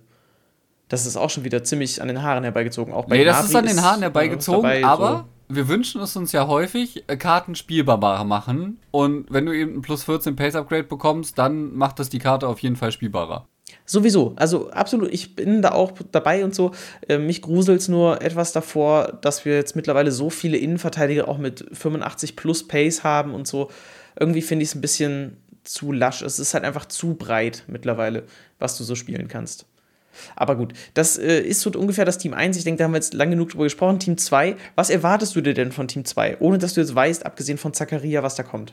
Das 0.88 1.06
ist 1.06 1.16
auch 1.16 1.30
schon 1.30 1.44
wieder 1.44 1.64
ziemlich 1.64 2.02
an 2.02 2.09
den 2.09 2.23
Haaren 2.23 2.44
herbeigezogen. 2.44 2.92
Auch 2.92 3.06
bei 3.06 3.16
nee, 3.16 3.25
das 3.25 3.37
Navi 3.37 3.49
ist 3.49 3.56
an 3.56 3.66
den 3.66 3.82
Haaren 3.82 4.00
herbeigezogen, 4.02 4.62
dabei, 4.62 4.85
aber 4.85 5.11
so. 5.11 5.31
Wir 5.54 5.68
wünschen 5.68 6.00
es 6.00 6.16
uns 6.16 6.32
ja 6.32 6.47
häufig, 6.47 7.04
äh, 7.06 7.16
Karten 7.16 7.54
spielbarer 7.54 8.25
machen. 8.25 8.78
Und 8.90 9.26
wenn 9.30 9.47
du 9.47 9.52
eben 9.52 9.75
ein 9.76 9.82
plus 9.82 10.04
14 10.04 10.37
Pace 10.37 10.54
Upgrade 10.54 10.85
bekommst, 10.85 11.38
dann 11.38 11.75
macht 11.75 11.99
das 11.99 12.09
die 12.09 12.18
Karte 12.18 12.49
auf 12.49 12.61
jeden 12.61 12.76
Fall 12.76 12.92
spielbarer. 12.92 13.47
Sowieso, 13.85 14.35
also 14.37 14.71
absolut, 14.71 15.12
ich 15.12 15.35
bin 15.35 15.62
da 15.62 15.73
auch 15.73 15.92
dabei 16.12 16.44
und 16.44 16.54
so. 16.54 16.73
Äh, 17.09 17.18
mich 17.18 17.42
gruselt 17.42 17.80
es 17.80 17.88
nur 17.88 18.23
etwas 18.23 18.52
davor, 18.52 19.18
dass 19.21 19.44
wir 19.44 19.54
jetzt 19.54 19.76
mittlerweile 19.76 20.12
so 20.12 20.30
viele 20.30 20.56
Innenverteidiger 20.56 21.28
auch 21.28 21.38
mit 21.38 21.64
85 21.73 22.37
plus 22.37 22.66
Pace 22.66 23.02
haben 23.02 23.35
und 23.35 23.47
so. 23.47 23.71
Irgendwie 24.18 24.42
finde 24.42 24.62
ich 24.62 24.71
es 24.71 24.75
ein 24.75 24.80
bisschen 24.80 25.38
zu 25.64 25.92
lasch. 25.92 26.23
Es 26.23 26.38
ist 26.38 26.54
halt 26.54 26.64
einfach 26.64 26.87
zu 26.87 27.14
breit 27.14 27.64
mittlerweile, 27.66 28.25
was 28.59 28.76
du 28.78 28.85
so 28.85 28.94
spielen 28.94 29.28
kannst. 29.28 29.66
Aber 30.37 30.57
gut, 30.57 30.73
das 30.95 31.19
äh, 31.19 31.40
ist 31.40 31.61
so 31.61 31.71
ungefähr 31.71 32.04
das 32.04 32.19
Team 32.19 32.35
1. 32.35 32.57
Ich 32.57 32.64
denke, 32.64 32.78
da 32.78 32.85
haben 32.85 32.92
wir 32.92 32.99
jetzt 32.99 33.14
lange 33.14 33.33
genug 33.33 33.50
drüber 33.50 33.64
gesprochen. 33.64 33.99
Team 33.99 34.19
2, 34.19 34.57
was 34.75 34.90
erwartest 34.90 35.35
du 35.37 35.40
dir 35.40 35.54
denn 35.54 35.73
von 35.73 35.88
Team 35.88 36.04
2? 36.04 36.38
Ohne 36.40 36.59
dass 36.59 36.75
du 36.75 36.81
jetzt 36.81 36.95
weißt, 36.95 37.26
abgesehen 37.26 37.59
von 37.59 37.73
Zacharia, 37.73 38.23
was 38.23 38.35
da 38.35 38.42
kommt. 38.42 38.73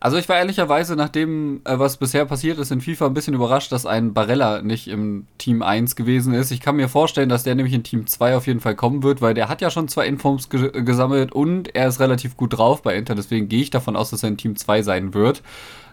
Also 0.00 0.16
ich 0.16 0.28
war 0.28 0.36
ehrlicherweise 0.36 0.94
nach 0.94 1.08
dem, 1.08 1.60
äh, 1.64 1.76
was 1.78 1.96
bisher 1.96 2.24
passiert 2.24 2.58
ist 2.58 2.70
in 2.70 2.80
FIFA, 2.80 3.06
ein 3.06 3.14
bisschen 3.14 3.34
überrascht, 3.34 3.72
dass 3.72 3.84
ein 3.84 4.14
Barella 4.14 4.62
nicht 4.62 4.86
im 4.86 5.26
Team 5.38 5.62
1 5.62 5.96
gewesen 5.96 6.34
ist. 6.34 6.52
Ich 6.52 6.60
kann 6.60 6.76
mir 6.76 6.88
vorstellen, 6.88 7.28
dass 7.28 7.42
der 7.42 7.56
nämlich 7.56 7.74
in 7.74 7.82
Team 7.82 8.06
2 8.06 8.36
auf 8.36 8.46
jeden 8.46 8.60
Fall 8.60 8.76
kommen 8.76 9.02
wird, 9.02 9.20
weil 9.20 9.34
der 9.34 9.48
hat 9.48 9.60
ja 9.60 9.70
schon 9.70 9.88
zwei 9.88 10.06
Informs 10.06 10.50
ge 10.50 10.70
gesammelt 10.82 11.32
und 11.32 11.74
er 11.74 11.88
ist 11.88 11.98
relativ 11.98 12.36
gut 12.36 12.56
drauf 12.56 12.82
bei 12.82 12.94
Inter. 12.94 13.16
Deswegen 13.16 13.48
gehe 13.48 13.62
ich 13.62 13.70
davon 13.70 13.96
aus, 13.96 14.10
dass 14.10 14.22
er 14.22 14.28
in 14.28 14.36
Team 14.36 14.54
2 14.54 14.82
sein 14.82 15.14
wird. 15.14 15.42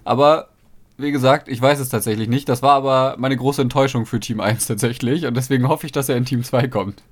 Aber 0.03 0.49
wie 0.97 1.11
gesagt, 1.11 1.47
ich 1.47 1.61
weiß 1.61 1.79
es 1.79 1.89
tatsächlich 1.89 2.27
nicht. 2.29 2.47
Das 2.49 2.61
war 2.61 2.73
aber 2.73 3.15
meine 3.17 3.37
große 3.37 3.61
Enttäuschung 3.61 4.05
für 4.05 4.19
Team 4.19 4.39
1 4.39 4.67
tatsächlich. 4.67 5.25
Und 5.25 5.35
deswegen 5.35 5.67
hoffe 5.67 5.85
ich, 5.85 5.91
dass 5.91 6.09
er 6.09 6.17
in 6.17 6.25
Team 6.25 6.43
2 6.43 6.67
kommt. 6.67 7.03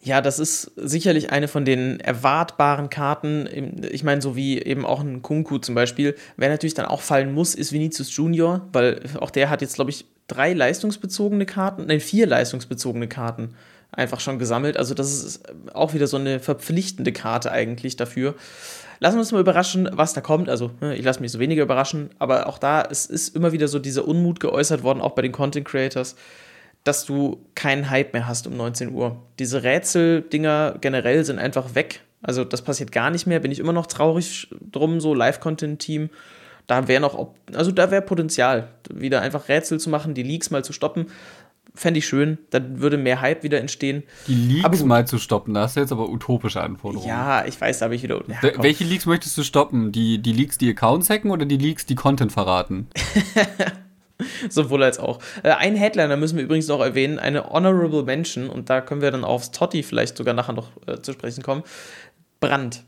Ja, 0.00 0.20
das 0.20 0.38
ist 0.38 0.70
sicherlich 0.76 1.32
eine 1.32 1.48
von 1.48 1.64
den 1.64 1.98
erwartbaren 1.98 2.88
Karten. 2.88 3.82
Ich 3.90 4.04
meine, 4.04 4.22
so 4.22 4.36
wie 4.36 4.62
eben 4.62 4.86
auch 4.86 5.00
ein 5.00 5.22
Kunku 5.22 5.58
zum 5.58 5.74
Beispiel. 5.74 6.14
Wer 6.36 6.50
natürlich 6.50 6.74
dann 6.74 6.86
auch 6.86 7.00
fallen 7.00 7.34
muss, 7.34 7.54
ist 7.54 7.72
Vinicius 7.72 8.14
Junior, 8.14 8.68
weil 8.72 9.00
auch 9.18 9.30
der 9.30 9.50
hat 9.50 9.60
jetzt, 9.60 9.74
glaube 9.74 9.90
ich, 9.90 10.04
drei 10.28 10.52
leistungsbezogene 10.52 11.46
Karten, 11.46 11.86
nein, 11.86 12.00
vier 12.00 12.26
leistungsbezogene 12.26 13.08
Karten 13.08 13.54
einfach 13.90 14.20
schon 14.20 14.38
gesammelt. 14.38 14.76
Also 14.76 14.94
das 14.94 15.24
ist 15.24 15.42
auch 15.74 15.94
wieder 15.94 16.06
so 16.06 16.16
eine 16.16 16.40
verpflichtende 16.40 17.12
Karte 17.12 17.50
eigentlich 17.50 17.96
dafür. 17.96 18.34
Lassen 19.00 19.16
wir 19.16 19.20
uns 19.20 19.32
mal 19.32 19.40
überraschen, 19.40 19.88
was 19.92 20.12
da 20.12 20.20
kommt. 20.20 20.48
Also, 20.48 20.70
ne, 20.80 20.96
ich 20.96 21.04
lasse 21.04 21.20
mich 21.20 21.32
so 21.32 21.38
weniger 21.38 21.62
überraschen, 21.62 22.10
aber 22.18 22.46
auch 22.46 22.58
da, 22.58 22.82
es 22.82 23.06
ist 23.06 23.34
immer 23.36 23.52
wieder 23.52 23.68
so 23.68 23.78
dieser 23.78 24.06
Unmut 24.06 24.40
geäußert 24.40 24.82
worden, 24.82 25.00
auch 25.00 25.12
bei 25.12 25.22
den 25.22 25.32
Content 25.32 25.66
Creators, 25.66 26.16
dass 26.84 27.04
du 27.04 27.44
keinen 27.54 27.90
Hype 27.90 28.12
mehr 28.12 28.26
hast 28.26 28.46
um 28.46 28.56
19 28.56 28.92
Uhr. 28.92 29.22
Diese 29.38 29.62
Rätsel-Dinger 29.62 30.76
generell 30.80 31.24
sind 31.24 31.38
einfach 31.38 31.74
weg. 31.74 32.00
Also, 32.22 32.44
das 32.44 32.62
passiert 32.62 32.92
gar 32.92 33.10
nicht 33.10 33.26
mehr. 33.26 33.40
Bin 33.40 33.52
ich 33.52 33.60
immer 33.60 33.72
noch 33.72 33.86
traurig 33.86 34.48
drum, 34.72 35.00
so 35.00 35.14
Live-Content-Team. 35.14 36.10
Da 36.66 36.86
wäre 36.86 37.00
noch, 37.00 37.28
also 37.54 37.72
da 37.72 37.90
wäre 37.90 38.02
Potenzial, 38.02 38.68
wieder 38.92 39.22
einfach 39.22 39.48
Rätsel 39.48 39.80
zu 39.80 39.88
machen, 39.88 40.12
die 40.12 40.22
Leaks 40.22 40.50
mal 40.50 40.62
zu 40.62 40.74
stoppen 40.74 41.06
fände 41.78 41.98
ich 41.98 42.06
schön, 42.06 42.38
dann 42.50 42.80
würde 42.80 42.98
mehr 42.98 43.20
Hype 43.20 43.42
wieder 43.42 43.60
entstehen. 43.60 44.02
Die 44.26 44.34
Leaks 44.34 44.82
mal 44.84 45.06
zu 45.06 45.18
stoppen, 45.18 45.54
das 45.54 45.72
ist 45.72 45.76
jetzt 45.76 45.92
aber 45.92 46.08
utopische 46.08 46.60
Anforderungen. 46.60 47.08
Ja, 47.08 47.44
ich 47.46 47.60
weiß, 47.60 47.78
da 47.78 47.84
habe 47.84 47.94
ich 47.94 48.02
wieder. 48.02 48.22
Ja, 48.26 48.62
Welche 48.62 48.84
Leaks 48.84 49.06
möchtest 49.06 49.38
du 49.38 49.42
stoppen? 49.42 49.92
Die, 49.92 50.18
die 50.18 50.32
Leaks, 50.32 50.58
die 50.58 50.70
Accounts 50.70 51.08
hacken 51.08 51.30
oder 51.30 51.46
die 51.46 51.56
Leaks, 51.56 51.86
die 51.86 51.94
Content 51.94 52.32
verraten? 52.32 52.88
Sowohl 54.48 54.82
als 54.82 54.98
auch. 54.98 55.20
Äh, 55.44 55.52
ein 55.52 55.76
Headliner 55.76 56.16
müssen 56.16 56.36
wir 56.36 56.44
übrigens 56.44 56.66
noch 56.66 56.80
erwähnen, 56.80 57.18
eine 57.18 57.48
Honorable 57.50 58.02
Mention, 58.02 58.50
und 58.50 58.68
da 58.68 58.80
können 58.80 59.00
wir 59.00 59.10
dann 59.10 59.24
aufs 59.24 59.52
Totti 59.52 59.82
vielleicht 59.82 60.16
sogar 60.16 60.34
nachher 60.34 60.54
noch 60.54 60.70
äh, 60.86 61.00
zu 61.00 61.12
sprechen 61.12 61.42
kommen. 61.42 61.62
Brand 62.40 62.84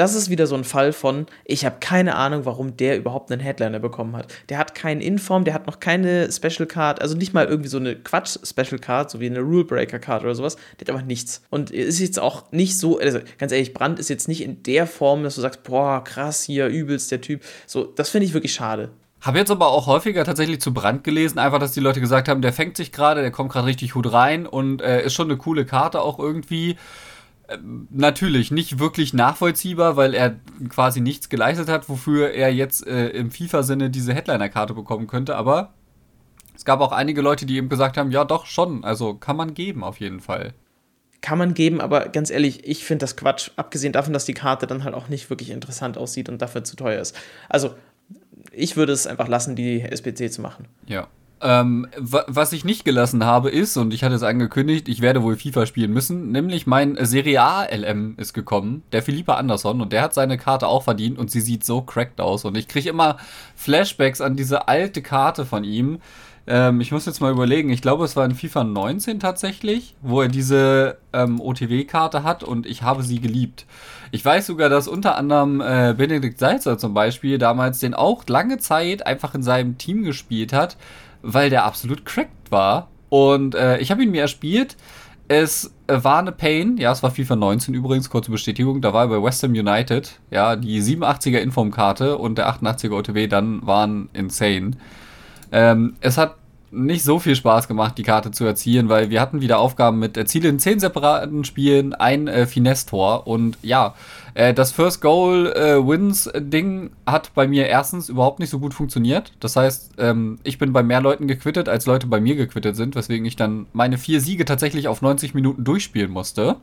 das 0.00 0.14
ist 0.14 0.30
wieder 0.30 0.46
so 0.46 0.54
ein 0.54 0.64
Fall 0.64 0.94
von, 0.94 1.26
ich 1.44 1.66
habe 1.66 1.76
keine 1.78 2.14
Ahnung, 2.16 2.46
warum 2.46 2.74
der 2.74 2.96
überhaupt 2.96 3.30
einen 3.30 3.42
Headliner 3.42 3.80
bekommen 3.80 4.16
hat. 4.16 4.32
Der 4.48 4.56
hat 4.56 4.74
keinen 4.74 5.02
Inform, 5.02 5.44
der 5.44 5.52
hat 5.52 5.66
noch 5.66 5.78
keine 5.78 6.32
Special 6.32 6.66
Card, 6.66 7.02
also 7.02 7.14
nicht 7.14 7.34
mal 7.34 7.44
irgendwie 7.44 7.68
so 7.68 7.76
eine 7.76 7.96
Quatsch-Special 7.96 8.78
Card, 8.78 9.10
so 9.10 9.20
wie 9.20 9.26
eine 9.26 9.40
Rule 9.40 9.64
Breaker 9.64 9.98
Card 9.98 10.22
oder 10.22 10.34
sowas. 10.34 10.56
Der 10.78 10.86
hat 10.86 10.94
aber 10.94 11.02
nichts. 11.02 11.42
Und 11.50 11.70
ist 11.70 12.00
jetzt 12.00 12.18
auch 12.18 12.50
nicht 12.50 12.78
so, 12.78 12.98
also 12.98 13.18
ganz 13.36 13.52
ehrlich, 13.52 13.74
Brand 13.74 13.98
ist 13.98 14.08
jetzt 14.08 14.26
nicht 14.26 14.42
in 14.42 14.62
der 14.62 14.86
Form, 14.86 15.22
dass 15.22 15.34
du 15.34 15.42
sagst, 15.42 15.64
boah, 15.64 16.02
krass, 16.02 16.44
hier 16.44 16.68
übelst 16.68 17.10
der 17.10 17.20
Typ. 17.20 17.42
So, 17.66 17.84
das 17.84 18.08
finde 18.08 18.24
ich 18.24 18.32
wirklich 18.32 18.54
schade. 18.54 18.92
Habe 19.20 19.36
jetzt 19.36 19.50
aber 19.50 19.68
auch 19.68 19.86
häufiger 19.86 20.24
tatsächlich 20.24 20.62
zu 20.62 20.72
Brand 20.72 21.04
gelesen, 21.04 21.38
einfach, 21.38 21.58
dass 21.58 21.72
die 21.72 21.80
Leute 21.80 22.00
gesagt 22.00 22.26
haben, 22.26 22.40
der 22.40 22.54
fängt 22.54 22.78
sich 22.78 22.90
gerade, 22.90 23.20
der 23.20 23.30
kommt 23.30 23.52
gerade 23.52 23.66
richtig 23.66 23.92
gut 23.92 24.10
rein 24.10 24.46
und 24.46 24.80
äh, 24.80 25.04
ist 25.04 25.12
schon 25.12 25.28
eine 25.28 25.36
coole 25.36 25.66
Karte 25.66 26.00
auch 26.00 26.18
irgendwie 26.18 26.78
natürlich 27.90 28.50
nicht 28.50 28.78
wirklich 28.78 29.12
nachvollziehbar, 29.12 29.96
weil 29.96 30.14
er 30.14 30.36
quasi 30.68 31.00
nichts 31.00 31.28
geleistet 31.28 31.68
hat, 31.68 31.88
wofür 31.88 32.30
er 32.30 32.52
jetzt 32.52 32.86
äh, 32.86 33.08
im 33.08 33.30
FIFA-Sinne 33.30 33.90
diese 33.90 34.14
Headliner-Karte 34.14 34.74
bekommen 34.74 35.06
könnte. 35.06 35.36
Aber 35.36 35.74
es 36.54 36.64
gab 36.64 36.80
auch 36.80 36.92
einige 36.92 37.22
Leute, 37.22 37.46
die 37.46 37.56
eben 37.56 37.68
gesagt 37.68 37.96
haben, 37.96 38.10
ja 38.10 38.24
doch 38.24 38.46
schon, 38.46 38.84
also 38.84 39.14
kann 39.14 39.36
man 39.36 39.54
geben 39.54 39.82
auf 39.82 39.98
jeden 39.98 40.20
Fall. 40.20 40.52
Kann 41.22 41.38
man 41.38 41.54
geben, 41.54 41.80
aber 41.80 42.08
ganz 42.08 42.30
ehrlich, 42.30 42.66
ich 42.66 42.84
finde 42.84 43.04
das 43.04 43.16
Quatsch, 43.16 43.50
abgesehen 43.56 43.92
davon, 43.92 44.12
dass 44.12 44.24
die 44.24 44.34
Karte 44.34 44.66
dann 44.66 44.84
halt 44.84 44.94
auch 44.94 45.08
nicht 45.08 45.28
wirklich 45.28 45.50
interessant 45.50 45.98
aussieht 45.98 46.28
und 46.28 46.40
dafür 46.40 46.64
zu 46.64 46.76
teuer 46.76 47.00
ist. 47.00 47.18
Also, 47.48 47.74
ich 48.52 48.76
würde 48.76 48.92
es 48.92 49.06
einfach 49.06 49.28
lassen, 49.28 49.54
die 49.54 49.82
SPC 49.82 50.32
zu 50.32 50.40
machen. 50.40 50.66
Ja. 50.86 51.08
Ähm, 51.42 51.86
was 51.96 52.52
ich 52.52 52.66
nicht 52.66 52.84
gelassen 52.84 53.24
habe 53.24 53.48
ist, 53.48 53.78
und 53.78 53.94
ich 53.94 54.04
hatte 54.04 54.14
es 54.14 54.22
angekündigt, 54.22 54.88
ich 54.88 55.00
werde 55.00 55.22
wohl 55.22 55.36
FIFA 55.36 55.64
spielen 55.64 55.90
müssen, 55.90 56.32
nämlich 56.32 56.66
mein 56.66 56.98
Serie 57.00 57.40
A 57.40 57.64
LM 57.64 58.14
ist 58.18 58.34
gekommen, 58.34 58.82
der 58.92 59.02
Philippa 59.02 59.34
Anderson, 59.34 59.80
und 59.80 59.92
der 59.92 60.02
hat 60.02 60.12
seine 60.12 60.36
Karte 60.36 60.66
auch 60.66 60.82
verdient 60.82 61.18
und 61.18 61.30
sie 61.30 61.40
sieht 61.40 61.64
so 61.64 61.80
cracked 61.80 62.20
aus. 62.20 62.44
Und 62.44 62.58
ich 62.58 62.68
kriege 62.68 62.90
immer 62.90 63.16
Flashbacks 63.56 64.20
an 64.20 64.36
diese 64.36 64.68
alte 64.68 65.00
Karte 65.00 65.46
von 65.46 65.64
ihm. 65.64 66.00
Ähm, 66.46 66.82
ich 66.82 66.92
muss 66.92 67.06
jetzt 67.06 67.20
mal 67.20 67.32
überlegen, 67.32 67.70
ich 67.70 67.80
glaube, 67.80 68.04
es 68.04 68.16
war 68.16 68.26
in 68.26 68.34
FIFA 68.34 68.64
19 68.64 69.18
tatsächlich, 69.18 69.94
wo 70.02 70.20
er 70.20 70.28
diese 70.28 70.98
ähm, 71.14 71.40
OTW-Karte 71.40 72.22
hat 72.22 72.44
und 72.44 72.66
ich 72.66 72.82
habe 72.82 73.02
sie 73.02 73.20
geliebt. 73.20 73.64
Ich 74.10 74.22
weiß 74.22 74.46
sogar, 74.46 74.68
dass 74.68 74.88
unter 74.88 75.16
anderem 75.16 75.62
äh, 75.62 75.94
Benedikt 75.96 76.38
Salzer 76.38 76.76
zum 76.76 76.92
Beispiel 76.92 77.38
damals 77.38 77.78
den 77.78 77.94
auch 77.94 78.26
lange 78.26 78.58
Zeit 78.58 79.06
einfach 79.06 79.34
in 79.34 79.42
seinem 79.42 79.78
Team 79.78 80.02
gespielt 80.02 80.52
hat 80.52 80.76
weil 81.22 81.50
der 81.50 81.64
absolut 81.64 82.04
cracked 82.04 82.50
war. 82.50 82.88
Und 83.08 83.54
äh, 83.54 83.78
ich 83.78 83.90
habe 83.90 84.02
ihn 84.02 84.10
mir 84.10 84.22
erspielt. 84.22 84.76
Es 85.28 85.72
äh, 85.86 86.02
war 86.02 86.18
eine 86.18 86.32
Pain, 86.32 86.76
ja, 86.76 86.90
es 86.90 87.02
war 87.02 87.12
FIFA 87.12 87.36
19 87.36 87.74
übrigens, 87.74 88.10
kurze 88.10 88.32
Bestätigung, 88.32 88.80
da 88.80 88.92
war 88.92 89.04
er 89.04 89.08
bei 89.08 89.22
West 89.22 89.42
Ham 89.44 89.52
United, 89.52 90.18
ja, 90.32 90.56
die 90.56 90.82
87er 90.82 91.38
Informkarte 91.38 92.18
und 92.18 92.36
der 92.36 92.52
88er 92.52 92.92
OTW 92.92 93.28
dann 93.28 93.64
waren 93.64 94.08
insane. 94.12 94.72
Ähm, 95.52 95.94
es 96.00 96.18
hat 96.18 96.34
nicht 96.70 97.02
so 97.02 97.18
viel 97.18 97.34
Spaß 97.34 97.66
gemacht, 97.66 97.98
die 97.98 98.04
Karte 98.04 98.30
zu 98.30 98.44
erzielen, 98.44 98.88
weil 98.88 99.10
wir 99.10 99.20
hatten 99.20 99.40
wieder 99.40 99.58
Aufgaben 99.58 99.98
mit 99.98 100.16
Erziele 100.16 100.48
in 100.48 100.58
zehn 100.58 100.78
separaten 100.78 101.44
Spielen, 101.44 101.94
ein 101.94 102.28
äh, 102.28 102.46
Finesse-Tor 102.46 103.26
und 103.26 103.58
ja, 103.62 103.94
äh, 104.34 104.54
das 104.54 104.70
First 104.70 105.00
Goal 105.00 105.52
äh, 105.52 105.84
Wins 105.84 106.30
Ding 106.36 106.90
hat 107.06 107.34
bei 107.34 107.48
mir 107.48 107.66
erstens 107.66 108.08
überhaupt 108.08 108.38
nicht 108.38 108.50
so 108.50 108.60
gut 108.60 108.72
funktioniert. 108.72 109.32
Das 109.40 109.56
heißt, 109.56 109.94
ähm, 109.98 110.38
ich 110.44 110.58
bin 110.58 110.72
bei 110.72 110.82
mehr 110.82 111.00
Leuten 111.00 111.26
gequittet, 111.26 111.68
als 111.68 111.86
Leute 111.86 112.06
bei 112.06 112.20
mir 112.20 112.36
gequittet 112.36 112.76
sind, 112.76 112.94
weswegen 112.94 113.26
ich 113.26 113.36
dann 113.36 113.66
meine 113.72 113.98
vier 113.98 114.20
Siege 114.20 114.44
tatsächlich 114.44 114.86
auf 114.86 115.02
90 115.02 115.34
Minuten 115.34 115.64
durchspielen 115.64 116.10
musste. 116.10 116.56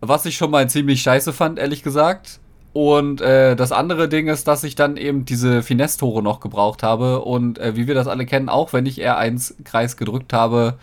Was 0.00 0.26
ich 0.26 0.36
schon 0.36 0.50
mal 0.50 0.68
ziemlich 0.68 1.00
scheiße 1.00 1.32
fand, 1.32 1.58
ehrlich 1.58 1.82
gesagt. 1.82 2.40
Und 2.72 3.20
äh, 3.20 3.54
das 3.54 3.70
andere 3.70 4.08
Ding 4.08 4.28
ist, 4.28 4.48
dass 4.48 4.64
ich 4.64 4.74
dann 4.74 4.96
eben 4.96 5.24
diese 5.24 5.62
Finesse-Tore 5.62 6.22
noch 6.22 6.40
gebraucht 6.40 6.82
habe. 6.82 7.20
Und 7.20 7.58
äh, 7.58 7.76
wie 7.76 7.86
wir 7.86 7.94
das 7.94 8.06
alle 8.06 8.24
kennen, 8.24 8.48
auch 8.48 8.72
wenn 8.72 8.86
ich 8.86 9.04
R1-Kreis 9.04 9.96
gedrückt 9.96 10.32
habe, 10.32 10.78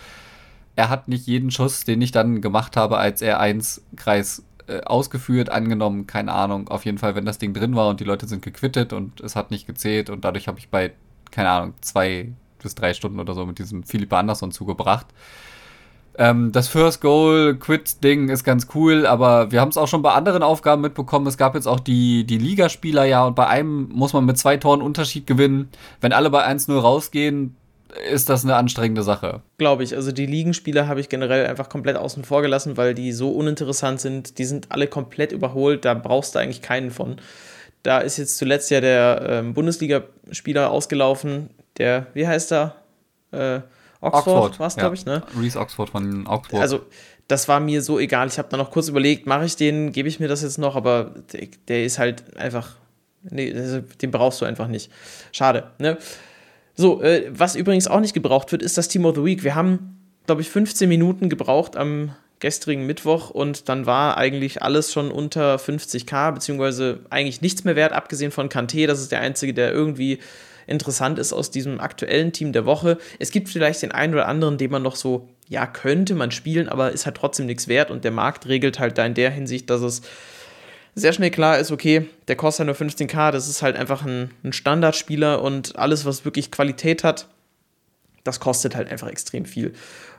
er 0.76 0.90
hat 0.90 1.08
nicht 1.08 1.26
jeden 1.26 1.52
Schuss, 1.52 1.84
den 1.84 2.02
ich 2.02 2.12
dann 2.12 2.42
gemacht 2.42 2.78
habe, 2.78 2.98
als 2.98 3.22
R1-Kreis 3.22 4.44
äh, 4.68 4.82
ausgeführt, 4.82 5.50
angenommen, 5.50 6.06
keine 6.06 6.32
Ahnung. 6.32 6.68
Auf 6.68 6.86
jeden 6.86 7.00
Fall, 7.00 7.16
wenn 7.16 7.26
das 7.26 7.40
Ding 7.40 7.54
drin 7.54 7.76
war 7.76 7.90
und 7.90 8.00
die 8.00 8.06
Leute 8.06 8.28
sind 8.28 8.44
gequittet 8.44 8.94
und 8.94 9.20
es 9.20 9.36
hat 9.36 9.50
nicht 9.50 9.66
gezählt 9.66 10.12
und 10.12 10.24
dadurch 10.24 10.48
habe 10.48 10.60
ich 10.60 10.70
bei, 10.70 10.92
keine 11.32 11.50
Ahnung, 11.50 11.74
zwei 11.82 12.32
bis 12.62 12.76
drei 12.76 12.94
Stunden 12.94 13.20
oder 13.20 13.34
so 13.34 13.46
mit 13.46 13.58
diesem 13.58 13.84
Philippe 13.84 14.16
Anderson 14.16 14.52
zugebracht. 14.52 15.08
Ähm, 16.20 16.52
das 16.52 16.68
First 16.68 17.00
Goal 17.00 17.56
Quit 17.56 18.04
Ding 18.04 18.28
ist 18.28 18.44
ganz 18.44 18.68
cool, 18.76 19.06
aber 19.06 19.54
wir 19.54 19.62
haben 19.62 19.70
es 19.70 19.78
auch 19.78 19.88
schon 19.88 20.02
bei 20.02 20.12
anderen 20.12 20.44
Aufgaben 20.44 20.82
mitbekommen. 20.82 21.26
Es 21.28 21.38
gab 21.38 21.56
jetzt 21.56 21.66
auch 21.66 21.80
die, 21.80 22.26
die 22.26 22.38
Ligaspieler 22.38 23.06
ja 23.06 23.26
und 23.26 23.36
bei 23.36 23.48
einem 23.48 23.88
muss 23.88 24.12
man 24.12 24.26
mit 24.26 24.38
zwei 24.38 24.58
Toren 24.58 24.82
Unterschied 24.82 25.26
gewinnen. 25.26 25.70
Wenn 26.02 26.12
alle 26.12 26.30
bei 26.30 26.46
1-0 26.46 26.78
rausgehen, 26.78 27.56
ist 28.12 28.28
das 28.28 28.44
eine 28.44 28.56
anstrengende 28.56 29.02
Sache. 29.02 29.42
Glaube 29.58 29.84
ich. 29.84 29.96
Also 29.96 30.12
die 30.12 30.26
Ligenspieler 30.26 30.90
habe 30.90 31.00
ich 31.00 31.08
generell 31.08 31.48
einfach 31.48 31.70
komplett 31.70 31.96
außen 31.96 32.26
vor 32.26 32.42
gelassen, 32.42 32.76
weil 32.76 32.94
die 32.94 33.14
so 33.14 33.32
uninteressant 33.32 34.02
sind. 34.02 34.38
Die 34.40 34.46
sind 34.46 34.74
alle 34.74 34.88
komplett 34.88 35.32
überholt. 35.32 35.86
Da 35.86 35.94
brauchst 35.94 36.36
du 36.36 36.40
eigentlich 36.40 36.62
keinen 36.62 36.92
von. 36.92 37.16
Da 37.82 38.00
ist 38.00 38.18
jetzt 38.18 38.38
zuletzt 38.38 38.70
ja 38.72 38.82
der 38.82 39.26
ähm, 39.26 39.54
Bundesligaspieler 39.54 40.70
ausgelaufen. 40.70 41.50
Der, 41.78 42.08
wie 42.14 42.28
heißt 42.28 42.52
er? 42.52 42.76
Äh, 43.32 43.62
Oxford, 44.02 44.28
Oxford 44.28 44.60
war 44.60 44.68
es, 44.68 44.76
glaube 44.76 44.96
ja. 44.96 45.02
ich, 45.02 45.06
ne? 45.06 45.24
Reese 45.38 45.60
Oxford 45.60 45.90
von 45.90 46.26
Oxford. 46.28 46.62
Also, 46.62 46.82
das 47.28 47.48
war 47.48 47.60
mir 47.60 47.82
so 47.82 48.00
egal. 48.00 48.28
Ich 48.28 48.38
habe 48.38 48.48
da 48.50 48.58
noch 48.58 48.72
kurz 48.72 48.88
überlegt, 48.88 49.28
mache 49.28 49.46
ich 49.46 49.56
den, 49.56 49.92
gebe 49.92 50.08
ich 50.08 50.20
mir 50.20 50.28
das 50.28 50.42
jetzt 50.42 50.58
noch, 50.58 50.76
aber 50.76 51.16
der, 51.34 51.48
der 51.68 51.84
ist 51.84 52.00
halt 52.00 52.38
einfach, 52.38 52.76
nee, 53.24 53.54
den 54.02 54.12
brauchst 54.12 54.42
du 54.42 54.46
einfach 54.46 54.68
nicht. 54.68 54.92
Schade, 55.32 55.72
ne? 55.78 55.98
So, 56.76 57.02
äh, 57.02 57.30
was 57.30 57.56
übrigens 57.56 57.88
auch 57.88 58.00
nicht 58.00 58.14
gebraucht 58.14 58.52
wird, 58.52 58.64
ist 58.64 58.78
das 58.78 58.88
Team 58.88 59.06
of 59.06 59.16
the 59.16 59.24
Week. 59.24 59.44
Wir 59.44 59.54
haben, 59.54 60.00
glaube 60.26 60.42
ich, 60.42 60.50
15 60.50 60.88
Minuten 60.88 61.30
gebraucht 61.30 61.76
am 61.76 62.16
gestrigen 62.40 62.86
Mittwoch 62.86 63.30
und 63.30 63.68
dann 63.68 63.86
war 63.86 64.18
eigentlich 64.18 64.62
alles 64.64 64.94
schon 64.94 65.12
unter 65.12 65.58
50k, 65.58 66.32
beziehungsweise 66.32 67.02
eigentlich 67.10 67.42
nichts 67.42 67.66
mehr 67.66 67.76
wert, 67.76 67.92
abgesehen 67.92 68.32
von 68.32 68.48
Kanté. 68.48 68.88
Das 68.88 69.02
ist 69.02 69.12
der 69.12 69.20
einzige, 69.20 69.54
der 69.54 69.74
irgendwie 69.74 70.20
interessant 70.70 71.20
ist 71.20 71.34
aus 71.34 71.52
diesem 71.52 71.80
aktuellen 71.80 72.32
Team 72.32 72.54
der 72.54 72.66
Woche. 72.66 72.98
Es 73.20 73.32
gibt 73.32 73.50
vielleicht 73.50 73.82
den 73.82 73.92
einen 73.92 74.14
oder 74.14 74.28
anderen, 74.28 74.58
den 74.58 74.72
man 74.72 74.84
noch 74.84 74.96
so, 74.96 75.28
ja, 75.48 75.66
könnte 75.66 76.16
man 76.16 76.32
spielen, 76.32 76.70
aber 76.70 76.92
ist 76.92 77.06
halt 77.06 77.18
trotzdem 77.18 77.46
nichts 77.46 77.68
wert 77.68 77.92
und 77.92 78.04
der 78.04 78.12
Markt 78.12 78.48
regelt 78.48 78.80
halt 78.80 78.98
da 78.98 79.06
in 79.06 79.14
der 79.14 79.32
Hinsicht, 79.32 79.70
dass 79.70 79.82
es 79.82 80.02
sehr 80.96 81.14
schnell 81.14 81.32
klar 81.32 81.60
ist, 81.60 81.72
okay, 81.72 82.08
der 82.28 82.36
kostet 82.36 82.66
ja 82.68 82.74
nur 82.74 82.76
15k, 82.76 83.32
das 83.32 83.48
ist 83.48 83.62
halt 83.62 83.76
einfach 83.76 84.06
ein, 84.06 84.32
ein 84.44 84.54
Standardspieler 84.54 85.42
und 85.42 85.78
alles, 85.78 86.06
was 86.06 86.26
wirklich 86.26 86.52
Qualität 86.52 87.04
hat, 87.04 87.28
das 88.24 88.40
kostet 88.40 88.76
halt 88.76 88.92
einfach 88.92 89.08
extrem 89.08 89.46
viel. 89.46 89.74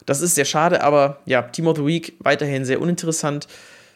Das 0.07 0.21
ist 0.21 0.35
sehr 0.35 0.45
schade, 0.45 0.83
aber 0.83 1.21
ja, 1.27 1.43
Team 1.43 1.67
of 1.67 1.77
the 1.77 1.87
Week 1.87 2.15
weiterhin 2.21 2.65
sehr 2.65 2.81
uninteressant, 2.81 3.47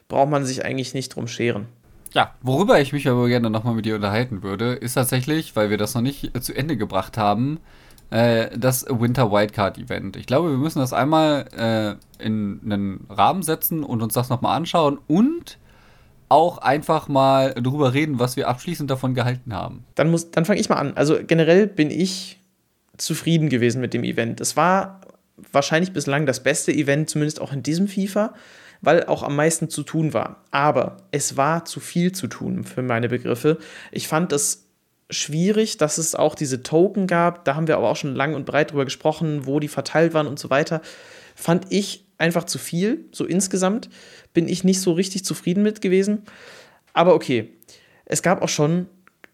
braucht 0.09 0.31
man 0.31 0.45
sich 0.45 0.65
eigentlich 0.65 0.95
nicht 0.95 1.15
drum 1.15 1.27
scheren. 1.27 1.67
Ja, 2.15 2.33
worüber 2.43 2.81
ich 2.81 2.93
mich 2.93 3.09
aber 3.09 3.27
gerne 3.27 3.51
nochmal 3.51 3.75
mit 3.75 3.87
dir 3.87 3.97
unterhalten 3.97 4.45
würde, 4.45 4.75
ist 4.75 4.95
tatsächlich, 4.95 5.57
weil 5.57 5.69
wir 5.69 5.79
das 5.79 5.95
noch 5.95 6.01
nicht 6.01 6.31
zu 6.43 6.55
Ende 6.55 6.77
gebracht 6.77 7.19
haben, 7.19 7.59
äh, 8.11 8.57
das 8.57 8.87
Winter 8.89 9.33
Wildcard 9.33 9.79
Event. 9.79 10.17
Ich 10.17 10.27
glaube, 10.27 10.51
wir 10.51 10.57
müssen 10.57 10.79
das 10.79 10.93
einmal 10.93 11.99
äh, 12.21 12.25
in 12.25 12.61
einen 12.65 13.07
Rahmen 13.11 13.43
setzen 13.43 13.83
und 13.83 14.01
uns 14.01 14.15
das 14.15 14.29
nochmal 14.29 14.57
anschauen 14.57 15.01
und 15.09 15.59
auch 16.29 16.59
einfach 16.59 17.09
mal 17.09 17.53
drüber 17.55 17.95
reden, 17.95 18.21
was 18.21 18.37
wir 18.37 18.49
abschließend 18.49 18.89
davon 18.89 19.15
gehalten 19.15 19.53
haben. 19.53 19.85
Dann, 19.97 20.17
dann 20.31 20.45
fange 20.45 20.61
ich 20.61 20.69
mal 20.69 20.77
an. 20.77 20.93
Also 20.95 21.19
generell 21.27 21.67
bin 21.67 21.91
ich 21.91 22.39
zufrieden 22.97 23.49
gewesen 23.49 23.81
mit 23.81 23.93
dem 23.93 24.05
Event. 24.05 24.41
Es 24.41 24.57
war 24.57 25.01
wahrscheinlich 25.51 25.93
bislang 25.93 26.27
das 26.27 26.45
beste 26.45 26.73
Event, 26.73 27.11
zumindest 27.11 27.41
auch 27.41 27.53
in 27.53 27.65
diesem 27.65 27.89
FIFA 27.89 28.35
weil 28.85 29.05
auch 29.05 29.23
am 29.23 29.37
meisten 29.37 29.69
zu 29.69 29.83
tun 29.83 30.13
war. 30.13 30.45
Aber 30.51 30.99
es 31.11 31.37
war 31.37 31.65
zu 31.65 31.81
viel 31.81 32.13
zu 32.13 32.27
tun 32.27 32.65
für 32.65 32.83
meine 32.83 33.09
Begriffe. 33.09 33.59
Ich 33.93 34.09
fand 34.09 34.33
es 34.33 34.67
schwierig, 35.11 35.77
dass 35.77 35.99
es 35.99 36.15
auch 36.15 36.35
diese 36.35 36.63
Token 36.63 37.07
gab. 37.07 37.45
Da 37.45 37.55
haben 37.55 37.69
wir 37.69 37.77
aber 37.77 37.91
auch 37.91 37.97
schon 37.97 38.15
lang 38.15 38.35
und 38.35 38.47
breit 38.47 38.73
drüber 38.73 38.85
gesprochen, 38.85 39.47
wo 39.47 39.61
die 39.61 39.69
verteilt 39.69 40.15
waren 40.15 40.27
und 40.27 40.39
so 40.39 40.51
weiter. 40.51 40.81
Fand 41.35 41.67
ich 41.71 42.05
einfach 42.19 42.45
zu 42.45 42.59
viel. 42.59 43.05
So 43.13 43.25
insgesamt 43.25 43.89
bin 44.33 44.49
ich 44.49 44.65
nicht 44.65 44.81
so 44.81 44.93
richtig 44.93 45.25
zufrieden 45.25 45.63
mit 45.63 45.81
gewesen. 45.81 46.23
Aber 46.93 47.15
okay, 47.15 47.51
es 48.05 48.23
gab 48.23 48.43
auch 48.43 48.49
schon, 48.49 48.87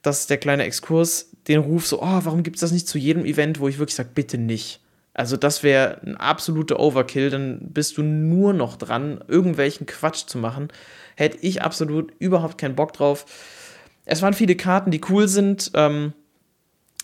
dass 0.03 0.27
der 0.27 0.39
kleine 0.39 0.65
Exkurs 0.65 1.31
den 1.49 1.61
Ruf 1.61 1.87
so, 1.87 2.03
oh, 2.03 2.21
warum 2.23 2.43
gibt 2.43 2.57
es 2.57 2.61
das 2.61 2.73
nicht 2.73 2.89
zu 2.89 2.99
jedem 2.99 3.25
Event, 3.25 3.61
wo 3.61 3.69
ich 3.69 3.79
wirklich 3.79 3.97
sage, 3.97 4.11
bitte 4.15 4.39
nicht. 4.39 4.81
Also 5.13 5.37
das 5.37 5.63
wäre 5.63 6.01
ein 6.05 6.17
absoluter 6.17 6.79
Overkill, 6.79 7.31
dann 7.31 7.59
bist 7.73 7.99
du 7.99 8.03
nur 8.03 8.53
noch 8.53 8.77
dran, 8.77 9.23
irgendwelchen 9.27 9.87
Quatsch 9.87 10.27
zu 10.27 10.39
machen. 10.39 10.69
Hätte 11.17 11.39
ich 11.41 11.63
absolut 11.63 12.13
überhaupt 12.19 12.59
keinen 12.59 12.77
Bock 12.77 12.93
drauf. 12.93 13.27
Es 14.05 14.23
waren 14.23 14.35
viele 14.35 14.57
Karten, 14.57 14.91
die 14.91 15.01
cool 15.09 15.29
sind, 15.29 15.73
ähm, 15.75 16.13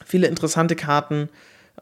viele 0.05 0.29
interessante 0.29 0.77
Karten, 0.77 1.29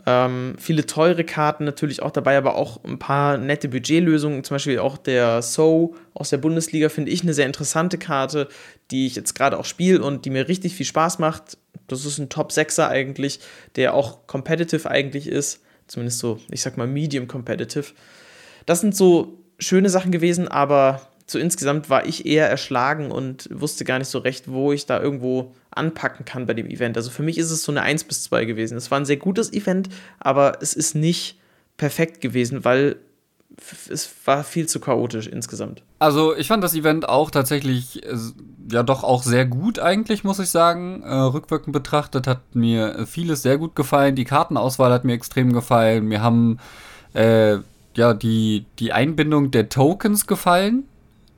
ähm, 0.06 0.56
viele 0.58 0.86
teure 0.86 1.24
Karten 1.24 1.64
natürlich 1.64 2.02
auch 2.02 2.10
dabei, 2.10 2.36
aber 2.36 2.56
auch 2.56 2.82
ein 2.84 2.98
paar 2.98 3.38
nette 3.38 3.68
Budgetlösungen. 3.68 4.44
Zum 4.44 4.56
Beispiel 4.56 4.78
auch 4.78 4.96
der 4.98 5.40
So 5.42 5.94
aus 6.14 6.30
der 6.30 6.38
Bundesliga 6.38 6.88
finde 6.88 7.10
ich 7.10 7.22
eine 7.22 7.34
sehr 7.34 7.46
interessante 7.46 7.96
Karte, 7.96 8.48
die 8.90 9.06
ich 9.06 9.14
jetzt 9.14 9.34
gerade 9.34 9.58
auch 9.58 9.64
spiele 9.64 10.02
und 10.02 10.24
die 10.24 10.30
mir 10.30 10.48
richtig 10.48 10.74
viel 10.74 10.86
Spaß 10.86 11.18
macht. 11.18 11.58
Das 11.86 12.04
ist 12.04 12.18
ein 12.18 12.28
Top 12.28 12.50
6er 12.50 12.88
eigentlich, 12.88 13.40
der 13.76 13.94
auch 13.94 14.26
competitive 14.26 14.90
eigentlich 14.90 15.28
ist. 15.28 15.60
Zumindest 15.94 16.18
so, 16.18 16.40
ich 16.50 16.60
sag 16.60 16.76
mal, 16.76 16.88
medium 16.88 17.28
competitive. 17.28 17.92
Das 18.66 18.80
sind 18.80 18.96
so 18.96 19.38
schöne 19.60 19.88
Sachen 19.90 20.10
gewesen, 20.10 20.48
aber 20.48 21.00
so 21.24 21.38
insgesamt 21.38 21.88
war 21.88 22.04
ich 22.04 22.26
eher 22.26 22.50
erschlagen 22.50 23.12
und 23.12 23.48
wusste 23.52 23.84
gar 23.84 24.00
nicht 24.00 24.08
so 24.08 24.18
recht, 24.18 24.50
wo 24.50 24.72
ich 24.72 24.86
da 24.86 25.00
irgendwo 25.00 25.54
anpacken 25.70 26.24
kann 26.24 26.46
bei 26.46 26.54
dem 26.54 26.68
Event. 26.68 26.96
Also 26.96 27.10
für 27.10 27.22
mich 27.22 27.38
ist 27.38 27.52
es 27.52 27.62
so 27.62 27.70
eine 27.70 27.82
1 27.82 28.04
bis 28.04 28.24
2 28.24 28.44
gewesen. 28.44 28.76
Es 28.76 28.90
war 28.90 28.98
ein 28.98 29.06
sehr 29.06 29.18
gutes 29.18 29.52
Event, 29.52 29.88
aber 30.18 30.58
es 30.60 30.74
ist 30.74 30.96
nicht 30.96 31.38
perfekt 31.76 32.20
gewesen, 32.20 32.64
weil 32.64 32.96
es 33.88 34.10
war 34.24 34.44
viel 34.44 34.66
zu 34.66 34.80
chaotisch 34.80 35.26
insgesamt. 35.26 35.82
Also 35.98 36.36
ich 36.36 36.48
fand 36.48 36.64
das 36.64 36.74
Event 36.74 37.08
auch 37.08 37.30
tatsächlich 37.30 38.04
äh, 38.04 38.16
ja 38.70 38.82
doch 38.82 39.04
auch 39.04 39.22
sehr 39.22 39.46
gut 39.46 39.78
eigentlich, 39.78 40.24
muss 40.24 40.38
ich 40.38 40.50
sagen. 40.50 41.02
Äh, 41.02 41.14
rückwirkend 41.14 41.72
betrachtet 41.72 42.26
hat 42.26 42.54
mir 42.54 43.06
vieles 43.06 43.42
sehr 43.42 43.58
gut 43.58 43.74
gefallen. 43.76 44.16
Die 44.16 44.24
Kartenauswahl 44.24 44.92
hat 44.92 45.04
mir 45.04 45.14
extrem 45.14 45.52
gefallen. 45.52 46.06
Mir 46.06 46.22
haben 46.22 46.58
äh, 47.14 47.58
ja 47.94 48.14
die, 48.14 48.66
die 48.78 48.92
Einbindung 48.92 49.50
der 49.50 49.68
Tokens 49.68 50.26
gefallen. 50.26 50.84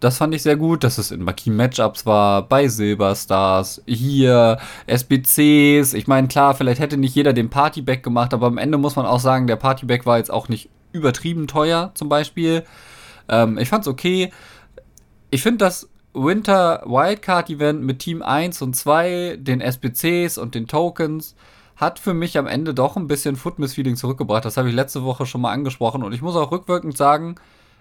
Das 0.01 0.19
fand 0.19 0.35
ich 0.35 0.43
sehr 0.43 0.57
gut, 0.57 0.85
dass 0.85 0.99
es 0.99 1.11
in 1.11 1.23
Marquis-Matchups 1.23 2.05
war, 2.05 2.47
bei 2.47 2.69
Silberstars, 2.69 3.83
hier, 3.87 4.59
SBCs. 4.87 5.95
Ich 5.95 6.07
meine, 6.07 6.29
klar, 6.29 6.55
vielleicht 6.55 6.81
hätte 6.81 6.99
nicht 6.99 7.15
jeder 7.15 7.33
den 7.33 7.49
Partyback 7.49 8.03
gemacht, 8.03 8.35
aber 8.35 8.47
am 8.47 8.59
Ende 8.59 8.77
muss 8.77 8.97
man 8.97 9.07
auch 9.07 9.21
sagen, 9.21 9.47
der 9.47 9.57
Partyback 9.57 10.05
war 10.05 10.19
jetzt 10.19 10.31
auch 10.31 10.51
nicht 10.51 10.69
übertrieben 10.93 11.47
teuer, 11.47 11.93
zum 11.95 12.09
Beispiel. 12.09 12.65
Ähm, 13.29 13.59
ich 13.59 13.69
fand's 13.69 13.89
okay. 13.89 14.33
Ich 15.31 15.43
finde 15.43 15.59
das 15.59 15.89
Winter 16.15 16.83
Wildcard 16.87 17.51
Event 17.51 17.83
mit 17.83 17.99
Team 17.99 18.23
1 18.23 18.63
und 18.63 18.75
2, 18.75 19.37
den 19.39 19.61
SBCs 19.61 20.39
und 20.39 20.55
den 20.55 20.67
Tokens, 20.67 21.35
hat 21.77 21.99
für 21.99 22.15
mich 22.15 22.39
am 22.39 22.47
Ende 22.47 22.73
doch 22.73 22.97
ein 22.97 23.07
bisschen 23.07 23.37
Footmiss-Feeling 23.37 23.97
zurückgebracht. 23.97 24.45
Das 24.45 24.57
habe 24.57 24.69
ich 24.69 24.75
letzte 24.75 25.05
Woche 25.05 25.27
schon 25.27 25.43
mal 25.43 25.53
angesprochen 25.53 26.03
und 26.03 26.13
ich 26.13 26.23
muss 26.23 26.37
auch 26.37 26.51
rückwirkend 26.51 26.97
sagen, 26.97 27.35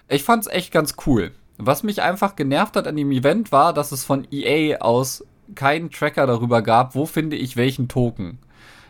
ich 0.10 0.24
fand's 0.24 0.48
echt 0.48 0.72
ganz 0.72 0.96
cool. 1.06 1.32
Was 1.58 1.84
mich 1.84 2.02
einfach 2.02 2.36
genervt 2.36 2.76
hat 2.76 2.88
an 2.88 2.98
dem 2.98 3.12
Event 3.12 3.54
war, 3.54 3.72
dass 3.72 3.94
es 3.94 4.04
von 4.04 4.28
EA 4.32 4.82
aus 4.82 5.24
keinen 5.56 5.90
Tracker 5.90 6.28
darüber 6.28 6.62
gab, 6.62 6.96
wo 6.96 7.06
finde 7.06 7.38
ich 7.38 7.56
welchen 7.56 7.88
Token. 7.88 8.40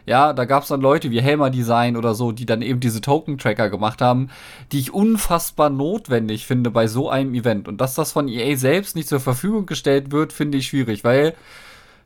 Ja, 0.05 0.33
da 0.33 0.45
gab 0.45 0.63
es 0.63 0.69
dann 0.69 0.81
Leute 0.81 1.09
wie 1.09 1.21
Helmer 1.21 1.49
Design 1.49 1.97
oder 1.97 2.13
so, 2.13 2.31
die 2.31 2.45
dann 2.45 2.61
eben 2.61 2.79
diese 2.79 3.01
Token-Tracker 3.01 3.69
gemacht 3.69 4.01
haben, 4.01 4.29
die 4.71 4.79
ich 4.79 4.93
unfassbar 4.93 5.69
notwendig 5.69 6.45
finde 6.45 6.69
bei 6.69 6.87
so 6.87 7.09
einem 7.09 7.33
Event. 7.33 7.67
Und 7.67 7.81
dass 7.81 7.95
das 7.95 8.11
von 8.11 8.27
EA 8.27 8.55
selbst 8.55 8.95
nicht 8.95 9.09
zur 9.09 9.19
Verfügung 9.19 9.65
gestellt 9.65 10.11
wird, 10.11 10.31
finde 10.31 10.59
ich 10.59 10.67
schwierig, 10.67 11.03
weil 11.03 11.33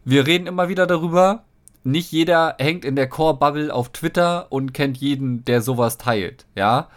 wir 0.06 0.26
reden 0.28 0.48
immer 0.48 0.70
wieder 0.70 0.88
darüber, 0.88 1.44
nicht 1.84 2.12
jeder 2.12 2.56
hängt 2.58 2.86
in 2.86 2.96
der 2.96 3.08
Core-Bubble 3.08 3.74
auf 3.74 3.90
Twitter 3.90 4.48
und 4.50 4.74
kennt 4.74 4.98
jeden, 4.98 5.44
der 5.46 5.62
sowas 5.62 5.98
teilt, 5.98 6.46
ja. 6.56 6.88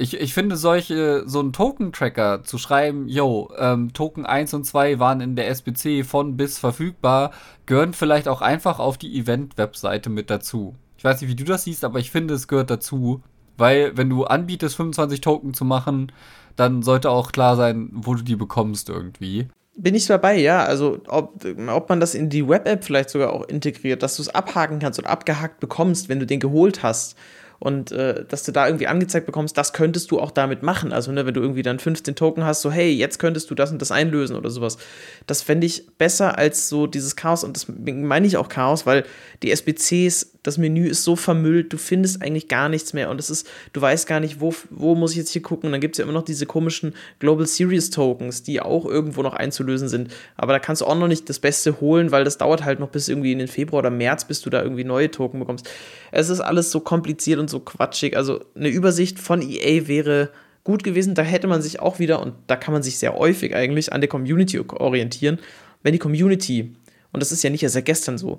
Ich, 0.00 0.18
ich 0.18 0.32
finde 0.32 0.56
solche, 0.56 1.24
so 1.26 1.40
einen 1.40 1.52
Token-Tracker 1.52 2.42
zu 2.42 2.56
schreiben, 2.56 3.06
yo, 3.06 3.52
ähm, 3.58 3.92
Token 3.92 4.24
1 4.24 4.54
und 4.54 4.64
2 4.64 4.98
waren 4.98 5.20
in 5.20 5.36
der 5.36 5.48
SBC 5.48 6.04
von 6.06 6.38
bis 6.38 6.56
verfügbar, 6.56 7.32
gehören 7.66 7.92
vielleicht 7.92 8.26
auch 8.26 8.40
einfach 8.40 8.78
auf 8.78 8.96
die 8.96 9.18
Event-Webseite 9.18 10.08
mit 10.08 10.30
dazu. 10.30 10.74
Ich 10.96 11.04
weiß 11.04 11.20
nicht, 11.20 11.28
wie 11.28 11.36
du 11.36 11.44
das 11.44 11.64
siehst, 11.64 11.84
aber 11.84 11.98
ich 11.98 12.10
finde, 12.10 12.32
es 12.32 12.48
gehört 12.48 12.70
dazu. 12.70 13.20
Weil, 13.58 13.94
wenn 13.98 14.08
du 14.08 14.24
anbietest, 14.24 14.76
25 14.76 15.20
Token 15.20 15.52
zu 15.52 15.66
machen, 15.66 16.12
dann 16.56 16.82
sollte 16.82 17.10
auch 17.10 17.30
klar 17.30 17.56
sein, 17.56 17.90
wo 17.92 18.14
du 18.14 18.22
die 18.22 18.36
bekommst 18.36 18.88
irgendwie. 18.88 19.48
Bin 19.76 19.94
ich 19.94 20.06
dabei, 20.06 20.38
ja. 20.38 20.64
Also, 20.64 21.02
ob, 21.08 21.44
ob 21.68 21.88
man 21.90 22.00
das 22.00 22.14
in 22.14 22.30
die 22.30 22.48
Web-App 22.48 22.84
vielleicht 22.84 23.10
sogar 23.10 23.34
auch 23.34 23.46
integriert, 23.48 24.02
dass 24.02 24.16
du 24.16 24.22
es 24.22 24.34
abhaken 24.34 24.78
kannst 24.78 24.98
und 24.98 25.04
abgehakt 25.04 25.60
bekommst, 25.60 26.08
wenn 26.08 26.20
du 26.20 26.26
den 26.26 26.40
geholt 26.40 26.82
hast 26.82 27.18
Und 27.60 27.92
äh, 27.92 28.24
dass 28.26 28.42
du 28.42 28.52
da 28.52 28.66
irgendwie 28.66 28.86
angezeigt 28.86 29.26
bekommst, 29.26 29.56
das 29.58 29.74
könntest 29.74 30.10
du 30.10 30.18
auch 30.18 30.30
damit 30.30 30.62
machen. 30.62 30.94
Also, 30.94 31.12
ne, 31.12 31.26
wenn 31.26 31.34
du 31.34 31.42
irgendwie 31.42 31.62
dann 31.62 31.78
15 31.78 32.16
Token 32.16 32.44
hast, 32.44 32.62
so, 32.62 32.72
hey, 32.72 32.90
jetzt 32.90 33.18
könntest 33.18 33.50
du 33.50 33.54
das 33.54 33.70
und 33.70 33.82
das 33.82 33.92
einlösen 33.92 34.34
oder 34.34 34.48
sowas. 34.48 34.78
Das 35.26 35.42
fände 35.42 35.66
ich 35.66 35.86
besser 35.98 36.38
als 36.38 36.70
so 36.70 36.86
dieses 36.86 37.16
Chaos. 37.16 37.44
Und 37.44 37.56
das 37.56 37.66
meine 37.68 38.26
ich 38.26 38.38
auch 38.38 38.48
Chaos, 38.48 38.86
weil 38.86 39.04
die 39.42 39.50
SBCs, 39.50 40.38
das 40.42 40.58
Menü 40.58 40.88
ist 40.88 41.04
so 41.04 41.16
vermüllt, 41.16 41.72
du 41.72 41.76
findest 41.76 42.22
eigentlich 42.22 42.48
gar 42.48 42.68
nichts 42.68 42.92
mehr. 42.92 43.10
Und 43.10 43.20
es 43.20 43.28
ist, 43.30 43.48
du 43.72 43.80
weißt 43.80 44.06
gar 44.06 44.20
nicht, 44.20 44.40
wo, 44.40 44.54
wo 44.70 44.94
muss 44.94 45.12
ich 45.12 45.18
jetzt 45.18 45.30
hier 45.30 45.42
gucken. 45.42 45.66
Und 45.66 45.72
dann 45.72 45.80
gibt 45.80 45.94
es 45.94 45.98
ja 45.98 46.04
immer 46.04 46.12
noch 46.12 46.24
diese 46.24 46.46
komischen 46.46 46.94
Global 47.18 47.46
Series 47.46 47.90
Tokens, 47.90 48.42
die 48.42 48.60
auch 48.60 48.86
irgendwo 48.86 49.22
noch 49.22 49.34
einzulösen 49.34 49.88
sind. 49.88 50.12
Aber 50.36 50.52
da 50.52 50.58
kannst 50.58 50.82
du 50.82 50.86
auch 50.86 50.98
noch 50.98 51.08
nicht 51.08 51.28
das 51.28 51.38
Beste 51.38 51.80
holen, 51.80 52.10
weil 52.10 52.24
das 52.24 52.38
dauert 52.38 52.64
halt 52.64 52.80
noch 52.80 52.88
bis 52.88 53.08
irgendwie 53.08 53.32
in 53.32 53.38
den 53.38 53.48
Februar 53.48 53.80
oder 53.80 53.90
März, 53.90 54.24
bis 54.24 54.40
du 54.40 54.50
da 54.50 54.62
irgendwie 54.62 54.84
neue 54.84 55.10
Token 55.10 55.40
bekommst. 55.40 55.68
Es 56.10 56.30
ist 56.30 56.40
alles 56.40 56.70
so 56.70 56.80
kompliziert 56.80 57.38
und 57.38 57.50
so 57.50 57.60
quatschig. 57.60 58.16
Also 58.16 58.44
eine 58.54 58.68
Übersicht 58.68 59.18
von 59.18 59.42
EA 59.42 59.88
wäre 59.88 60.30
gut 60.64 60.84
gewesen. 60.84 61.14
Da 61.14 61.22
hätte 61.22 61.46
man 61.46 61.62
sich 61.62 61.80
auch 61.80 61.98
wieder, 61.98 62.22
und 62.22 62.34
da 62.46 62.56
kann 62.56 62.72
man 62.72 62.82
sich 62.82 62.98
sehr 62.98 63.14
häufig 63.14 63.54
eigentlich 63.54 63.92
an 63.92 64.00
der 64.00 64.08
Community 64.08 64.58
orientieren, 64.58 65.38
wenn 65.82 65.92
die 65.92 65.98
Community, 65.98 66.74
und 67.12 67.20
das 67.20 67.32
ist 67.32 67.42
ja 67.42 67.50
nicht 67.50 67.62
erst 67.62 67.74
seit 67.74 67.86
gestern 67.86 68.18
so, 68.18 68.38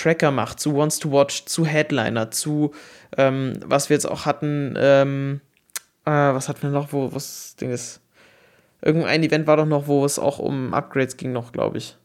Tracker 0.00 0.30
macht, 0.30 0.60
zu 0.60 0.74
Wants 0.76 0.98
to 0.98 1.12
Watch, 1.12 1.44
zu 1.44 1.66
Headliner, 1.66 2.30
zu, 2.30 2.72
ähm, 3.16 3.54
was 3.64 3.88
wir 3.88 3.94
jetzt 3.94 4.06
auch 4.06 4.26
hatten, 4.26 4.74
ähm, 4.78 5.40
äh, 6.04 6.10
was 6.10 6.48
hatten 6.48 6.62
wir 6.62 6.70
noch, 6.70 6.92
wo, 6.92 7.12
was 7.12 7.56
Ding 7.56 7.70
ist, 7.70 8.00
irgendein 8.82 9.22
Event 9.22 9.46
war 9.46 9.56
doch 9.56 9.66
noch, 9.66 9.86
wo 9.86 10.04
es 10.04 10.18
auch 10.18 10.38
um 10.38 10.72
Upgrades 10.74 11.16
ging 11.16 11.32
noch, 11.32 11.52
glaube 11.52 11.78
ich. 11.78 11.96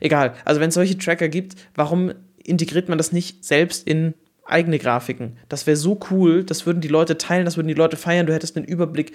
Egal, 0.00 0.34
also 0.44 0.60
wenn 0.60 0.68
es 0.68 0.74
solche 0.74 0.98
Tracker 0.98 1.28
gibt, 1.28 1.56
warum 1.74 2.12
integriert 2.42 2.88
man 2.88 2.98
das 2.98 3.12
nicht 3.12 3.44
selbst 3.44 3.86
in 3.86 4.14
eigene 4.44 4.78
Grafiken. 4.78 5.36
Das 5.48 5.66
wäre 5.66 5.76
so 5.76 6.00
cool, 6.10 6.44
das 6.44 6.66
würden 6.66 6.80
die 6.80 6.88
Leute 6.88 7.18
teilen, 7.18 7.44
das 7.44 7.56
würden 7.56 7.68
die 7.68 7.74
Leute 7.74 7.96
feiern, 7.96 8.26
du 8.26 8.34
hättest 8.34 8.56
einen 8.56 8.66
Überblick. 8.66 9.12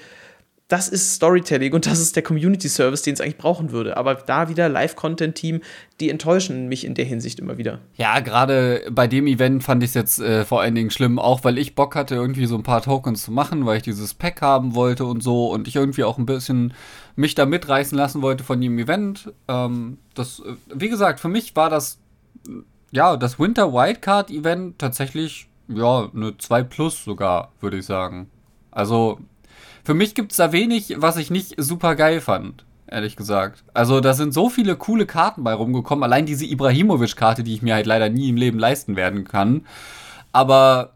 Das 0.67 0.89
ist 0.89 1.13
Storytelling 1.13 1.73
und 1.73 1.86
das 1.86 1.99
ist 1.99 2.17
der 2.17 2.23
Community 2.23 2.67
Service, 2.67 3.01
den 3.01 3.13
es 3.13 3.21
eigentlich 3.21 3.38
brauchen 3.38 3.71
würde. 3.71 3.95
Aber 3.95 4.15
da 4.15 4.49
wieder 4.49 4.67
Live-Content-Team, 4.67 5.62
die 6.01 6.10
enttäuschen 6.10 6.67
mich 6.67 6.86
in 6.86 6.93
der 6.93 7.06
Hinsicht 7.06 7.39
immer 7.39 7.58
wieder. 7.58 7.80
Ja, 7.95 8.19
gerade 8.19 8.84
bei 8.91 9.08
dem 9.08 9.27
Event 9.27 9.63
fand 9.63 9.82
ich 9.82 9.91
es 9.91 9.93
jetzt 9.93 10.19
äh, 10.19 10.43
vor 10.43 10.62
allen 10.62 10.75
Dingen 10.75 10.91
schlimm, 10.91 11.19
auch 11.19 11.45
weil 11.45 11.58
ich 11.58 11.73
Bock 11.73 11.95
hatte, 11.95 12.15
irgendwie 12.15 12.47
so 12.47 12.56
ein 12.56 12.63
paar 12.63 12.82
Tokens 12.82 13.23
zu 13.23 13.32
machen, 13.32 13.65
weil 13.65 13.77
ich 13.77 13.84
dieses 13.84 14.13
Pack 14.13 14.41
haben 14.41 14.75
wollte 14.75 15.06
und 15.06 15.23
so 15.23 15.51
und 15.51 15.69
ich 15.69 15.77
irgendwie 15.77 16.03
auch 16.03 16.17
ein 16.17 16.25
bisschen 16.25 16.73
mich 17.15 17.34
da 17.34 17.45
mitreißen 17.45 17.97
lassen 17.97 18.21
wollte 18.21 18.43
von 18.43 18.60
dem 18.60 18.77
Event. 18.77 19.32
Ähm, 19.47 19.99
das, 20.15 20.39
äh, 20.39 20.56
wie 20.75 20.89
gesagt, 20.89 21.21
für 21.21 21.30
mich 21.30 21.56
war 21.56 21.69
das 21.69 21.99
ja, 22.91 23.17
das 23.17 23.39
Winter 23.39 23.73
Wildcard 23.73 24.30
Event 24.32 24.80
tatsächlich, 24.80 25.47
ja, 25.67 26.10
eine 26.13 26.38
2 26.38 26.63
Plus 26.63 27.03
sogar, 27.03 27.51
würde 27.60 27.77
ich 27.77 27.86
sagen. 27.86 28.30
Also, 28.71 29.19
für 29.88 29.93
mich 29.93 30.15
gibt 30.15 30.32
es 30.34 30.38
da 30.38 30.52
wenig, 30.52 30.95
was 30.97 31.15
ich 31.15 31.32
nicht 31.32 31.54
super 31.56 31.95
geil 31.95 32.19
fand, 32.19 32.65
ehrlich 32.88 33.15
gesagt. 33.15 33.63
Also, 33.73 34.02
da 34.02 34.13
sind 34.13 34.34
so 34.34 34.50
viele 34.50 34.76
coole 34.76 35.06
Karten 35.06 35.45
bei 35.45 35.54
rumgekommen. 35.54 36.04
Allein 36.04 36.26
diese 36.26 36.45
Ibrahimovic-Karte, 36.45 37.41
die 37.41 37.54
ich 37.54 37.62
mir 37.62 37.73
halt 37.73 37.86
leider 37.86 38.10
nie 38.10 38.28
im 38.28 38.36
Leben 38.36 38.60
leisten 38.60 38.97
werden 38.97 39.23
kann. 39.23 39.65
Aber 40.34 40.91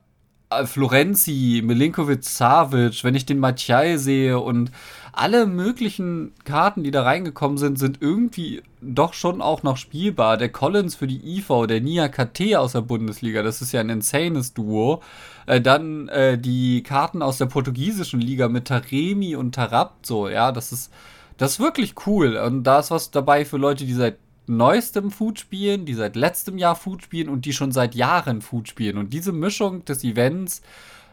äh, 0.49 0.65
Florenzi, 0.65 1.61
Milinkovic, 1.63 2.25
Savic, 2.25 3.05
wenn 3.05 3.15
ich 3.15 3.25
den 3.25 3.39
Matjai 3.39 3.95
sehe 3.95 4.37
und 4.37 4.71
alle 5.13 5.45
möglichen 5.45 6.33
Karten, 6.45 6.83
die 6.83 6.91
da 6.91 7.03
reingekommen 7.03 7.57
sind, 7.57 7.77
sind 7.77 8.01
irgendwie 8.01 8.63
doch 8.81 9.13
schon 9.13 9.41
auch 9.41 9.63
noch 9.63 9.77
spielbar. 9.77 10.37
Der 10.37 10.49
Collins 10.49 10.95
für 10.95 11.07
die 11.07 11.37
IV, 11.37 11.67
der 11.67 11.81
Nia 11.81 12.07
KT 12.07 12.55
aus 12.55 12.71
der 12.73 12.81
Bundesliga, 12.81 13.43
das 13.43 13.61
ist 13.61 13.71
ja 13.71 13.81
ein 13.81 13.89
insanes 13.89 14.53
Duo. 14.53 15.01
Äh, 15.45 15.61
dann 15.61 16.07
äh, 16.07 16.37
die 16.37 16.83
Karten 16.83 17.21
aus 17.21 17.37
der 17.37 17.47
portugiesischen 17.47 18.21
Liga 18.21 18.47
mit 18.47 18.65
Taremi 18.65 19.35
und 19.35 19.53
Tarabt, 19.55 20.05
so, 20.05 20.29
ja, 20.29 20.51
das 20.51 20.71
ist, 20.71 20.91
das 21.37 21.53
ist 21.53 21.59
wirklich 21.59 21.95
cool. 22.05 22.37
Und 22.37 22.63
da 22.63 22.79
ist 22.79 22.91
was 22.91 23.11
dabei 23.11 23.43
für 23.45 23.57
Leute, 23.57 23.85
die 23.85 23.93
seit 23.93 24.17
neuestem 24.47 25.11
Food 25.11 25.39
spielen, 25.39 25.85
die 25.85 25.93
seit 25.93 26.15
letztem 26.15 26.57
Jahr 26.57 26.75
Food 26.75 27.03
spielen 27.03 27.29
und 27.29 27.45
die 27.45 27.53
schon 27.53 27.71
seit 27.71 27.95
Jahren 27.95 28.41
Food 28.41 28.67
spielen. 28.67 28.97
Und 28.97 29.13
diese 29.13 29.31
Mischung 29.31 29.83
des 29.85 30.03
Events 30.03 30.61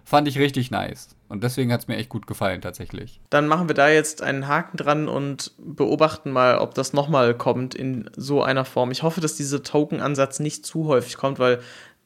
fand 0.05 0.29
ich 0.29 0.39
richtig 0.39 0.71
nice. 0.71 1.18
Und 1.29 1.45
deswegen 1.45 1.73
hat 1.73 1.81
es 1.81 1.89
mir 1.89 1.97
echt 1.97 2.09
gut 2.09 2.27
gefallen, 2.27 2.63
tatsächlich. 2.63 3.21
Dann 3.31 3.47
machen 3.47 3.69
wir 3.69 3.75
da 3.75 3.89
jetzt 3.89 4.23
einen 4.23 4.49
Haken 4.49 4.77
dran 4.79 5.09
und 5.09 5.53
beobachten 5.59 6.31
mal, 6.31 6.59
ob 6.59 6.75
das 6.75 6.93
nochmal 6.93 7.35
kommt 7.35 7.75
in 7.75 8.11
so 8.17 8.43
einer 8.43 8.65
Form. 8.65 8.91
Ich 8.91 9.03
hoffe, 9.03 9.21
dass 9.21 9.37
dieser 9.37 9.63
Token-Ansatz 9.63 10.41
nicht 10.41 10.65
zu 10.65 10.87
häufig 10.87 11.17
kommt, 11.17 11.39
weil 11.39 11.61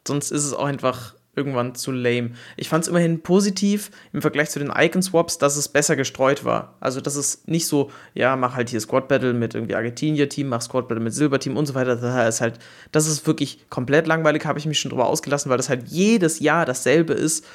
sonst 0.07 0.33
ist 0.33 0.45
es 0.45 0.53
auch 0.53 0.65
einfach 0.65 1.15
irgendwann 1.35 1.75
zu 1.75 1.93
lame. 1.93 2.33
Ich 2.57 2.69
fand 2.69 2.85
es 2.85 2.89
immerhin 2.89 3.23
positiv 3.23 3.91
im 4.13 4.21
Vergleich 4.21 4.51
zu 4.51 4.59
den 4.59 4.73
Icon-Swaps, 4.75 5.39
dass 5.39 5.57
es 5.57 5.69
besser 5.69 5.97
gestreut 5.97 6.45
war. 6.45 6.77
Also, 6.81 7.01
dass 7.01 7.17
es 7.17 7.47
nicht 7.47 7.67
so, 7.67 7.91
ja, 8.13 8.37
mach 8.37 8.55
halt 8.55 8.69
hier 8.69 8.81
Squad 8.81 9.09
Battle 9.09 9.33
mit 9.33 9.55
irgendwie 9.55 9.75
Argentinier-Team, 9.75 10.49
mach 10.49 10.61
Squad 10.61 10.89
Battle 10.89 11.03
mit 11.03 11.15
Silber-Team 11.15 11.57
und 11.57 11.67
so 11.67 11.75
weiter. 11.75 11.97
Das 11.97 12.35
ist 12.35 12.41
halt, 12.43 12.59
das 12.91 13.07
ist 13.07 13.27
wirklich 13.27 13.71
komplett 13.71 14.07
langweilig, 14.07 14.45
habe 14.45 14.59
ich 14.59 14.67
mich 14.67 14.81
schon 14.81 14.91
drüber 14.91 15.07
ausgelassen, 15.07 15.49
weil 15.49 15.57
das 15.57 15.71
halt 15.71 15.89
jedes 15.89 16.41
Jahr 16.41 16.67
dasselbe 16.67 17.15
ist. 17.15 17.47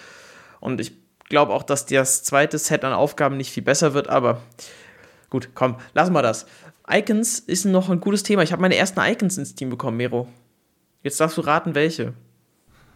Und 0.59 0.81
ich 0.81 0.93
glaube 1.27 1.53
auch, 1.53 1.63
dass 1.63 1.85
das 1.85 2.23
zweite 2.23 2.57
Set 2.57 2.83
an 2.83 2.93
Aufgaben 2.93 3.37
nicht 3.37 3.51
viel 3.51 3.63
besser 3.63 3.93
wird, 3.93 4.07
aber 4.07 4.41
gut, 5.29 5.49
komm, 5.53 5.77
lassen 5.93 6.13
wir 6.13 6.21
das. 6.21 6.45
Icons 6.89 7.39
ist 7.39 7.65
noch 7.65 7.89
ein 7.89 7.99
gutes 7.99 8.23
Thema. 8.23 8.43
Ich 8.43 8.51
habe 8.51 8.61
meine 8.61 8.77
ersten 8.77 8.99
Icons 8.99 9.37
ins 9.37 9.55
Team 9.55 9.69
bekommen, 9.69 9.97
Mero. 9.97 10.27
Jetzt 11.03 11.19
darfst 11.19 11.37
du 11.37 11.41
raten, 11.41 11.75
welche. 11.75 12.13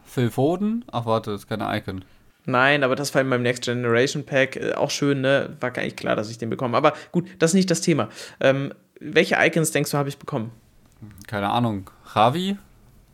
Phil 0.05 0.29
Foden? 0.29 0.85
Ach, 0.91 1.05
warte, 1.05 1.31
das 1.31 1.41
ist 1.41 1.47
keine 1.47 1.75
Icon. 1.77 2.03
Nein, 2.45 2.83
aber 2.83 2.95
das 2.95 3.13
war 3.13 3.21
in 3.21 3.27
meinem 3.27 3.43
Next 3.43 3.63
Generation 3.63 4.25
Pack 4.25 4.55
äh, 4.55 4.73
auch 4.73 4.89
schön, 4.89 5.21
ne? 5.21 5.55
War 5.59 5.71
gar 5.71 5.83
nicht 5.83 5.97
klar, 5.97 6.15
dass 6.15 6.29
ich 6.29 6.37
den 6.37 6.49
bekomme. 6.49 6.75
Aber 6.75 6.93
gut, 7.11 7.27
das 7.39 7.51
ist 7.51 7.55
nicht 7.55 7.69
das 7.69 7.81
Thema. 7.81 8.09
Ähm, 8.39 8.73
welche 8.99 9.35
Icons 9.39 9.71
denkst 9.71 9.91
du, 9.91 9.97
habe 9.97 10.09
ich 10.09 10.17
bekommen? 10.17 10.51
Keine 11.27 11.49
Ahnung. 11.49 11.89
Javi? 12.15 12.57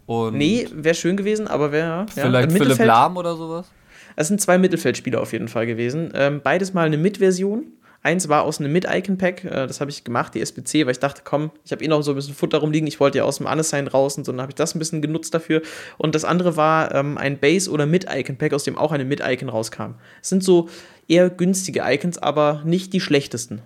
Und 0.05 0.37
nee, 0.37 0.67
wäre 0.71 0.95
schön 0.95 1.17
gewesen, 1.17 1.47
aber 1.47 1.71
wäre. 1.71 2.05
Vielleicht 2.13 2.51
ja, 2.51 2.57
Philipp 2.57 2.79
Lahm 2.79 3.17
oder 3.17 3.35
sowas? 3.35 3.69
Es 4.17 4.27
sind 4.27 4.41
zwei 4.41 4.57
Mittelfeldspieler 4.57 5.21
auf 5.21 5.31
jeden 5.31 5.47
Fall 5.47 5.67
gewesen. 5.67 6.11
Ähm, 6.15 6.41
beides 6.43 6.73
mal 6.73 6.87
eine 6.87 6.97
Mid-Version. 6.97 7.71
Eins 8.01 8.27
war 8.29 8.43
aus 8.43 8.59
einem 8.59 8.71
Mid-Icon-Pack, 8.73 9.43
äh, 9.43 9.67
das 9.67 9.79
habe 9.79 9.91
ich 9.91 10.03
gemacht, 10.03 10.33
die 10.33 10.41
SBC, 10.41 10.85
weil 10.85 10.91
ich 10.91 10.99
dachte, 10.99 11.21
komm, 11.23 11.51
ich 11.63 11.71
habe 11.71 11.83
eh 11.83 11.87
noch 11.87 12.01
so 12.01 12.11
ein 12.11 12.15
bisschen 12.15 12.33
Futter 12.33 12.59
rumliegen, 12.59 12.87
ich 12.87 12.99
wollte 12.99 13.19
ja 13.19 13.25
aus 13.25 13.37
dem 13.37 13.45
Unassigned 13.45 13.93
raus 13.93 14.17
und 14.17 14.25
so, 14.25 14.31
dann 14.31 14.41
habe 14.41 14.51
ich 14.51 14.55
das 14.55 14.75
ein 14.75 14.79
bisschen 14.79 15.01
genutzt 15.01 15.33
dafür. 15.33 15.61
Und 15.97 16.15
das 16.15 16.25
andere 16.25 16.55
war 16.57 16.93
ähm, 16.95 17.17
ein 17.17 17.37
Base- 17.37 17.69
oder 17.69 17.85
Mid-Icon-Pack, 17.85 18.53
aus 18.53 18.63
dem 18.63 18.77
auch 18.77 18.91
eine 18.91 19.05
Mid-Icon 19.05 19.49
rauskam. 19.49 19.95
Es 20.21 20.29
sind 20.29 20.43
so 20.43 20.67
eher 21.07 21.29
günstige 21.29 21.83
Icons, 21.85 22.17
aber 22.17 22.61
nicht 22.65 22.93
die 22.93 23.01
schlechtesten. 23.01 23.61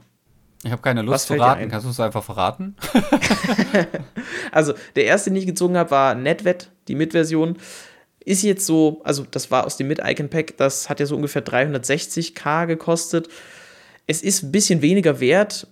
Ich 0.63 0.71
habe 0.71 0.81
keine 0.81 1.01
Lust 1.01 1.27
zu 1.27 1.35
raten. 1.35 1.69
Kannst 1.69 1.85
du 1.85 1.91
es 1.91 1.99
einfach 1.99 2.23
verraten? 2.23 2.75
also, 4.51 4.73
der 4.95 5.05
erste, 5.05 5.29
den 5.29 5.37
ich 5.37 5.45
gezogen 5.47 5.77
habe, 5.77 5.91
war 5.91 6.15
NetWet, 6.15 6.71
die 6.87 6.95
Mid-Version. 6.95 7.57
Ist 8.23 8.43
jetzt 8.43 8.65
so, 8.65 9.01
also 9.03 9.25
das 9.29 9.49
war 9.49 9.65
aus 9.65 9.77
dem 9.77 9.87
Mid-Icon-Pack, 9.87 10.57
das 10.57 10.89
hat 10.89 10.99
ja 10.99 11.05
so 11.05 11.15
ungefähr 11.15 11.43
360k 11.43 12.67
gekostet. 12.67 13.29
Es 14.05 14.21
ist 14.21 14.43
ein 14.43 14.51
bisschen 14.51 14.81
weniger 14.81 15.19
wert 15.19 15.67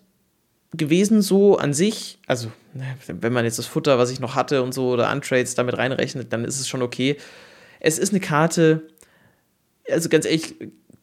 gewesen 0.74 1.22
so 1.22 1.58
an 1.58 1.74
sich. 1.74 2.20
Also, 2.28 2.52
wenn 3.08 3.34
man 3.34 3.46
jetzt 3.46 3.60
das 3.60 3.66
Futter, 3.66 3.98
was 3.98 4.12
ich 4.12 4.20
noch 4.20 4.36
hatte 4.36 4.64
und 4.64 4.74
so, 4.74 4.90
oder 4.90 5.12
Untrades 5.12 5.56
damit 5.56 5.78
reinrechnet, 5.78 6.32
dann 6.34 6.46
ist 6.46 6.60
es 6.60 6.68
schon 6.68 6.82
okay. 6.82 7.18
Es 7.80 7.98
ist 7.98 8.12
eine 8.12 8.20
Karte, 8.20 8.88
also 9.90 10.10
ganz 10.10 10.26
ehrlich, 10.26 10.56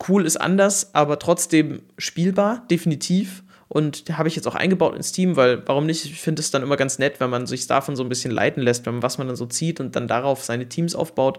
cool 0.08 0.26
ist 0.26 0.36
anders, 0.36 0.94
aber 0.94 1.18
trotzdem 1.18 1.82
spielbar, 1.98 2.64
definitiv. 2.70 3.42
Und 3.68 4.04
habe 4.16 4.28
ich 4.28 4.36
jetzt 4.36 4.46
auch 4.46 4.54
eingebaut 4.54 4.94
ins 4.94 5.10
Team, 5.10 5.36
weil 5.36 5.66
warum 5.66 5.86
nicht? 5.86 6.04
Ich 6.04 6.20
finde 6.20 6.40
es 6.40 6.50
dann 6.50 6.62
immer 6.62 6.76
ganz 6.76 6.98
nett, 6.98 7.18
wenn 7.18 7.30
man 7.30 7.46
sich 7.46 7.66
davon 7.66 7.96
so 7.96 8.04
ein 8.04 8.08
bisschen 8.08 8.30
leiten 8.30 8.62
lässt, 8.62 8.86
wenn 8.86 8.94
man, 8.94 9.02
was 9.02 9.18
man 9.18 9.26
dann 9.26 9.36
so 9.36 9.46
zieht 9.46 9.80
und 9.80 9.96
dann 9.96 10.06
darauf 10.06 10.44
seine 10.44 10.68
Teams 10.68 10.94
aufbaut. 10.94 11.38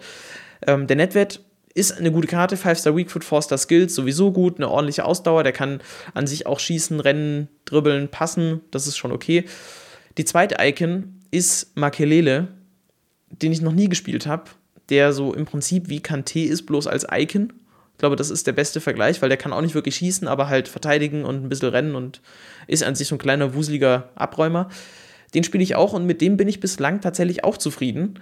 Ähm, 0.65 0.87
der 0.87 0.97
Netwert 0.97 1.41
ist 1.73 1.97
eine 1.97 2.11
gute 2.11 2.27
Karte, 2.27 2.55
5-Star 2.55 2.95
Weakfoot, 2.97 3.23
4-Star 3.23 3.57
Skills, 3.57 3.93
sowieso 3.93 4.31
gut, 4.31 4.57
eine 4.57 4.67
ordentliche 4.67 5.05
Ausdauer, 5.05 5.43
der 5.43 5.53
kann 5.53 5.79
an 6.15 6.25
sich 6.25 6.47
auch 6.47 6.59
schießen, 6.59 6.99
rennen, 6.99 7.49
dribbeln, 7.65 8.09
passen, 8.09 8.61
das 8.71 8.87
ist 8.87 8.97
schon 8.97 9.11
okay. 9.11 9.45
Die 10.17 10.25
zweite 10.25 10.57
Icon 10.59 11.21
ist 11.29 11.77
Makelele, 11.77 12.47
den 13.29 13.51
ich 13.51 13.61
noch 13.61 13.73
nie 13.73 13.89
gespielt 13.89 14.25
habe, 14.25 14.45
der 14.89 15.13
so 15.13 15.33
im 15.33 15.45
Prinzip 15.45 15.87
wie 15.87 15.99
Kanté 15.99 16.45
ist, 16.45 16.65
bloß 16.65 16.87
als 16.87 17.05
Icon 17.11 17.53
ich 17.97 17.99
glaube, 17.99 18.15
das 18.15 18.29
ist 18.29 18.45
der 18.45 18.51
beste 18.51 18.79
Vergleich, 18.79 19.23
weil 19.23 19.29
der 19.29 19.39
kann 19.39 19.51
auch 19.51 19.61
nicht 19.61 19.73
wirklich 19.73 19.95
schießen, 19.95 20.27
aber 20.27 20.49
halt 20.49 20.67
verteidigen 20.67 21.25
und 21.25 21.43
ein 21.43 21.49
bisschen 21.49 21.69
rennen 21.69 21.95
und 21.95 22.21
ist 22.67 22.83
an 22.83 22.93
sich 22.93 23.07
so 23.07 23.15
ein 23.15 23.17
kleiner, 23.17 23.55
wuseliger 23.55 24.09
Abräumer. 24.13 24.69
Den 25.33 25.43
spiele 25.43 25.63
ich 25.63 25.73
auch 25.73 25.93
und 25.93 26.05
mit 26.05 26.21
dem 26.21 26.37
bin 26.37 26.47
ich 26.47 26.59
bislang 26.59 27.01
tatsächlich 27.01 27.43
auch 27.43 27.57
zufrieden. 27.57 28.19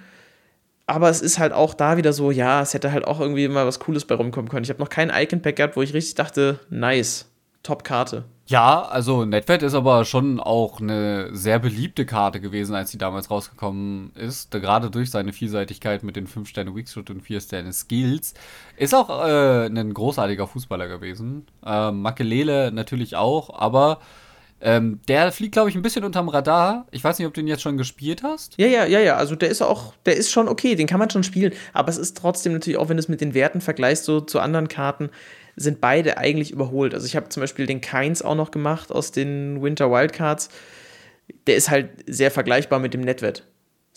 Aber 0.85 1.09
es 1.09 1.21
ist 1.21 1.39
halt 1.39 1.51
auch 1.51 1.73
da 1.73 1.97
wieder 1.97 2.13
so, 2.13 2.31
ja, 2.31 2.61
es 2.61 2.73
hätte 2.73 2.93
halt 2.93 3.05
auch 3.05 3.19
irgendwie 3.19 3.49
mal 3.49 3.67
was 3.67 3.81
Cooles 3.81 4.05
bei 4.05 4.15
rumkommen 4.15 4.49
können. 4.49 4.63
Ich 4.63 4.69
habe 4.69 4.79
noch 4.79 4.87
keinen 4.87 5.11
Icon-Pack 5.13 5.57
gehabt, 5.57 5.75
wo 5.75 5.81
ich 5.81 5.93
richtig 5.93 6.15
dachte, 6.15 6.61
nice, 6.69 7.25
Top-Karte. 7.61 8.23
Ja, 8.47 8.83
also 8.83 9.25
Netwert 9.25 9.63
ist 9.63 9.73
aber 9.73 10.05
schon 10.05 10.39
auch 10.39 10.79
eine 10.79 11.35
sehr 11.35 11.57
beliebte 11.57 12.05
Karte 12.05 12.39
gewesen, 12.39 12.75
als 12.75 12.91
sie 12.91 12.99
damals 12.99 13.31
rausgekommen 13.31 14.11
ist. 14.13 14.51
Gerade 14.51 14.91
durch 14.91 15.09
seine 15.09 15.33
Vielseitigkeit 15.33 16.03
mit 16.03 16.15
den 16.15 16.27
5 16.27 16.47
Sterne 16.47 16.75
Weakshot 16.75 17.09
und 17.09 17.21
4 17.21 17.41
Sterne 17.41 17.73
Skills. 17.73 18.35
Ist 18.77 18.93
auch 18.93 19.09
äh, 19.25 19.65
ein 19.65 19.91
großartiger 19.91 20.45
Fußballer 20.45 20.87
gewesen. 20.87 21.47
Äh, 21.65 21.91
Makelele 21.91 22.71
natürlich 22.71 23.15
auch, 23.15 23.49
aber 23.59 23.99
ähm, 24.61 24.99
der 25.07 25.31
fliegt, 25.31 25.53
glaube 25.53 25.69
ich, 25.69 25.75
ein 25.75 25.81
bisschen 25.81 26.03
unterm 26.03 26.29
Radar. 26.29 26.85
Ich 26.91 27.03
weiß 27.03 27.17
nicht, 27.17 27.27
ob 27.27 27.33
du 27.33 27.41
ihn 27.41 27.47
jetzt 27.47 27.61
schon 27.61 27.77
gespielt 27.77 28.21
hast. 28.23 28.53
Ja, 28.57 28.67
ja, 28.67 28.85
ja, 28.85 28.99
ja. 28.99 29.15
Also 29.15 29.35
der 29.35 29.49
ist 29.49 29.61
auch, 29.61 29.93
der 30.05 30.15
ist 30.15 30.31
schon 30.31 30.47
okay, 30.47 30.75
den 30.75 30.87
kann 30.87 30.99
man 30.99 31.09
schon 31.09 31.23
spielen. 31.23 31.53
Aber 31.73 31.89
es 31.89 31.97
ist 31.97 32.15
trotzdem 32.17 32.53
natürlich, 32.53 32.77
auch 32.77 32.89
wenn 32.89 32.97
du 32.97 33.01
es 33.01 33.09
mit 33.09 33.21
den 33.21 33.33
Werten 33.33 33.59
vergleichst, 33.59 34.05
so 34.05 34.21
zu 34.21 34.39
anderen 34.39 34.67
Karten, 34.67 35.09
sind 35.55 35.81
beide 35.81 36.17
eigentlich 36.17 36.51
überholt. 36.51 36.93
Also 36.93 37.05
ich 37.05 37.15
habe 37.15 37.29
zum 37.29 37.41
Beispiel 37.41 37.65
den 37.65 37.81
Keins 37.81 38.21
auch 38.21 38.35
noch 38.35 38.51
gemacht 38.51 38.91
aus 38.91 39.11
den 39.11 39.61
Winter 39.61 39.91
Wildcards. 39.91 40.49
Der 41.47 41.55
ist 41.55 41.69
halt 41.69 41.89
sehr 42.07 42.31
vergleichbar 42.31 42.79
mit 42.79 42.93
dem 42.93 43.01
Netwert. 43.01 43.43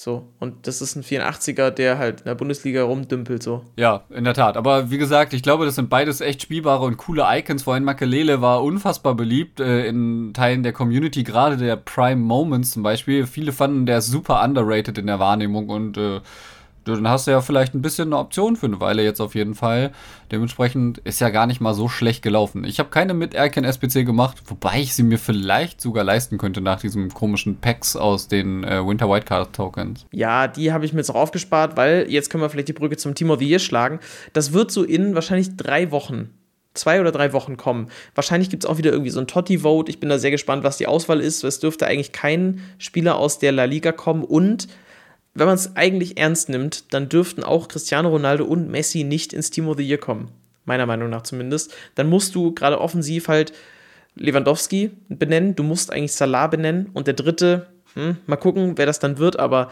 So, 0.00 0.28
und 0.38 0.68
das 0.68 0.80
ist 0.80 0.94
ein 0.94 1.02
84er, 1.02 1.70
der 1.70 1.98
halt 1.98 2.20
in 2.20 2.26
der 2.26 2.36
Bundesliga 2.36 2.84
rumdümpelt, 2.84 3.42
so. 3.42 3.64
Ja, 3.76 4.04
in 4.10 4.22
der 4.22 4.32
Tat. 4.32 4.56
Aber 4.56 4.92
wie 4.92 4.98
gesagt, 4.98 5.32
ich 5.32 5.42
glaube, 5.42 5.64
das 5.64 5.74
sind 5.74 5.90
beides 5.90 6.20
echt 6.20 6.40
spielbare 6.40 6.84
und 6.84 6.98
coole 6.98 7.24
Icons. 7.28 7.64
Vorhin 7.64 7.82
Makelele 7.82 8.40
war 8.40 8.62
unfassbar 8.62 9.16
beliebt 9.16 9.58
äh, 9.58 9.88
in 9.88 10.32
Teilen 10.34 10.62
der 10.62 10.72
Community, 10.72 11.24
gerade 11.24 11.56
der 11.56 11.74
Prime 11.74 12.22
Moments 12.22 12.70
zum 12.70 12.84
Beispiel. 12.84 13.26
Viele 13.26 13.50
fanden 13.50 13.86
der 13.86 14.00
super 14.00 14.44
underrated 14.44 14.98
in 14.98 15.08
der 15.08 15.18
Wahrnehmung 15.18 15.68
und 15.68 15.96
äh, 15.96 16.20
dann 16.94 17.08
hast 17.08 17.26
du 17.26 17.30
ja 17.30 17.40
vielleicht 17.40 17.74
ein 17.74 17.82
bisschen 17.82 18.08
eine 18.08 18.18
Option 18.18 18.56
für 18.56 18.66
eine 18.66 18.80
Weile 18.80 19.02
jetzt 19.02 19.20
auf 19.20 19.34
jeden 19.34 19.54
Fall. 19.54 19.92
Dementsprechend 20.30 20.98
ist 20.98 21.20
ja 21.20 21.30
gar 21.30 21.46
nicht 21.46 21.60
mal 21.60 21.74
so 21.74 21.88
schlecht 21.88 22.22
gelaufen. 22.22 22.64
Ich 22.64 22.78
habe 22.78 22.90
keine 22.90 23.14
mit 23.14 23.34
Erken 23.34 23.64
SPC 23.64 24.04
gemacht, 24.04 24.42
wobei 24.46 24.80
ich 24.80 24.94
sie 24.94 25.02
mir 25.02 25.18
vielleicht 25.18 25.80
sogar 25.80 26.04
leisten 26.04 26.38
könnte 26.38 26.60
nach 26.60 26.80
diesem 26.80 27.12
komischen 27.12 27.56
Packs 27.60 27.96
aus 27.96 28.28
den 28.28 28.64
äh, 28.64 28.86
Winter 28.86 29.08
Whitecard 29.08 29.54
Tokens. 29.54 30.06
Ja, 30.12 30.48
die 30.48 30.72
habe 30.72 30.84
ich 30.84 30.92
mir 30.92 31.00
jetzt 31.00 31.10
auch 31.10 31.16
aufgespart, 31.16 31.76
weil 31.76 32.06
jetzt 32.10 32.30
können 32.30 32.42
wir 32.42 32.50
vielleicht 32.50 32.68
die 32.68 32.74
Brücke 32.74 32.96
zum 32.96 33.14
Team 33.14 33.30
of 33.30 33.38
the 33.38 33.48
Year 33.48 33.58
schlagen. 33.58 34.00
Das 34.32 34.52
wird 34.52 34.70
so 34.70 34.82
in 34.82 35.14
wahrscheinlich 35.14 35.56
drei 35.56 35.90
Wochen 35.90 36.30
zwei 36.78 37.00
oder 37.00 37.12
drei 37.12 37.32
Wochen 37.32 37.56
kommen. 37.56 37.88
Wahrscheinlich 38.14 38.50
gibt 38.50 38.64
es 38.64 38.70
auch 38.70 38.78
wieder 38.78 38.92
irgendwie 38.92 39.10
so 39.10 39.20
ein 39.20 39.26
Totti-Vote. 39.26 39.90
Ich 39.90 40.00
bin 40.00 40.08
da 40.08 40.18
sehr 40.18 40.30
gespannt, 40.30 40.64
was 40.64 40.78
die 40.78 40.86
Auswahl 40.86 41.20
ist. 41.20 41.44
Es 41.44 41.60
dürfte 41.60 41.86
eigentlich 41.86 42.12
kein 42.12 42.60
Spieler 42.78 43.16
aus 43.16 43.38
der 43.38 43.52
La 43.52 43.64
Liga 43.64 43.92
kommen 43.92 44.24
und 44.24 44.68
wenn 45.38 45.46
man 45.46 45.56
es 45.56 45.76
eigentlich 45.76 46.18
ernst 46.18 46.48
nimmt, 46.48 46.92
dann 46.92 47.08
dürften 47.08 47.42
auch 47.42 47.68
Cristiano 47.68 48.08
Ronaldo 48.08 48.44
und 48.44 48.70
Messi 48.70 49.04
nicht 49.04 49.32
ins 49.32 49.50
Team 49.50 49.68
of 49.68 49.76
the 49.76 49.86
Year 49.86 49.98
kommen. 49.98 50.30
Meiner 50.64 50.86
Meinung 50.86 51.10
nach 51.10 51.22
zumindest. 51.22 51.74
Dann 51.94 52.08
musst 52.08 52.34
du 52.34 52.52
gerade 52.52 52.80
offensiv 52.80 53.28
halt 53.28 53.52
Lewandowski 54.14 54.90
benennen, 55.08 55.54
du 55.54 55.62
musst 55.62 55.92
eigentlich 55.92 56.12
Salah 56.12 56.48
benennen 56.48 56.90
und 56.92 57.06
der 57.06 57.14
dritte, 57.14 57.68
hm, 57.94 58.16
mal 58.26 58.36
gucken, 58.36 58.76
wer 58.76 58.86
das 58.86 58.98
dann 58.98 59.18
wird, 59.18 59.38
aber 59.38 59.70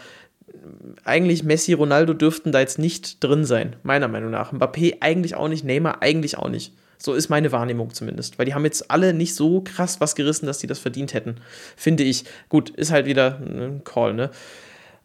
eigentlich 1.04 1.42
Messi, 1.42 1.72
Ronaldo 1.72 2.14
dürften 2.14 2.52
da 2.52 2.60
jetzt 2.60 2.78
nicht 2.78 3.22
drin 3.22 3.44
sein, 3.44 3.76
meiner 3.82 4.08
Meinung 4.08 4.30
nach. 4.30 4.52
Mbappé 4.52 4.98
eigentlich 5.00 5.34
auch 5.34 5.48
nicht, 5.48 5.64
Neymar 5.64 6.02
eigentlich 6.02 6.38
auch 6.38 6.48
nicht. 6.48 6.72
So 6.98 7.12
ist 7.12 7.28
meine 7.28 7.52
Wahrnehmung 7.52 7.92
zumindest. 7.92 8.38
Weil 8.38 8.46
die 8.46 8.54
haben 8.54 8.64
jetzt 8.64 8.90
alle 8.90 9.12
nicht 9.12 9.34
so 9.34 9.60
krass 9.60 10.00
was 10.00 10.14
gerissen, 10.14 10.46
dass 10.46 10.58
die 10.58 10.66
das 10.66 10.78
verdient 10.78 11.12
hätten. 11.14 11.36
Finde 11.76 12.04
ich. 12.04 12.24
Gut, 12.48 12.70
ist 12.70 12.90
halt 12.90 13.06
wieder 13.06 13.38
ein 13.38 13.82
Call, 13.84 14.14
ne? 14.14 14.30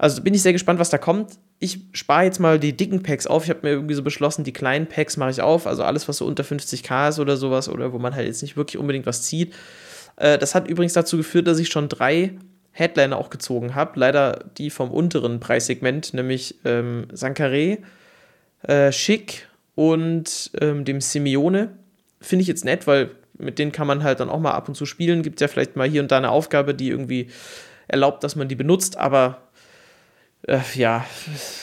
Also 0.02 0.24
bin 0.24 0.34
ich 0.34 0.42
sehr 0.42 0.52
gespannt, 0.52 0.80
was 0.80 0.90
da 0.90 0.98
kommt. 0.98 1.34
Ich 1.60 1.80
spare 1.92 2.24
jetzt 2.24 2.40
mal 2.40 2.58
die 2.58 2.76
dicken 2.76 3.04
Packs 3.04 3.28
auf. 3.28 3.44
Ich 3.44 3.52
habe 3.52 3.60
mir 3.62 3.70
irgendwie 3.70 3.94
so 3.94 4.02
beschlossen, 4.02 4.44
die 4.44 4.52
kleinen 4.52 4.88
Packs 4.88 5.16
mache 5.16 5.30
ich 5.30 5.44
auf. 5.44 5.68
Also 5.68 5.84
alles, 5.84 6.08
was 6.08 6.18
so 6.18 6.26
unter 6.26 6.42
50k 6.44 7.10
ist 7.10 7.20
oder 7.20 7.38
sowas 7.38 7.70
oder 7.70 7.94
wo 7.94 8.00
man 8.00 8.16
halt 8.16 8.26
jetzt 8.26 8.42
nicht 8.42 8.58
wirklich 8.58 8.80
unbedingt 8.80 9.06
was 9.06 9.22
zieht. 9.22 9.54
Äh, 10.16 10.40
das 10.40 10.56
hat 10.56 10.68
übrigens 10.68 10.94
dazu 10.94 11.18
geführt, 11.18 11.46
dass 11.46 11.60
ich 11.60 11.70
schon 11.70 11.88
drei 11.88 12.34
Headliner 12.72 13.16
auch 13.16 13.30
gezogen 13.30 13.76
habe. 13.76 14.00
Leider 14.00 14.46
die 14.58 14.72
vom 14.72 14.90
unteren 14.90 15.40
Preissegment, 15.40 16.16
nämlich 16.16 16.56
ähm, 16.66 17.06
Sankare, 17.14 17.78
äh, 18.64 18.92
Schick 18.92 19.50
und 19.76 20.50
ähm, 20.60 20.84
dem 20.84 21.00
Simeone. 21.00 21.74
Finde 22.20 22.42
ich 22.42 22.48
jetzt 22.48 22.66
nett, 22.66 22.88
weil 22.88 23.12
mit 23.38 23.60
denen 23.60 23.72
kann 23.72 23.86
man 23.86 24.02
halt 24.02 24.20
dann 24.20 24.32
auch 24.32 24.40
mal 24.40 24.54
ab 24.54 24.68
und 24.68 24.74
zu 24.74 24.88
spielen. 24.88 25.22
Gibt 25.22 25.42
ja 25.42 25.48
vielleicht 25.48 25.76
mal 25.76 25.88
hier 25.88 26.02
und 26.02 26.12
da 26.12 26.18
eine 26.18 26.32
Aufgabe, 26.32 26.74
die 26.74 26.90
irgendwie 26.90 27.30
erlaubt, 27.88 28.24
dass 28.24 28.36
man 28.36 28.48
die 28.48 28.56
benutzt, 28.56 28.98
aber 28.98 29.51
äh, 30.47 30.60
ja, 30.75 31.06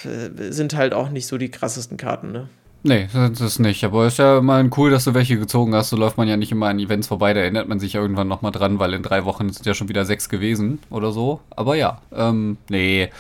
sind 0.03 0.75
halt 0.75 0.95
auch 0.95 1.11
nicht 1.11 1.27
so 1.27 1.39
die 1.39 1.51
krassesten 1.51 1.97
Karten, 1.97 2.33
ne? 2.33 2.49
Nee, 2.85 3.09
das 3.13 3.41
ist 3.41 3.59
nicht. 3.59 3.83
Aber 3.85 4.07
ist 4.07 4.19
ja 4.19 4.41
mal 4.41 4.69
cool, 4.77 4.91
dass 4.91 5.05
du 5.05 5.15
welche 5.15 5.39
gezogen 5.39 5.75
hast. 5.75 5.91
So 5.91 5.97
läuft 5.97 6.17
man 6.17 6.29
ja 6.29 6.37
nicht 6.37 6.53
immer 6.53 6.69
an 6.69 6.79
Events 6.79 7.09
vorbei. 7.09 7.35
Da 7.35 7.41
erinnert 7.41 7.69
man 7.69 7.81
sich 7.81 7.95
ja 7.95 8.01
irgendwann 8.01 8.29
nochmal 8.29 8.53
dran, 8.53 8.79
weil 8.79 8.95
in 8.95 9.03
drei 9.03 9.25
Wochen 9.25 9.51
sind 9.51 9.67
ja 9.67 9.75
schon 9.75 9.89
wieder 9.89 10.05
sechs 10.05 10.29
gewesen 10.29 10.79
oder 10.91 11.11
so. 11.11 11.41
Aber 11.51 11.75
ja, 11.75 12.01
ähm, 12.15 12.57
nee. 12.69 13.11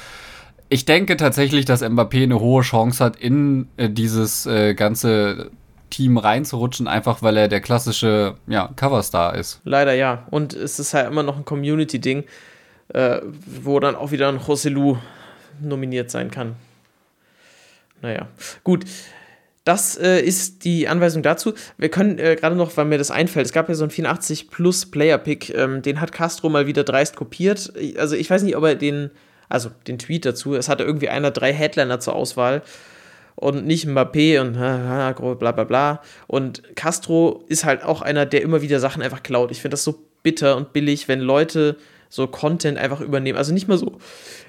Ich 0.68 0.84
denke 0.84 1.16
tatsächlich, 1.16 1.64
dass 1.64 1.82
Mbappé 1.82 2.22
eine 2.22 2.38
hohe 2.40 2.62
Chance 2.62 3.04
hat, 3.04 3.16
in 3.16 3.68
äh, 3.76 3.90
dieses 3.90 4.46
äh, 4.46 4.74
ganze 4.74 5.50
Team 5.90 6.18
reinzurutschen, 6.18 6.86
einfach 6.86 7.22
weil 7.22 7.36
er 7.36 7.48
der 7.48 7.60
klassische 7.60 8.34
ja, 8.46 8.70
Coverstar 8.76 9.34
ist. 9.34 9.60
Leider 9.64 9.94
ja. 9.94 10.26
Und 10.30 10.54
es 10.54 10.78
ist 10.78 10.94
halt 10.94 11.10
immer 11.10 11.22
noch 11.22 11.36
ein 11.36 11.44
Community-Ding, 11.44 12.24
äh, 12.88 13.20
wo 13.64 13.80
dann 13.80 13.96
auch 13.96 14.12
wieder 14.12 14.28
ein 14.28 14.38
Joselu 14.46 14.98
nominiert 15.60 16.10
sein 16.10 16.30
kann. 16.30 16.56
Naja, 18.02 18.28
gut. 18.64 18.84
Das 19.64 19.98
äh, 19.98 20.20
ist 20.20 20.64
die 20.64 20.88
Anweisung 20.88 21.22
dazu. 21.22 21.52
Wir 21.76 21.90
können 21.90 22.18
äh, 22.18 22.36
gerade 22.36 22.56
noch, 22.56 22.74
weil 22.78 22.86
mir 22.86 22.96
das 22.96 23.10
einfällt, 23.10 23.44
es 23.44 23.52
gab 23.52 23.68
ja 23.68 23.74
so 23.74 23.84
einen 23.84 23.90
84 23.90 24.50
Plus 24.50 24.90
Player 24.90 25.18
Pick, 25.18 25.54
ähm, 25.54 25.82
den 25.82 26.00
hat 26.00 26.10
Castro 26.10 26.48
mal 26.48 26.66
wieder 26.66 26.84
dreist 26.84 27.16
kopiert. 27.16 27.74
Also 27.98 28.16
ich 28.16 28.30
weiß 28.30 28.44
nicht, 28.44 28.56
ob 28.56 28.64
er 28.64 28.76
den, 28.76 29.10
also 29.50 29.70
den 29.86 29.98
Tweet 29.98 30.24
dazu, 30.24 30.54
es 30.54 30.70
hatte 30.70 30.84
irgendwie 30.84 31.10
einer 31.10 31.30
drei 31.30 31.52
Headliner 31.52 32.00
zur 32.00 32.14
Auswahl 32.14 32.62
und 33.34 33.66
nicht 33.66 33.86
Mbappé 33.86 34.40
und 34.40 34.54
bla 34.54 35.52
bla 35.52 35.64
bla. 35.64 36.02
Und 36.26 36.74
Castro 36.74 37.44
ist 37.48 37.66
halt 37.66 37.84
auch 37.84 38.00
einer, 38.00 38.24
der 38.24 38.40
immer 38.40 38.62
wieder 38.62 38.80
Sachen 38.80 39.02
einfach 39.02 39.22
klaut. 39.22 39.50
Ich 39.50 39.60
finde 39.60 39.74
das 39.74 39.84
so 39.84 40.02
bitter 40.22 40.56
und 40.56 40.72
billig, 40.72 41.08
wenn 41.08 41.20
Leute 41.20 41.76
so 42.08 42.26
Content 42.26 42.78
einfach 42.78 43.00
übernehmen. 43.00 43.38
Also 43.38 43.52
nicht 43.52 43.68
mal 43.68 43.78
so 43.78 43.98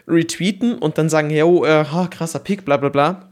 retweeten 0.07 0.77
und 0.77 0.97
dann 0.97 1.09
sagen, 1.09 1.29
ja, 1.29 1.45
oh, 1.45 1.65
äh, 1.65 1.85
krasser 2.09 2.39
Pick, 2.39 2.65
bla 2.65 2.77
bla 2.77 2.89
bla. 2.89 3.29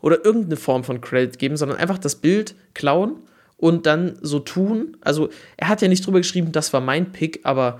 Oder 0.00 0.24
irgendeine 0.24 0.56
Form 0.56 0.82
von 0.84 1.00
Credit 1.00 1.38
geben, 1.38 1.56
sondern 1.56 1.78
einfach 1.78 1.98
das 1.98 2.16
Bild 2.16 2.54
klauen 2.74 3.16
und 3.56 3.86
dann 3.86 4.18
so 4.20 4.40
tun. 4.40 4.96
Also 5.00 5.30
er 5.56 5.68
hat 5.68 5.80
ja 5.82 5.88
nicht 5.88 6.04
drüber 6.04 6.18
geschrieben, 6.18 6.50
das 6.50 6.72
war 6.72 6.80
mein 6.80 7.12
Pick, 7.12 7.40
aber 7.44 7.78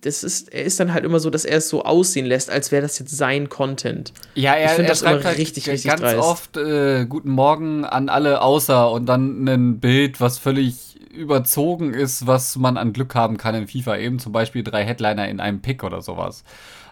das 0.00 0.24
ist, 0.24 0.52
er 0.52 0.64
ist 0.64 0.80
dann 0.80 0.92
halt 0.92 1.04
immer 1.04 1.20
so, 1.20 1.30
dass 1.30 1.44
er 1.44 1.58
es 1.58 1.68
so 1.68 1.84
aussehen 1.84 2.26
lässt, 2.26 2.50
als 2.50 2.72
wäre 2.72 2.82
das 2.82 2.98
jetzt 2.98 3.16
sein 3.16 3.48
Content. 3.48 4.12
Ja, 4.34 4.54
er, 4.54 4.66
ich 4.66 4.70
finde 4.72 4.90
das 4.90 5.02
immer 5.02 5.22
halt 5.22 5.38
richtig, 5.38 5.68
richtig 5.68 5.90
ganz 5.90 6.00
dreist. 6.00 6.18
oft 6.18 6.56
äh, 6.56 7.06
Guten 7.06 7.30
Morgen 7.30 7.84
an 7.84 8.08
alle 8.08 8.42
außer 8.42 8.90
und 8.90 9.06
dann 9.06 9.44
ein 9.48 9.80
Bild, 9.80 10.20
was 10.20 10.38
völlig 10.38 10.87
überzogen 11.18 11.92
ist, 11.92 12.26
was 12.26 12.56
man 12.56 12.76
an 12.76 12.92
Glück 12.92 13.14
haben 13.14 13.36
kann 13.36 13.54
in 13.54 13.68
FIFA. 13.68 13.96
Eben 13.98 14.18
zum 14.18 14.32
Beispiel 14.32 14.62
drei 14.62 14.84
Headliner 14.84 15.28
in 15.28 15.40
einem 15.40 15.60
Pick 15.60 15.84
oder 15.84 16.00
sowas. 16.00 16.44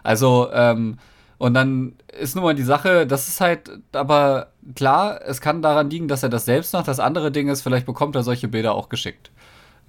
Also, 0.03 0.49
ähm, 0.53 0.97
und 1.37 1.53
dann 1.53 1.93
ist 2.19 2.35
nun 2.35 2.43
mal 2.43 2.55
die 2.55 2.63
Sache, 2.63 3.05
das 3.05 3.27
ist 3.27 3.41
halt, 3.41 3.69
aber 3.91 4.47
klar, 4.75 5.21
es 5.25 5.39
kann 5.39 5.61
daran 5.61 5.89
liegen, 5.89 6.07
dass 6.07 6.23
er 6.23 6.29
das 6.29 6.45
selbst 6.45 6.73
macht. 6.73 6.87
Das 6.87 6.99
andere 6.99 7.31
Ding 7.31 7.47
ist, 7.47 7.61
vielleicht 7.61 7.85
bekommt 7.85 8.15
er 8.15 8.23
solche 8.23 8.47
Bilder 8.47 8.73
auch 8.73 8.89
geschickt. 8.89 9.31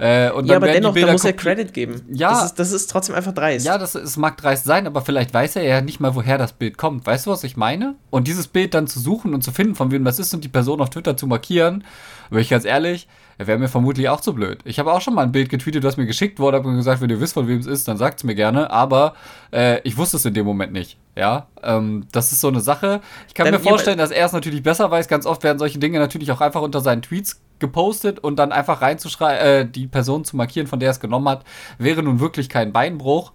Äh, 0.00 0.26
ja, 0.46 0.56
aber 0.56 0.68
dennoch, 0.68 0.94
da 0.94 1.10
muss 1.10 1.24
er 1.24 1.32
Credit 1.32 1.74
geben. 1.74 2.02
Ja. 2.12 2.30
Das 2.30 2.44
ist, 2.44 2.58
das 2.58 2.72
ist 2.72 2.88
trotzdem 2.88 3.16
einfach 3.16 3.32
dreist. 3.32 3.66
Ja, 3.66 3.78
das 3.78 3.96
ist, 3.96 4.16
mag 4.16 4.36
dreist 4.36 4.64
sein, 4.64 4.86
aber 4.86 5.00
vielleicht 5.00 5.34
weiß 5.34 5.56
er 5.56 5.64
ja 5.64 5.80
nicht 5.80 5.98
mal, 5.98 6.14
woher 6.14 6.38
das 6.38 6.52
Bild 6.52 6.78
kommt. 6.78 7.04
Weißt 7.04 7.26
du, 7.26 7.30
was 7.30 7.42
ich 7.42 7.56
meine? 7.56 7.96
Und 8.10 8.28
dieses 8.28 8.46
Bild 8.46 8.74
dann 8.74 8.86
zu 8.86 9.00
suchen 9.00 9.34
und 9.34 9.42
zu 9.42 9.50
finden, 9.50 9.74
von 9.74 9.90
wem 9.90 10.04
das 10.04 10.20
ist 10.20 10.32
und 10.34 10.44
die 10.44 10.48
Person 10.48 10.80
auf 10.80 10.90
Twitter 10.90 11.16
zu 11.16 11.26
markieren, 11.26 11.82
bin 12.30 12.38
ich 12.38 12.48
ganz 12.48 12.64
ehrlich, 12.64 13.08
wäre 13.46 13.58
mir 13.58 13.68
vermutlich 13.68 14.08
auch 14.08 14.20
zu 14.20 14.34
blöd. 14.34 14.58
Ich 14.64 14.78
habe 14.78 14.92
auch 14.92 15.00
schon 15.00 15.14
mal 15.14 15.22
ein 15.22 15.32
Bild 15.32 15.48
getweetet, 15.48 15.84
das 15.84 15.96
mir 15.96 16.06
geschickt 16.06 16.40
wurde, 16.40 16.58
habe 16.58 16.74
gesagt, 16.74 17.00
wenn 17.00 17.10
ihr 17.10 17.20
wisst, 17.20 17.34
von 17.34 17.46
wem 17.46 17.58
es 17.60 17.66
ist, 17.66 17.86
dann 17.86 17.96
sagt 17.96 18.20
es 18.20 18.24
mir 18.24 18.34
gerne, 18.34 18.70
aber 18.70 19.14
äh, 19.52 19.80
ich 19.82 19.96
wusste 19.96 20.16
es 20.16 20.24
in 20.24 20.34
dem 20.34 20.44
Moment 20.44 20.72
nicht. 20.72 20.98
Ja, 21.16 21.46
ähm, 21.62 22.06
das 22.12 22.32
ist 22.32 22.40
so 22.40 22.48
eine 22.48 22.60
Sache. 22.60 23.00
Ich 23.28 23.34
kann 23.34 23.44
dann 23.44 23.54
mir 23.54 23.60
vorstellen, 23.60 23.98
dass 23.98 24.10
er 24.10 24.26
es 24.26 24.32
natürlich 24.32 24.62
besser 24.62 24.90
weiß. 24.90 25.08
Ganz 25.08 25.26
oft 25.26 25.42
werden 25.44 25.58
solche 25.58 25.78
Dinge 25.78 25.98
natürlich 25.98 26.30
auch 26.32 26.40
einfach 26.40 26.62
unter 26.62 26.80
seinen 26.80 27.02
Tweets 27.02 27.40
gepostet 27.58 28.18
und 28.18 28.36
dann 28.36 28.52
einfach 28.52 28.82
reinzuschreiben, 28.82 29.46
äh, 29.46 29.66
die 29.66 29.86
Person 29.86 30.24
zu 30.24 30.36
markieren, 30.36 30.66
von 30.66 30.80
der 30.80 30.88
er 30.88 30.92
es 30.92 31.00
genommen 31.00 31.28
hat, 31.28 31.44
wäre 31.78 32.02
nun 32.02 32.20
wirklich 32.20 32.48
kein 32.48 32.72
Beinbruch. 32.72 33.32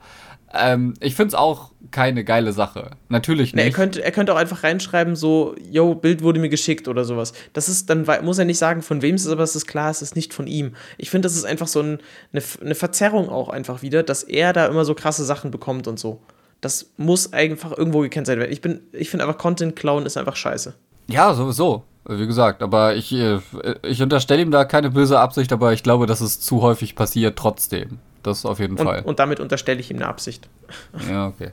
Ähm, 0.54 0.94
ich 1.00 1.16
finde 1.16 1.30
es 1.30 1.36
auch 1.36 1.72
keine 1.92 2.24
geile 2.24 2.54
Sache. 2.54 2.92
Natürlich 3.10 3.54
nicht. 3.54 3.63
Nee, 3.63 3.70
er, 3.70 3.74
könnte, 3.74 4.04
er 4.04 4.12
könnte 4.12 4.34
auch 4.34 4.38
einfach 4.38 4.63
reinschreiben, 4.63 5.16
so, 5.16 5.56
yo, 5.72 5.96
Bild 5.96 6.22
wurde 6.22 6.39
mir 6.39 6.49
geschickt 6.49 6.88
oder 6.88 7.06
sowas. 7.06 7.34
Das 7.54 7.70
ist, 7.70 7.89
dann 7.89 8.06
muss 8.24 8.38
er 8.38 8.45
nicht 8.45 8.58
sagen, 8.58 8.82
von 8.82 9.01
wem 9.01 9.16
es 9.16 9.26
ist, 9.26 9.32
aber 9.32 9.43
es 9.43 9.56
ist 9.56 9.68
klar, 9.68 9.89
es 9.89 10.01
ist 10.01 10.16
nicht 10.16 10.34
von 10.34 10.47
ihm. 10.47 10.76
Ich 10.97 11.10
finde, 11.10 11.28
das 11.28 11.36
ist 11.36 11.45
einfach 11.45 11.68
so 11.68 11.82
ein, 11.82 11.99
eine, 12.34 12.43
eine 12.62 12.76
Verzerrung 12.76 13.30
auch 13.30 13.49
einfach 13.49 13.82
wieder, 13.82 14.04
dass 14.04 14.24
er 14.24 14.54
da 14.54 14.68
immer 14.68 14.86
so 14.86 14.95
krasse 14.95 15.24
Sachen 15.24 15.51
bekommt 15.51 15.88
und 15.88 15.99
so. 15.99 16.20
Das 16.62 16.91
muss 16.97 17.34
einfach 17.34 17.78
irgendwo 17.78 17.99
gekennzeichnet 17.99 18.49
werden. 18.49 18.80
Ich, 18.91 18.99
ich 18.99 19.10
finde 19.10 19.26
einfach, 19.26 19.38
Content 19.38 19.76
klauen 19.76 20.06
ist 20.06 20.18
einfach 20.18 20.36
scheiße. 20.36 20.74
Ja, 21.08 21.34
sowieso. 21.34 21.84
wie 22.08 22.28
gesagt, 22.28 22.64
aber 22.64 22.95
ich, 22.95 23.12
äh, 23.12 23.39
ich 23.84 24.01
unterstelle 24.01 24.41
ihm 24.41 24.51
da 24.51 24.66
keine 24.66 24.89
böse 24.89 25.20
Absicht, 25.20 25.51
aber 25.51 25.74
ich 25.74 25.84
glaube, 25.84 26.06
dass 26.06 26.22
es 26.22 26.39
zu 26.39 26.62
häufig 26.62 26.95
passiert 26.95 27.38
trotzdem. 27.38 27.99
Das 28.24 28.45
auf 28.45 28.59
jeden 28.59 28.78
und, 28.78 28.86
Fall. 28.86 29.03
Und 29.03 29.19
damit 29.19 29.39
unterstelle 29.39 29.80
ich 29.80 29.91
ihm 29.91 29.97
eine 29.97 30.07
Absicht. 30.07 30.49
Ja, 31.09 31.28
okay. 31.28 31.51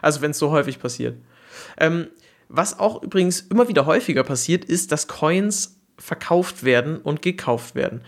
Also 0.00 0.20
wenn 0.20 0.30
es 0.30 0.38
so 0.38 0.50
häufig 0.50 0.78
passiert. 0.78 1.16
Ähm, 1.78 2.08
was 2.48 2.78
auch 2.78 3.02
übrigens 3.02 3.40
immer 3.40 3.68
wieder 3.68 3.86
häufiger 3.86 4.22
passiert, 4.22 4.64
ist, 4.64 4.92
dass 4.92 5.08
Coins 5.08 5.80
verkauft 5.98 6.64
werden 6.64 6.98
und 6.98 7.22
gekauft 7.22 7.74
werden. 7.74 8.02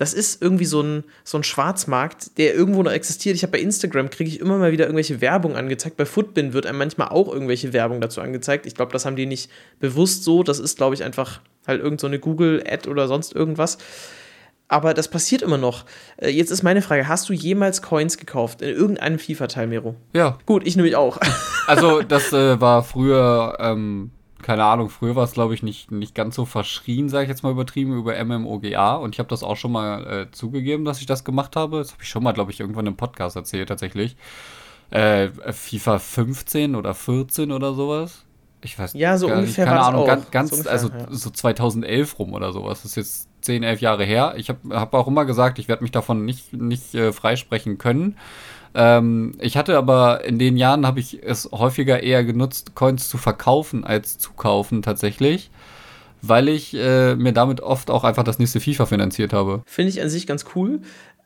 Das 0.00 0.14
ist 0.14 0.40
irgendwie 0.40 0.64
so 0.64 0.80
ein, 0.80 1.04
so 1.24 1.36
ein 1.36 1.44
Schwarzmarkt, 1.44 2.38
der 2.38 2.54
irgendwo 2.54 2.82
noch 2.82 2.90
existiert. 2.90 3.36
Ich 3.36 3.42
habe 3.42 3.52
bei 3.52 3.60
Instagram, 3.60 4.08
kriege 4.08 4.30
ich 4.30 4.40
immer 4.40 4.56
mal 4.56 4.72
wieder 4.72 4.86
irgendwelche 4.86 5.20
Werbung 5.20 5.56
angezeigt. 5.56 5.98
Bei 5.98 6.06
Footbin 6.06 6.54
wird 6.54 6.64
einem 6.64 6.78
manchmal 6.78 7.08
auch 7.08 7.30
irgendwelche 7.30 7.74
Werbung 7.74 8.00
dazu 8.00 8.22
angezeigt. 8.22 8.64
Ich 8.64 8.74
glaube, 8.74 8.92
das 8.92 9.04
haben 9.04 9.16
die 9.16 9.26
nicht 9.26 9.50
bewusst 9.78 10.24
so. 10.24 10.42
Das 10.42 10.58
ist, 10.58 10.78
glaube 10.78 10.94
ich, 10.94 11.04
einfach 11.04 11.42
halt 11.66 11.82
irgendeine 11.82 12.16
so 12.16 12.20
Google-Ad 12.20 12.88
oder 12.88 13.08
sonst 13.08 13.34
irgendwas. 13.34 13.76
Aber 14.70 14.94
das 14.94 15.08
passiert 15.08 15.42
immer 15.42 15.58
noch. 15.58 15.84
Äh, 16.16 16.30
jetzt 16.30 16.50
ist 16.50 16.62
meine 16.62 16.80
Frage: 16.80 17.08
Hast 17.08 17.28
du 17.28 17.32
jemals 17.32 17.82
Coins 17.82 18.16
gekauft 18.16 18.62
in 18.62 18.68
irgendeinem 18.68 19.18
FIFA-Teil, 19.18 19.66
Mero? 19.66 19.96
Ja. 20.14 20.38
Gut, 20.46 20.66
ich 20.66 20.76
nämlich 20.76 20.96
auch. 20.96 21.18
Also, 21.66 22.02
das 22.02 22.32
äh, 22.32 22.60
war 22.60 22.82
früher, 22.82 23.56
ähm, 23.60 24.10
keine 24.42 24.64
Ahnung, 24.64 24.90
früher 24.90 25.14
war 25.14 25.22
es, 25.22 25.30
glaube 25.30 25.54
ich, 25.54 25.62
nicht, 25.62 25.92
nicht 25.92 26.16
ganz 26.16 26.34
so 26.34 26.44
verschrien, 26.44 27.08
sage 27.08 27.24
ich 27.24 27.28
jetzt 27.28 27.44
mal 27.44 27.52
übertrieben, 27.52 27.96
über 27.96 28.24
MMOGA. 28.24 28.96
Und 28.96 29.14
ich 29.14 29.20
habe 29.20 29.28
das 29.28 29.44
auch 29.44 29.56
schon 29.56 29.70
mal 29.70 30.04
äh, 30.04 30.30
zugegeben, 30.32 30.84
dass 30.84 30.98
ich 30.98 31.06
das 31.06 31.22
gemacht 31.22 31.54
habe. 31.54 31.78
Das 31.78 31.92
habe 31.92 32.02
ich 32.02 32.08
schon 32.08 32.24
mal, 32.24 32.32
glaube 32.32 32.50
ich, 32.50 32.58
irgendwann 32.58 32.88
im 32.88 32.96
Podcast 32.96 33.36
erzählt, 33.36 33.68
tatsächlich. 33.68 34.16
Äh, 34.90 35.28
FIFA 35.28 36.00
15 36.00 36.74
oder 36.74 36.92
14 36.92 37.52
oder 37.52 37.72
sowas. 37.74 38.24
Ich 38.62 38.76
weiß 38.76 38.94
ja, 38.94 39.16
so 39.16 39.28
ungefähr 39.28 39.66
keine 39.66 39.82
Ahnung, 39.82 40.06
ganz, 40.06 40.30
ganz 40.32 40.50
so 40.50 40.56
ungefähr, 40.56 40.72
also 40.72 40.88
ja. 40.88 41.06
so 41.10 41.30
2011 41.30 42.18
rum 42.18 42.32
oder 42.32 42.52
sowas. 42.52 42.82
Das 42.82 42.90
ist 42.90 42.96
jetzt 42.96 43.29
10, 43.40 43.62
11 43.62 43.80
Jahre 43.80 44.04
her. 44.04 44.34
Ich 44.36 44.48
habe 44.48 44.58
hab 44.70 44.94
auch 44.94 45.06
immer 45.06 45.24
gesagt, 45.24 45.58
ich 45.58 45.68
werde 45.68 45.82
mich 45.82 45.92
davon 45.92 46.24
nicht, 46.24 46.52
nicht 46.52 46.94
äh, 46.94 47.12
freisprechen 47.12 47.78
können. 47.78 48.16
Ähm, 48.74 49.32
ich 49.40 49.56
hatte 49.56 49.76
aber 49.76 50.24
in 50.24 50.38
den 50.38 50.56
Jahren 50.56 50.86
habe 50.86 51.00
ich 51.00 51.22
es 51.22 51.50
häufiger 51.52 52.02
eher 52.02 52.24
genutzt, 52.24 52.74
Coins 52.74 53.08
zu 53.08 53.18
verkaufen 53.18 53.84
als 53.84 54.18
zu 54.18 54.32
kaufen 54.32 54.82
tatsächlich, 54.82 55.50
weil 56.22 56.48
ich 56.48 56.74
äh, 56.74 57.16
mir 57.16 57.32
damit 57.32 57.60
oft 57.60 57.90
auch 57.90 58.04
einfach 58.04 58.22
das 58.22 58.38
nächste 58.38 58.60
FIFA 58.60 58.86
finanziert 58.86 59.32
habe. 59.32 59.62
Finde 59.66 59.90
ich 59.90 60.00
an 60.00 60.08
sich 60.08 60.26
ganz 60.26 60.44
cool. 60.54 60.80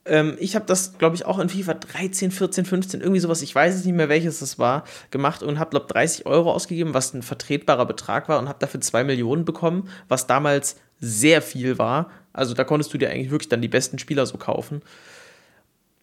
Ähm, 0.07 0.37
ich 0.39 0.55
habe 0.55 0.67
das, 0.67 0.99
glaube 0.99 1.17
ich, 1.17 1.25
auch 1.25 1.39
in 1.39 1.49
FIFA 1.49 1.75
13, 1.75 2.31
14, 2.31 2.65
15, 2.67 3.01
irgendwie 3.01 3.21
sowas, 3.21 3.41
ich 3.43 3.55
weiß 3.55 3.75
es 3.75 3.85
nicht 3.85 3.95
mehr, 3.95 4.09
welches 4.09 4.41
das 4.41 4.59
war, 4.59 4.85
gemacht 5.11 5.43
und 5.43 5.59
habe, 5.59 5.71
glaube 5.71 5.87
ich, 5.89 5.93
30 5.93 6.27
Euro 6.27 6.53
ausgegeben, 6.53 6.93
was 6.93 7.15
ein 7.15 7.23
vertretbarer 7.23 7.87
Betrag 7.87 8.29
war 8.29 8.39
und 8.39 8.49
habe 8.49 8.59
dafür 8.59 8.81
2 8.81 9.05
Millionen 9.05 9.45
bekommen, 9.45 9.89
was 10.09 10.27
damals 10.27 10.77
sehr 11.01 11.43
viel 11.43 11.79
war. 11.79 12.11
Also 12.33 12.55
da 12.55 12.65
konntest 12.65 12.93
du 12.93 12.99
dir 12.99 13.11
eigentlich 13.11 13.31
wirklich 13.31 13.49
dann 13.49 13.63
die 13.63 13.69
besten 13.69 13.99
Spieler 13.99 14.27
so 14.27 14.39
kaufen. 14.39 14.83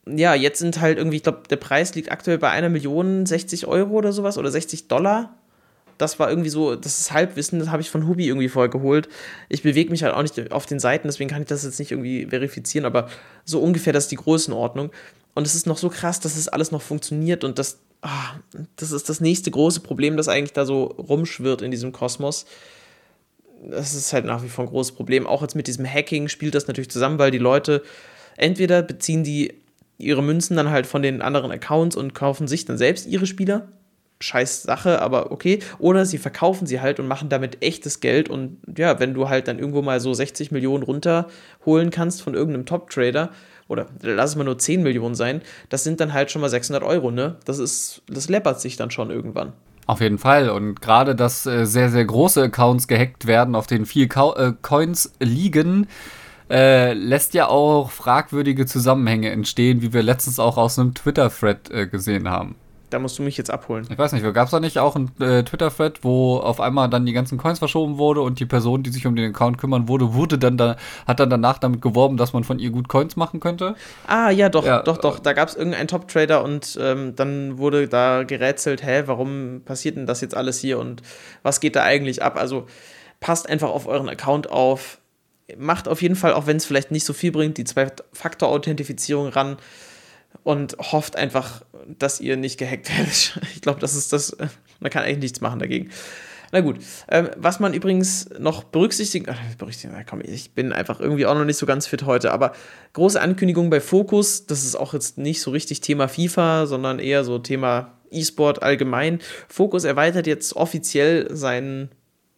Ja, 0.07 0.33
jetzt 0.33 0.59
sind 0.59 0.79
halt 0.81 0.97
irgendwie, 0.97 1.17
ich 1.17 1.23
glaube, 1.23 1.43
der 1.49 1.57
Preis 1.57 1.93
liegt 1.93 2.11
aktuell 2.11 2.37
bei 2.37 2.49
einer 2.49 2.69
Million 2.69 3.25
60 3.25 3.67
Euro 3.67 3.93
oder 3.93 4.13
sowas 4.13 4.37
oder 4.37 4.49
60 4.49 4.87
Dollar. 4.87 5.37
Das 5.97 6.17
war 6.17 6.29
irgendwie 6.29 6.49
so, 6.49 6.75
das 6.75 6.99
ist 6.99 7.11
Halbwissen, 7.11 7.59
das 7.59 7.69
habe 7.69 7.81
ich 7.81 7.91
von 7.91 8.07
Hubi 8.07 8.27
irgendwie 8.27 8.49
vorher 8.49 8.69
geholt. 8.69 9.07
Ich 9.49 9.61
bewege 9.61 9.91
mich 9.91 10.03
halt 10.03 10.15
auch 10.15 10.23
nicht 10.23 10.51
auf 10.51 10.65
den 10.65 10.79
Seiten, 10.79 11.07
deswegen 11.07 11.29
kann 11.29 11.43
ich 11.43 11.47
das 11.47 11.63
jetzt 11.63 11.77
nicht 11.77 11.91
irgendwie 11.91 12.25
verifizieren, 12.25 12.85
aber 12.85 13.07
so 13.45 13.61
ungefähr, 13.61 13.93
das 13.93 14.05
ist 14.05 14.11
die 14.11 14.15
Größenordnung. 14.15 14.89
Und 15.35 15.45
es 15.45 15.53
ist 15.53 15.67
noch 15.67 15.77
so 15.77 15.89
krass, 15.89 16.19
dass 16.19 16.35
es 16.35 16.45
das 16.45 16.53
alles 16.53 16.71
noch 16.71 16.81
funktioniert 16.81 17.43
und 17.43 17.59
das, 17.59 17.77
ah, 18.01 18.33
das 18.77 18.91
ist 18.91 19.09
das 19.09 19.21
nächste 19.21 19.51
große 19.51 19.81
Problem, 19.81 20.17
das 20.17 20.27
eigentlich 20.27 20.53
da 20.53 20.65
so 20.65 20.85
rumschwirrt 20.85 21.61
in 21.61 21.69
diesem 21.69 21.91
Kosmos 21.91 22.45
das 23.69 23.93
ist 23.93 24.13
halt 24.13 24.25
nach 24.25 24.43
wie 24.43 24.49
vor 24.49 24.65
ein 24.65 24.69
großes 24.69 24.93
Problem. 24.93 25.27
Auch 25.27 25.41
jetzt 25.41 25.55
mit 25.55 25.67
diesem 25.67 25.85
Hacking 25.85 26.27
spielt 26.27 26.55
das 26.55 26.67
natürlich 26.67 26.89
zusammen, 26.89 27.19
weil 27.19 27.31
die 27.31 27.37
Leute 27.37 27.83
entweder 28.37 28.81
beziehen 28.81 29.23
die 29.23 29.53
ihre 29.97 30.23
Münzen 30.23 30.57
dann 30.57 30.71
halt 30.71 30.87
von 30.87 31.01
den 31.01 31.21
anderen 31.21 31.51
Accounts 31.51 31.95
und 31.95 32.15
kaufen 32.15 32.47
sich 32.47 32.65
dann 32.65 32.77
selbst 32.77 33.07
ihre 33.07 33.27
Spieler. 33.27 33.67
Scheiß 34.19 34.63
Sache, 34.63 35.01
aber 35.01 35.31
okay. 35.31 35.59
Oder 35.79 36.05
sie 36.05 36.17
verkaufen 36.17 36.67
sie 36.67 36.79
halt 36.79 36.99
und 36.99 37.07
machen 37.07 37.29
damit 37.29 37.63
echtes 37.63 37.99
Geld. 38.01 38.29
Und 38.29 38.57
ja, 38.77 38.99
wenn 38.99 39.13
du 39.13 39.29
halt 39.29 39.47
dann 39.47 39.59
irgendwo 39.59 39.81
mal 39.81 39.99
so 39.99 40.13
60 40.13 40.51
Millionen 40.51 40.83
runterholen 40.83 41.89
kannst 41.89 42.21
von 42.21 42.33
irgendeinem 42.33 42.65
Top-Trader, 42.65 43.31
oder 43.67 43.87
lass 44.01 44.31
es 44.31 44.35
mal 44.35 44.43
nur 44.43 44.57
10 44.57 44.83
Millionen 44.83 45.15
sein, 45.15 45.41
das 45.69 45.83
sind 45.83 45.99
dann 46.01 46.13
halt 46.13 46.29
schon 46.29 46.41
mal 46.41 46.49
600 46.49 46.83
Euro, 46.83 47.09
ne? 47.09 47.37
Das 47.45 47.57
ist, 47.57 48.01
das 48.07 48.29
läppert 48.29 48.59
sich 48.59 48.75
dann 48.75 48.91
schon 48.91 49.09
irgendwann. 49.09 49.53
Auf 49.91 49.99
jeden 49.99 50.19
Fall. 50.19 50.49
Und 50.49 50.81
gerade, 50.81 51.15
dass 51.15 51.45
äh, 51.45 51.65
sehr, 51.65 51.89
sehr 51.89 52.05
große 52.05 52.43
Accounts 52.43 52.87
gehackt 52.87 53.27
werden, 53.27 53.55
auf 53.55 53.67
denen 53.67 53.85
viel 53.85 54.07
Co 54.07 54.33
äh, 54.35 54.53
Coins 54.61 55.11
liegen, 55.19 55.87
äh, 56.49 56.93
lässt 56.93 57.33
ja 57.33 57.49
auch 57.49 57.91
fragwürdige 57.91 58.65
Zusammenhänge 58.65 59.31
entstehen, 59.31 59.81
wie 59.81 59.91
wir 59.91 60.01
letztens 60.01 60.39
auch 60.39 60.55
aus 60.55 60.79
einem 60.79 60.93
Twitter-Thread 60.93 61.71
äh, 61.71 61.87
gesehen 61.87 62.29
haben. 62.29 62.55
Da 62.91 62.99
musst 62.99 63.17
du 63.17 63.23
mich 63.23 63.37
jetzt 63.37 63.49
abholen. 63.49 63.87
Ich 63.89 63.97
weiß 63.97 64.11
nicht, 64.11 64.33
gab 64.33 64.45
es 64.45 64.51
da 64.51 64.59
nicht 64.59 64.77
auch 64.77 64.97
einen 64.97 65.09
äh, 65.21 65.43
Twitter-Thread, 65.43 66.03
wo 66.03 66.37
auf 66.37 66.59
einmal 66.59 66.89
dann 66.89 67.05
die 67.05 67.13
ganzen 67.13 67.37
Coins 67.37 67.59
verschoben 67.59 67.97
wurde 67.97 68.21
und 68.21 68.41
die 68.41 68.45
Person, 68.45 68.83
die 68.83 68.89
sich 68.89 69.07
um 69.07 69.15
den 69.15 69.29
Account 69.29 69.57
kümmern 69.57 69.87
wurde, 69.87 70.13
wurde 70.13 70.37
dann 70.37 70.57
da, 70.57 70.75
hat 71.07 71.21
dann 71.21 71.29
danach 71.29 71.57
damit 71.57 71.81
geworben, 71.81 72.17
dass 72.17 72.33
man 72.33 72.43
von 72.43 72.59
ihr 72.59 72.69
gut 72.69 72.89
Coins 72.89 73.15
machen 73.15 73.39
könnte? 73.39 73.75
Ah, 74.07 74.29
ja, 74.29 74.49
doch, 74.49 74.65
ja, 74.65 74.83
doch, 74.83 74.97
doch. 74.97 75.19
Da 75.19 75.31
gab 75.31 75.47
es 75.47 75.55
irgendeinen 75.55 75.87
Top-Trader 75.87 76.43
und 76.43 76.77
ähm, 76.81 77.15
dann 77.15 77.57
wurde 77.57 77.87
da 77.87 78.23
gerätselt, 78.23 78.85
hä, 78.85 79.03
warum 79.05 79.61
passiert 79.63 79.95
denn 79.95 80.05
das 80.05 80.19
jetzt 80.19 80.35
alles 80.35 80.59
hier 80.59 80.77
und 80.77 81.01
was 81.43 81.61
geht 81.61 81.77
da 81.77 81.83
eigentlich 81.83 82.21
ab? 82.21 82.37
Also 82.37 82.67
passt 83.21 83.47
einfach 83.47 83.69
auf 83.69 83.87
euren 83.87 84.09
Account 84.09 84.49
auf. 84.51 84.99
Macht 85.57 85.87
auf 85.87 86.01
jeden 86.01 86.15
Fall, 86.17 86.33
auch 86.33 86.45
wenn 86.45 86.57
es 86.57 86.65
vielleicht 86.65 86.91
nicht 86.91 87.05
so 87.05 87.13
viel 87.13 87.31
bringt, 87.31 87.57
die 87.57 87.63
Zwei-Faktor-Authentifizierung 87.63 89.29
ran 89.29 89.55
und 90.43 90.77
hofft 90.79 91.15
einfach, 91.15 91.61
dass 91.87 92.19
ihr 92.19 92.37
nicht 92.37 92.57
gehackt 92.57 92.89
werdet. 92.97 93.39
Ich 93.55 93.61
glaube, 93.61 93.79
das 93.79 93.95
ist 93.95 94.13
das, 94.13 94.35
man 94.79 94.91
kann 94.91 95.03
eigentlich 95.03 95.19
nichts 95.19 95.41
machen 95.41 95.59
dagegen. 95.59 95.89
Na 96.51 96.59
gut, 96.59 96.77
ähm, 97.07 97.29
was 97.37 97.61
man 97.61 97.73
übrigens 97.73 98.29
noch 98.37 98.65
berücksichtigen, 98.65 99.29
äh, 99.29 99.35
berücksichtigen, 99.57 99.95
komm, 100.09 100.21
ich 100.21 100.51
bin 100.51 100.73
einfach 100.73 100.99
irgendwie 100.99 101.25
auch 101.25 101.33
noch 101.33 101.45
nicht 101.45 101.57
so 101.57 101.65
ganz 101.65 101.87
fit 101.87 102.05
heute, 102.05 102.31
aber 102.31 102.51
große 102.93 103.21
Ankündigung 103.21 103.69
bei 103.69 103.79
Focus, 103.79 104.45
das 104.47 104.65
ist 104.65 104.75
auch 104.75 104.93
jetzt 104.93 105.17
nicht 105.17 105.41
so 105.41 105.51
richtig 105.51 105.79
Thema 105.79 106.09
FIFA, 106.09 106.65
sondern 106.65 106.99
eher 106.99 107.23
so 107.23 107.39
Thema 107.39 107.97
E-Sport 108.11 108.61
allgemein. 108.63 109.19
Focus 109.47 109.85
erweitert 109.85 110.27
jetzt 110.27 110.55
offiziell 110.57 111.33
seinen 111.33 111.89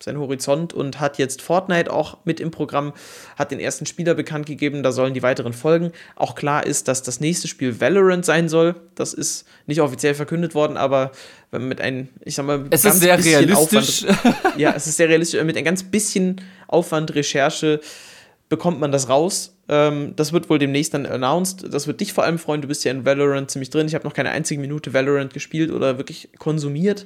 sein 0.04 0.18
Horizont 0.18 0.74
und 0.74 0.99
hat 0.99 1.18
jetzt 1.18 1.41
Fortnite 1.41 1.91
auch 1.91 2.18
mit 2.26 2.39
im 2.39 2.51
Programm, 2.51 2.93
hat 3.38 3.51
den 3.51 3.60
ersten 3.60 3.86
Spieler 3.86 4.14
bekannt 4.14 4.45
gegeben, 4.45 4.84
da 4.84 4.91
sollen 4.91 5.14
die 5.14 5.24
weiteren 5.24 5.54
folgen. 5.54 5.91
Auch 6.16 6.36
klar 6.36 6.66
ist, 6.66 6.88
dass 6.88 7.04
das 7.04 7.20
nächste 7.20 7.47
Spiel 7.47 7.80
Valorant 7.80 8.26
sein 8.26 8.49
soll. 8.49 8.76
Das 8.95 9.14
ist 9.14 9.45
nicht 9.66 9.82
offiziell 9.82 10.14
verkündet 10.14 10.56
worden, 10.56 10.78
aber 10.78 11.12
mit 11.51 11.82
einem, 11.82 12.10
ich 12.26 12.36
sag 12.36 12.45
mal, 12.45 12.66
es 12.70 12.84
ist 12.84 12.99
sehr 12.99 13.24
realistisch. 13.24 14.06
Aufwand, 14.08 14.58
ja, 14.58 14.74
es 14.76 14.88
ist 14.88 14.97
sehr 14.97 15.10
realistisch. 15.10 15.41
Mit 15.43 15.58
ein 15.58 15.64
ganz 15.64 15.84
bisschen 15.84 16.41
Aufwand, 16.68 17.16
Recherche 17.16 17.80
bekommt 18.49 18.80
man 18.80 18.91
das 18.91 19.10
raus. 19.10 19.56
Ähm, 19.70 20.14
das 20.16 20.34
wird 20.34 20.49
wohl 20.49 20.60
demnächst 20.60 20.93
dann 20.93 21.06
announced. 21.06 21.74
Das 21.74 21.88
wird 21.88 22.01
dich 22.01 22.14
vor 22.14 22.24
allem 22.24 22.38
freuen. 22.38 22.62
Du 22.62 22.68
bist 22.68 22.84
ja 22.84 22.91
in 22.91 23.06
Valorant 23.06 23.49
ziemlich 23.49 23.70
drin. 23.70 23.88
Ich 23.88 23.95
habe 23.95 24.04
noch 24.04 24.14
keine 24.14 24.32
einzige 24.32 24.60
Minute 24.60 24.93
Valorant 24.93 25.34
gespielt 25.34 25.72
oder 25.72 25.97
wirklich 25.97 26.30
konsumiert. 26.38 27.06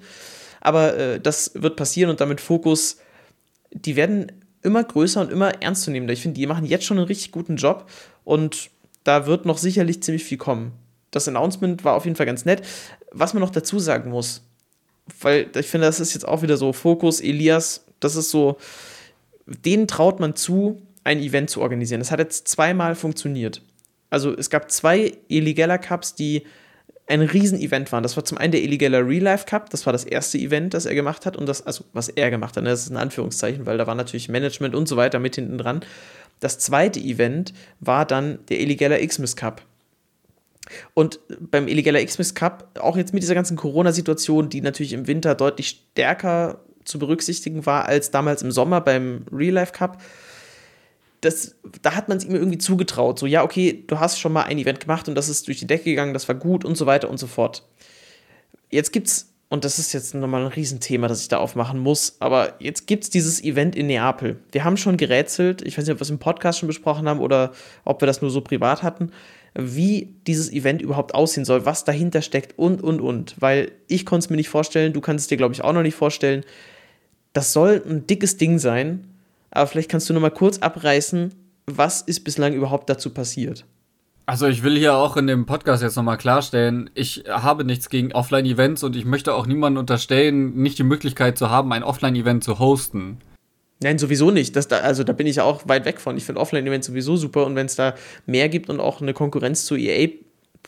Aber 0.62 0.98
äh, 0.98 1.20
das 1.20 1.52
wird 1.56 1.76
passieren 1.76 2.10
und 2.10 2.22
damit 2.22 2.42
Fokus, 2.42 2.98
die 3.72 3.96
werden 3.96 4.32
immer 4.62 4.84
größer 4.84 5.22
und 5.22 5.32
immer 5.32 5.62
ernstzunehmender. 5.62 6.14
Ich 6.14 6.22
finde, 6.22 6.40
die 6.40 6.48
machen 6.48 6.66
jetzt 6.66 6.86
schon 6.86 6.98
einen 6.98 7.08
richtig 7.08 7.32
guten 7.32 7.56
Job 7.56 7.90
und 8.24 8.70
da 9.04 9.26
wird 9.26 9.46
noch 9.46 9.58
sicherlich 9.58 10.04
ziemlich 10.04 10.24
viel 10.24 10.38
kommen. 10.38 10.74
Das 11.12 11.28
Announcement 11.28 11.84
war 11.84 11.94
auf 11.94 12.06
jeden 12.06 12.18
Fall 12.18 12.26
ganz 12.26 12.46
nett. 12.46 12.62
Was 13.12 13.34
man 13.34 13.42
noch 13.42 13.50
dazu 13.50 13.80
sagen 13.80 14.12
muss, 14.12 14.42
weil 15.22 15.50
ich 15.56 15.68
finde, 15.68 15.88
das 15.88 16.00
ist 16.00 16.14
jetzt 16.14 16.28
auch 16.28 16.42
wieder 16.42 16.58
so 16.58 16.74
Fokus, 16.74 17.22
Elias, 17.22 17.86
das 18.00 18.16
ist 18.16 18.30
so, 18.30 18.58
denen 19.46 19.88
traut 19.88 20.20
man 20.20 20.36
zu, 20.36 20.82
ein 21.04 21.20
Event 21.20 21.50
zu 21.50 21.62
organisieren. 21.62 22.02
Das 22.02 22.12
hat 22.12 22.20
jetzt 22.20 22.48
zweimal 22.50 22.96
funktioniert. 22.96 23.62
Also 24.10 24.36
es 24.36 24.50
gab 24.50 24.70
zwei 24.72 25.14
Illegala 25.30 25.78
Cups, 25.78 26.16
die 26.16 26.44
ein 27.08 27.22
Riesen-Event 27.22 27.92
waren. 27.92 28.04
Das 28.04 28.18
war 28.18 28.26
zum 28.26 28.38
einen 28.38 28.52
der 28.52 28.62
Illegaler 28.62 29.08
Real 29.08 29.24
Life 29.24 29.46
Cup, 29.46 29.70
das 29.70 29.86
war 29.86 29.94
das 29.94 30.04
erste 30.04 30.38
Event, 30.38 30.74
das 30.74 30.86
er 30.86 30.94
gemacht 30.94 31.26
hat 31.26 31.38
und 31.38 31.48
das, 31.48 31.66
also 31.66 31.86
was 31.94 32.10
er 32.10 32.30
gemacht 32.30 32.58
hat, 32.58 32.64
ne, 32.64 32.70
das 32.70 32.82
ist 32.82 32.92
ein 32.92 32.98
Anführungszeichen, 32.98 33.66
weil 33.66 33.78
da 33.78 33.88
war 33.88 33.96
natürlich 33.96 34.30
Management 34.30 34.76
und 34.76 34.88
so 34.88 34.98
weiter 34.98 35.20
mit 35.20 35.36
hinten 35.36 35.58
dran. 35.58 35.82
Das 36.40 36.60
zweite 36.60 37.00
Event 37.00 37.54
war 37.80 38.06
dann 38.06 38.40
der 38.50 38.60
Illegaler 38.60 39.00
Xmas 39.00 39.36
Cup. 39.36 39.62
Und 40.94 41.20
beim 41.40 41.70
Illegaler 41.70 42.04
Xmas 42.04 42.36
Cup, 42.36 42.78
auch 42.80 42.98
jetzt 42.98 43.14
mit 43.14 43.24
dieser 43.24 43.36
ganzen 43.36 43.56
Corona-Situation, 43.56 44.50
die 44.50 44.60
natürlich 44.60 44.92
im 44.92 45.08
Winter 45.08 45.34
deutlich 45.34 45.70
stärker 45.94 46.60
zu 46.84 47.00
berücksichtigen 47.00 47.66
war 47.66 47.86
als 47.86 48.12
damals 48.12 48.42
im 48.42 48.52
Sommer 48.52 48.82
beim 48.82 49.26
Real 49.32 49.54
Life 49.54 49.72
Cup, 49.72 50.02
das, 51.22 51.56
da 51.82 51.96
hat 51.96 52.10
man 52.10 52.18
es 52.18 52.26
ihm 52.26 52.36
irgendwie 52.36 52.58
zugetraut. 52.58 53.20
So, 53.20 53.26
ja, 53.26 53.44
okay, 53.44 53.84
du 53.88 54.00
hast 54.00 54.20
schon 54.20 54.34
mal 54.34 54.44
ein 54.44 54.58
Event 54.58 54.80
gemacht 54.80 55.10
und 55.10 55.16
das 55.16 55.30
ist 55.30 55.48
durch 55.48 55.60
die 55.60 55.68
Decke 55.68 55.86
gegangen, 55.86 56.14
das 56.14 56.28
war 56.28 56.36
gut 56.36 56.64
und 56.64 56.78
so 56.78 56.86
weiter 56.86 57.10
und 57.10 57.18
so 57.18 57.28
fort. 57.28 57.68
Jetzt 58.70 58.92
gibt 58.92 59.08
es 59.08 59.34
und 59.50 59.64
das 59.64 59.80
ist 59.80 59.94
jetzt 59.94 60.14
nochmal 60.14 60.42
ein 60.42 60.52
Riesenthema, 60.52 61.08
das 61.08 61.22
ich 61.22 61.30
da 61.30 61.38
aufmachen 61.38 61.80
muss, 61.80 62.18
aber 62.20 62.56
jetzt 62.60 62.86
gibt 62.86 63.06
es 63.06 63.10
dieses 63.10 63.42
Event 63.42 63.78
in 63.78 63.88
Neapel. 63.88 64.40
Wir 64.52 64.66
haben 64.66 64.76
schon 64.76 64.98
gerätselt, 64.98 65.62
ich 65.62 65.78
weiß 65.78 65.86
nicht, 65.86 65.94
ob 65.94 66.00
wir 66.00 66.04
es 66.04 66.10
im 66.10 66.20
Podcast 66.20 66.60
schon 66.60 66.68
besprochen 66.68 67.08
haben 67.08 67.22
oder 67.22 67.54
ob 67.86 68.02
wir 68.02 68.08
das 68.08 68.22
nur 68.22 68.30
so 68.30 68.42
privat 68.42 68.84
hatten, 68.84 69.12
wie 69.58 70.14
dieses 70.28 70.52
Event 70.52 70.82
überhaupt 70.82 71.16
aussehen 71.16 71.46
soll, 71.46 71.66
was 71.66 71.86
dahinter 71.86 72.22
steckt 72.22 72.60
und, 72.60 72.84
und, 72.84 73.00
und. 73.00 73.36
Weil 73.40 73.72
ich 73.88 74.06
konnte 74.06 74.26
es 74.26 74.30
mir 74.30 74.36
nicht 74.36 74.50
vorstellen, 74.50 74.92
du 74.92 75.00
kannst 75.00 75.24
es 75.24 75.28
dir, 75.30 75.38
glaube 75.38 75.54
ich, 75.54 75.64
auch 75.64 75.74
noch 75.74 75.82
nicht 75.82 75.96
vorstellen. 75.96 76.44
Das 77.32 77.54
soll 77.54 77.82
ein 77.88 78.06
dickes 78.06 78.36
Ding 78.36 78.60
sein, 78.60 79.08
aber 79.52 79.68
vielleicht 79.68 79.90
kannst 79.90 80.10
du 80.10 80.14
nochmal 80.14 80.32
kurz 80.32 80.60
abreißen, 80.60 81.34
was 81.68 82.02
ist 82.02 82.24
bislang 82.24 82.54
überhaupt 82.54 82.90
dazu 82.90 83.14
passiert. 83.14 83.66
Also 84.26 84.48
ich 84.48 84.62
will 84.62 84.78
hier 84.78 84.96
auch 84.96 85.16
in 85.16 85.28
dem 85.28 85.46
Podcast 85.46 85.82
jetzt 85.82 85.96
nochmal 85.96 86.18
klarstellen, 86.18 86.90
ich 86.96 87.24
habe 87.30 87.64
nichts 87.64 87.90
gegen 87.90 88.12
Offline-Events 88.12 88.84
und 88.84 88.96
ich 88.96 89.06
möchte 89.06 89.34
auch 89.34 89.46
niemandem 89.48 89.80
unterstellen, 89.80 90.56
nicht 90.56 90.78
die 90.78 90.84
Möglichkeit 90.84 91.38
zu 91.38 91.50
haben, 91.50 91.72
ein 91.72 91.84
Offline-Event 91.84 92.44
zu 92.44 92.60
hosten. 92.60 93.20
Nein, 93.82 94.00
sowieso 94.00 94.32
nicht. 94.32 94.56
Das 94.56 94.68
da, 94.68 94.80
also 94.80 95.04
da 95.04 95.14
bin 95.14 95.28
ich 95.28 95.40
auch 95.40 95.68
weit 95.68 95.86
weg 95.86 96.02
von. 96.02 96.18
Ich 96.18 96.26
finde 96.26 96.42
Offline-Events 96.42 96.88
sowieso 96.88 97.16
super 97.16 97.46
und 97.46 97.56
wenn 97.56 97.68
es 97.68 97.76
da 97.76 97.94
mehr 98.26 98.50
gibt 98.50 98.70
und 98.70 98.80
auch 98.80 99.02
eine 99.02 99.14
Konkurrenz 99.14 99.66
zu 99.66 99.76
EA 99.76 100.10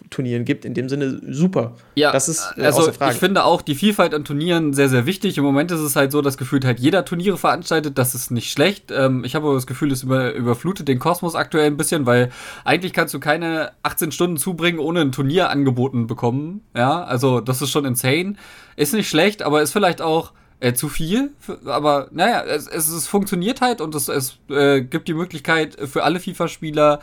Turnieren 0.09 0.45
gibt, 0.45 0.65
in 0.65 0.73
dem 0.73 0.89
Sinne 0.89 1.21
super. 1.29 1.75
Ja, 1.95 2.11
das 2.11 2.29
ist 2.29 2.53
äh, 2.57 2.63
also 2.63 2.89
ich 2.89 3.17
finde 3.17 3.43
auch 3.43 3.61
die 3.61 3.75
Vielfalt 3.75 4.13
an 4.13 4.23
Turnieren 4.23 4.73
sehr, 4.73 4.89
sehr 4.89 5.05
wichtig. 5.05 5.37
Im 5.37 5.43
Moment 5.43 5.71
ist 5.71 5.81
es 5.81 5.95
halt 5.95 6.11
so, 6.11 6.21
dass 6.21 6.37
gefühlt 6.37 6.65
halt 6.65 6.79
jeder 6.79 7.05
Turniere 7.05 7.37
veranstaltet. 7.37 7.97
Das 7.97 8.15
ist 8.15 8.31
nicht 8.31 8.51
schlecht. 8.51 8.91
Ähm, 8.91 9.23
ich 9.23 9.35
habe 9.35 9.45
aber 9.47 9.55
das 9.55 9.67
Gefühl, 9.67 9.91
es 9.91 10.03
über, 10.03 10.33
überflutet 10.33 10.87
den 10.87 10.99
Kosmos 10.99 11.35
aktuell 11.35 11.67
ein 11.67 11.77
bisschen, 11.77 12.05
weil 12.05 12.31
eigentlich 12.65 12.93
kannst 12.93 13.13
du 13.13 13.19
keine 13.19 13.71
18 13.83 14.11
Stunden 14.11 14.37
zubringen, 14.37 14.79
ohne 14.79 15.01
ein 15.01 15.11
Turnier 15.11 15.49
angeboten 15.49 16.07
bekommen. 16.07 16.61
Ja, 16.75 17.03
also 17.03 17.41
das 17.41 17.61
ist 17.61 17.71
schon 17.71 17.85
insane. 17.85 18.35
Ist 18.75 18.93
nicht 18.93 19.09
schlecht, 19.09 19.41
aber 19.41 19.61
ist 19.61 19.71
vielleicht 19.71 20.01
auch 20.01 20.31
äh, 20.61 20.73
zu 20.73 20.89
viel, 20.89 21.31
aber 21.65 22.09
naja, 22.11 22.43
es, 22.43 22.67
es, 22.67 22.89
es 22.89 23.07
funktioniert 23.07 23.61
halt 23.61 23.79
und 23.79 23.95
es, 23.95 24.09
es 24.09 24.37
äh, 24.49 24.81
gibt 24.81 25.07
die 25.07 25.13
Möglichkeit 25.13 25.77
für 25.85 26.03
alle 26.03 26.19
FIFA-Spieler, 26.19 26.99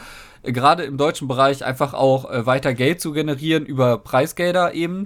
gerade 0.53 0.85
im 0.85 0.97
deutschen 0.97 1.29
Bereich, 1.29 1.65
einfach 1.65 1.95
auch 1.95 2.31
äh, 2.31 2.47
weiter 2.47 2.75
Geld 2.75 3.01
zu 3.01 3.13
generieren 3.13 3.67
über 3.67 3.99
Preisgelder 3.99 4.75
eben. 4.75 5.05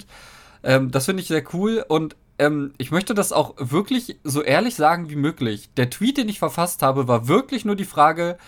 Ähm, 0.62 0.91
das 0.91 1.07
finde 1.07 1.22
ich 1.22 1.28
sehr 1.28 1.45
cool 1.53 1.84
und 1.88 2.16
ähm, 2.38 2.72
ich 2.78 2.91
möchte 2.91 3.14
das 3.14 3.32
auch 3.32 3.55
wirklich 3.59 4.18
so 4.24 4.43
ehrlich 4.43 4.74
sagen 4.74 5.11
wie 5.11 5.16
möglich. 5.16 5.70
Der 5.76 5.91
Tweet, 5.91 6.16
den 6.16 6.28
ich 6.28 6.38
verfasst 6.38 6.82
habe, 6.82 7.07
war 7.07 7.28
wirklich 7.28 7.64
nur 7.64 7.76
die 7.76 7.84
Frage, 7.84 8.38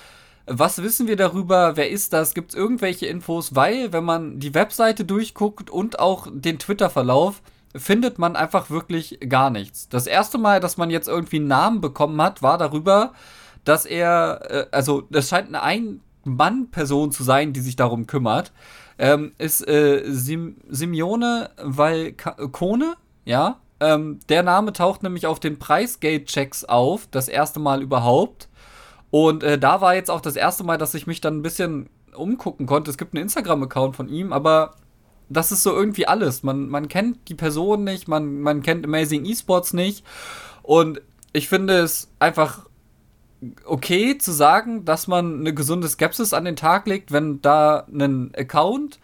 was 0.47 0.83
wissen 0.83 1.07
wir 1.07 1.17
darüber? 1.17 1.77
Wer 1.77 1.91
ist 1.91 2.13
das? 2.13 2.35
Gibt 2.35 2.51
es 2.51 2.57
irgendwelche 2.57 3.07
Infos? 3.07 3.55
Weil, 3.55 3.93
wenn 3.93 4.05
man 4.05 4.41
die 4.41 4.55
Webseite 4.55 5.05
durchguckt 5.05 5.71
und 5.71 5.99
auch 5.99 6.27
den 6.31 6.59
Twitter-Verlauf, 6.59 7.43
findet 7.75 8.19
man 8.19 8.37
einfach 8.37 8.71
wirklich 8.71 9.19
gar 9.29 9.51
nichts. 9.51 9.89
Das 9.89 10.07
erste 10.07 10.39
Mal, 10.39 10.61
dass 10.61 10.77
man 10.77 10.91
jetzt 10.91 11.09
irgendwie 11.09 11.37
einen 11.37 11.49
Namen 11.49 11.81
bekommen 11.81 12.21
hat, 12.21 12.43
war 12.43 12.59
darüber, 12.59 13.13
dass 13.65 13.87
er, 13.87 14.41
äh, 14.51 14.67
also 14.73 15.03
das 15.11 15.29
scheint 15.29 15.49
eine 15.49 15.63
Ein-Mann-Person 16.25 17.13
zu 17.13 17.23
sein, 17.23 17.53
die 17.53 17.61
sich 17.61 17.77
darum 17.77 18.07
kümmert, 18.07 18.53
ähm, 18.99 19.33
ist 19.39 19.67
äh, 19.67 20.03
Sim 20.07 20.57
Simeone 20.69 21.51
Valcone, 21.63 22.95
ja. 23.25 23.61
Ähm, 23.81 24.21
der 24.29 24.45
Name 24.45 24.73
taucht 24.73 25.03
nämlich 25.03 25.27
auf 25.27 25.41
den 25.41 25.59
Preisgate-Checks 25.59 26.65
auf, 26.65 27.09
das 27.11 27.29
erste 27.29 27.59
Mal 27.59 27.83
überhaupt. 27.83 28.49
Und 29.11 29.43
äh, 29.43 29.59
da 29.59 29.81
war 29.81 29.95
jetzt 29.95 30.11
auch 30.11 30.21
das 30.21 30.37
erste 30.37 30.63
Mal, 30.65 30.79
dass 30.79 30.95
ich 30.95 31.07
mich 31.07 31.21
dann 31.21 31.39
ein 31.39 31.43
bisschen 31.43 31.91
umgucken 32.15 32.67
konnte. 32.67 32.91
Es 32.91 32.99
gibt 32.99 33.15
einen 33.15 33.25
Instagram-Account 33.25 33.97
von 33.97 34.09
ihm, 34.09 34.33
aber 34.33 34.77
das 35.29 35.51
ist 35.53 35.63
so 35.63 35.75
irgendwie 35.75 36.07
alles. 36.07 36.43
Man, 36.43 36.69
man 36.69 36.89
kennt 36.89 37.29
die 37.29 37.35
Person 37.35 37.85
nicht, 37.85 38.07
man, 38.09 38.41
man 38.41 38.63
kennt 38.63 38.85
Amazing 38.85 39.25
Esports 39.25 39.73
nicht. 39.73 40.05
Und 40.63 41.01
ich 41.33 41.49
finde 41.49 41.79
es 41.79 42.11
einfach 42.19 42.67
okay 43.65 44.19
zu 44.19 44.33
sagen, 44.33 44.85
dass 44.85 45.07
man 45.07 45.41
eine 45.41 45.55
gesunde 45.55 45.89
Skepsis 45.89 46.33
an 46.33 46.45
den 46.45 46.57
Tag 46.57 46.87
legt, 46.87 47.13
wenn 47.13 47.41
da 47.43 47.87
ein 47.93 48.33
Account 48.37 48.99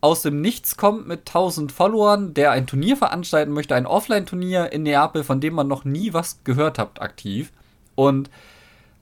aus 0.00 0.22
dem 0.22 0.40
Nichts 0.40 0.76
kommt 0.76 1.06
mit 1.06 1.20
1000 1.20 1.72
Followern, 1.72 2.34
der 2.34 2.50
ein 2.50 2.66
Turnier 2.66 2.96
veranstalten 2.96 3.52
möchte, 3.52 3.74
ein 3.74 3.86
Offline-Turnier 3.86 4.70
in 4.72 4.82
Neapel, 4.82 5.24
von 5.24 5.40
dem 5.40 5.54
man 5.54 5.66
noch 5.66 5.84
nie 5.84 6.12
was 6.12 6.44
gehört 6.44 6.78
hat 6.78 7.00
aktiv. 7.00 7.52
Und 7.94 8.30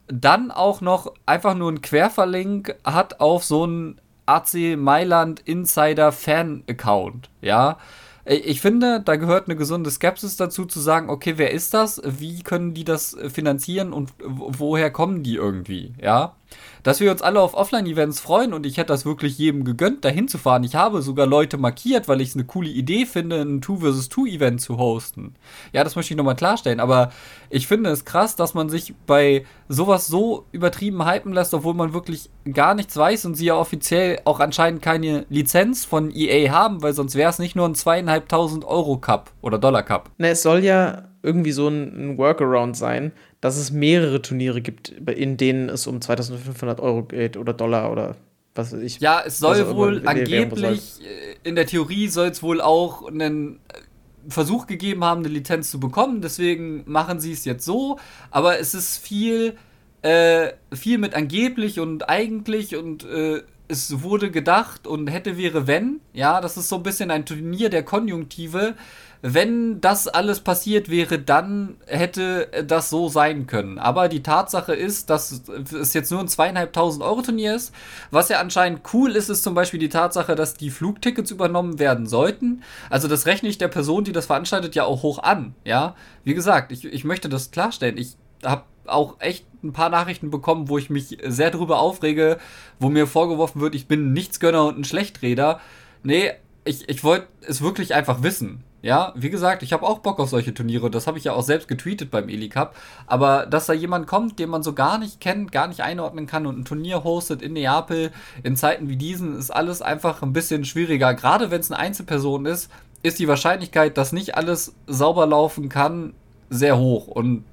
dann 0.06 0.50
auch 0.50 0.80
noch 0.80 1.12
einfach 1.26 1.54
nur 1.54 1.72
ein 1.72 1.82
Querverlink 1.82 2.76
hat 2.84 3.20
auf 3.20 3.44
so 3.44 3.66
ein 3.66 4.00
AC 4.26 4.76
Mailand 4.76 5.40
Insider 5.40 6.12
Fan 6.12 6.62
Account, 6.68 7.30
ja. 7.40 7.78
Ich 8.24 8.60
finde, 8.60 9.02
da 9.04 9.16
gehört 9.16 9.48
eine 9.48 9.56
gesunde 9.56 9.90
Skepsis 9.90 10.36
dazu, 10.36 10.64
zu 10.64 10.78
sagen, 10.78 11.10
okay, 11.10 11.34
wer 11.38 11.50
ist 11.50 11.74
das? 11.74 12.00
Wie 12.04 12.42
können 12.42 12.72
die 12.72 12.84
das 12.84 13.16
finanzieren 13.32 13.92
und 13.92 14.12
woher 14.20 14.90
kommen 14.90 15.24
die 15.24 15.34
irgendwie, 15.34 15.94
ja? 16.00 16.36
Dass 16.82 17.00
wir 17.00 17.10
uns 17.10 17.22
alle 17.22 17.40
auf 17.40 17.54
Offline-Events 17.54 18.20
freuen 18.20 18.52
und 18.52 18.66
ich 18.66 18.76
hätte 18.76 18.88
das 18.88 19.04
wirklich 19.04 19.38
jedem 19.38 19.64
gegönnt, 19.64 20.04
dahin 20.04 20.28
zu 20.28 20.38
fahren. 20.38 20.64
Ich 20.64 20.74
habe 20.74 21.02
sogar 21.02 21.26
Leute 21.26 21.58
markiert, 21.58 22.08
weil 22.08 22.20
ich 22.20 22.30
es 22.30 22.34
eine 22.34 22.44
coole 22.44 22.68
Idee 22.68 23.06
finde, 23.06 23.42
ein 23.42 23.62
2 23.62 23.92
vs 23.92 24.08
2 24.08 24.28
Event 24.30 24.60
zu 24.60 24.78
hosten. 24.78 25.34
Ja, 25.72 25.84
das 25.84 25.96
möchte 25.96 26.14
ich 26.14 26.18
nochmal 26.18 26.36
klarstellen, 26.36 26.80
aber 26.80 27.12
ich 27.50 27.66
finde 27.66 27.90
es 27.90 28.04
krass, 28.04 28.36
dass 28.36 28.54
man 28.54 28.68
sich 28.68 28.94
bei 29.06 29.44
sowas 29.68 30.06
so 30.06 30.46
übertrieben 30.52 31.06
hypen 31.06 31.32
lässt, 31.32 31.54
obwohl 31.54 31.74
man 31.74 31.94
wirklich 31.94 32.30
gar 32.52 32.74
nichts 32.74 32.96
weiß 32.96 33.24
und 33.26 33.34
sie 33.34 33.46
ja 33.46 33.56
offiziell 33.56 34.20
auch 34.24 34.40
anscheinend 34.40 34.82
keine 34.82 35.26
Lizenz 35.28 35.84
von 35.84 36.10
EA 36.14 36.50
haben, 36.50 36.82
weil 36.82 36.92
sonst 36.92 37.14
wäre 37.14 37.30
es 37.30 37.38
nicht 37.38 37.56
nur 37.56 37.68
ein 37.68 37.74
zweieinhalbtausend 37.74 38.64
Euro 38.64 38.98
Cup 38.98 39.30
oder 39.40 39.58
Dollar 39.58 39.82
Cup. 39.82 40.10
Ne, 40.18 40.30
es 40.30 40.42
soll 40.42 40.64
ja 40.64 41.04
irgendwie 41.22 41.52
so 41.52 41.68
ein, 41.68 42.12
ein 42.12 42.18
Workaround 42.18 42.76
sein, 42.76 43.12
dass 43.42 43.56
es 43.56 43.72
mehrere 43.72 44.22
Turniere 44.22 44.62
gibt, 44.62 44.88
in 44.88 45.36
denen 45.36 45.68
es 45.68 45.88
um 45.88 46.00
2500 46.00 46.80
Euro 46.80 47.02
geht 47.02 47.36
oder 47.36 47.52
Dollar 47.52 47.90
oder 47.90 48.16
was 48.54 48.72
weiß 48.72 48.80
ich. 48.80 49.00
Ja, 49.00 49.20
es 49.26 49.38
soll 49.38 49.68
wohl 49.74 50.06
angeblich, 50.06 51.00
äh, 51.00 51.48
in 51.48 51.56
der 51.56 51.66
Theorie 51.66 52.06
soll 52.06 52.28
es 52.28 52.42
wohl 52.42 52.60
auch 52.60 53.08
einen 53.08 53.56
äh, 53.56 54.30
Versuch 54.30 54.68
gegeben 54.68 55.02
haben, 55.02 55.24
eine 55.24 55.28
Lizenz 55.28 55.72
zu 55.72 55.80
bekommen. 55.80 56.22
Deswegen 56.22 56.84
machen 56.86 57.18
sie 57.18 57.32
es 57.32 57.44
jetzt 57.44 57.64
so. 57.64 57.98
Aber 58.30 58.60
es 58.60 58.74
ist 58.74 58.98
viel, 58.98 59.56
äh, 60.02 60.52
viel 60.72 60.98
mit 60.98 61.14
angeblich 61.14 61.80
und 61.80 62.08
eigentlich 62.08 62.76
und 62.76 63.04
äh, 63.04 63.42
es 63.66 64.02
wurde 64.02 64.30
gedacht 64.30 64.86
und 64.86 65.08
hätte 65.08 65.36
wäre 65.36 65.66
wenn. 65.66 66.00
Ja, 66.12 66.40
das 66.40 66.56
ist 66.56 66.68
so 66.68 66.76
ein 66.76 66.84
bisschen 66.84 67.10
ein 67.10 67.26
Turnier 67.26 67.70
der 67.70 67.82
Konjunktive 67.82 68.74
wenn 69.22 69.80
das 69.80 70.08
alles 70.08 70.40
passiert 70.40 70.88
wäre, 70.88 71.20
dann 71.20 71.76
hätte 71.86 72.48
das 72.66 72.90
so 72.90 73.08
sein 73.08 73.46
können. 73.46 73.78
Aber 73.78 74.08
die 74.08 74.24
Tatsache 74.24 74.74
ist, 74.74 75.10
dass 75.10 75.42
es 75.72 75.94
jetzt 75.94 76.10
nur 76.10 76.18
ein 76.18 76.26
zweieinhalbtausend 76.26 77.04
Euro 77.04 77.22
Turnier 77.22 77.54
ist. 77.54 77.72
Was 78.10 78.28
ja 78.28 78.40
anscheinend 78.40 78.80
cool 78.92 79.14
ist, 79.14 79.28
ist 79.28 79.44
zum 79.44 79.54
Beispiel 79.54 79.78
die 79.78 79.88
Tatsache, 79.88 80.34
dass 80.34 80.54
die 80.54 80.70
Flugtickets 80.70 81.30
übernommen 81.30 81.78
werden 81.78 82.06
sollten. 82.06 82.64
Also 82.90 83.06
das 83.06 83.26
rechne 83.26 83.48
ich 83.48 83.58
der 83.58 83.68
Person, 83.68 84.02
die 84.02 84.12
das 84.12 84.26
veranstaltet, 84.26 84.74
ja 84.74 84.84
auch 84.84 85.04
hoch 85.04 85.20
an. 85.20 85.54
Ja, 85.64 85.94
wie 86.24 86.34
gesagt, 86.34 86.72
ich, 86.72 86.84
ich 86.84 87.04
möchte 87.04 87.28
das 87.28 87.52
klarstellen. 87.52 87.98
Ich 87.98 88.16
habe 88.44 88.64
auch 88.86 89.20
echt 89.20 89.46
ein 89.62 89.72
paar 89.72 89.88
Nachrichten 89.88 90.30
bekommen, 90.30 90.68
wo 90.68 90.78
ich 90.78 90.90
mich 90.90 91.18
sehr 91.24 91.52
darüber 91.52 91.78
aufrege, 91.78 92.38
wo 92.80 92.88
mir 92.88 93.06
vorgeworfen 93.06 93.60
wird, 93.60 93.76
ich 93.76 93.86
bin 93.86 94.08
ein 94.08 94.12
Nichtsgönner 94.14 94.66
und 94.66 94.78
ein 94.78 94.84
Schlechträder. 94.84 95.60
Nee, 96.02 96.32
ich, 96.64 96.88
ich 96.88 97.04
wollte 97.04 97.28
es 97.46 97.62
wirklich 97.62 97.94
einfach 97.94 98.24
wissen. 98.24 98.64
Ja, 98.82 99.12
wie 99.14 99.30
gesagt, 99.30 99.62
ich 99.62 99.72
habe 99.72 99.86
auch 99.86 100.00
Bock 100.00 100.18
auf 100.18 100.28
solche 100.28 100.52
Turniere. 100.52 100.90
Das 100.90 101.06
habe 101.06 101.16
ich 101.16 101.24
ja 101.24 101.32
auch 101.34 101.44
selbst 101.44 101.68
getweetet 101.68 102.10
beim 102.10 102.28
Eli 102.28 102.48
Cup. 102.48 102.74
Aber 103.06 103.46
dass 103.46 103.66
da 103.66 103.72
jemand 103.72 104.08
kommt, 104.08 104.40
den 104.40 104.50
man 104.50 104.64
so 104.64 104.72
gar 104.72 104.98
nicht 104.98 105.20
kennt, 105.20 105.52
gar 105.52 105.68
nicht 105.68 105.82
einordnen 105.82 106.26
kann 106.26 106.46
und 106.46 106.58
ein 106.58 106.64
Turnier 106.64 107.04
hostet 107.04 107.42
in 107.42 107.52
Neapel 107.52 108.10
in 108.42 108.56
Zeiten 108.56 108.88
wie 108.88 108.96
diesen, 108.96 109.38
ist 109.38 109.52
alles 109.52 109.82
einfach 109.82 110.22
ein 110.22 110.32
bisschen 110.32 110.64
schwieriger. 110.64 111.14
Gerade 111.14 111.52
wenn 111.52 111.60
es 111.60 111.70
eine 111.70 111.78
Einzelperson 111.78 112.44
ist, 112.44 112.70
ist 113.04 113.20
die 113.20 113.28
Wahrscheinlichkeit, 113.28 113.96
dass 113.96 114.12
nicht 114.12 114.36
alles 114.36 114.74
sauber 114.88 115.26
laufen 115.26 115.68
kann, 115.68 116.12
sehr 116.50 116.76
hoch. 116.76 117.06
Und 117.06 117.44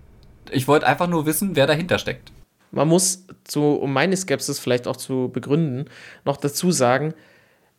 ich 0.51 0.67
wollte 0.67 0.87
einfach 0.87 1.07
nur 1.07 1.27
wissen, 1.27 1.55
wer 1.55 1.67
dahinter 1.67 1.99
steckt. 1.99 2.31
Man 2.71 2.87
muss, 2.87 3.25
zu, 3.43 3.61
um 3.61 3.93
meine 3.93 4.17
Skepsis 4.17 4.57
vielleicht 4.57 4.87
auch 4.87 4.97
zu 4.97 5.29
begründen, 5.31 5.85
noch 6.25 6.37
dazu 6.37 6.71
sagen, 6.71 7.13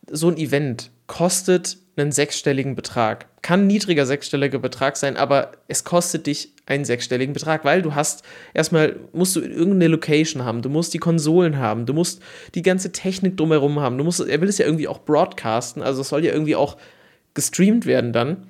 so 0.09 0.29
ein 0.29 0.37
Event 0.37 0.91
kostet 1.07 1.79
einen 2.01 2.13
sechsstelligen 2.13 2.75
Betrag. 2.75 3.27
Kann 3.43 3.67
niedriger 3.67 4.07
sechsstelliger 4.07 4.59
Betrag 4.59 4.97
sein, 4.97 5.17
aber 5.17 5.53
es 5.69 5.85
kostet 5.85 6.27
dich 6.27 6.53
einen 6.67 6.85
sechsstelligen 6.85 7.33
Betrag, 7.33 7.65
weil 7.65 7.83
du 7.83 7.95
hast 7.95 8.23
erstmal 8.55 8.97
musst 9.13 9.37
du 9.37 9.41
irgendeine 9.41 9.89
Location 9.89 10.45
haben, 10.45 10.63
du 10.63 10.69
musst 10.69 10.95
die 10.95 10.99
Konsolen 10.99 11.59
haben, 11.59 11.87
du 11.87 11.93
musst 11.93 12.23
die 12.55 12.63
ganze 12.63 12.93
Technik 12.93 13.37
drumherum 13.37 13.81
haben, 13.81 13.99
du 13.99 14.05
musst, 14.05 14.21
er 14.21 14.41
will 14.41 14.49
es 14.49 14.59
ja 14.59 14.67
irgendwie 14.67 14.89
auch 14.89 15.01
broadcasten, 15.01 15.83
also 15.83 16.03
es 16.03 16.09
soll 16.09 16.25
ja 16.25 16.33
irgendwie 16.33 16.57
auch 16.57 16.77
gestreamt 17.35 17.87
werden 17.87 18.13
dann. 18.13 18.47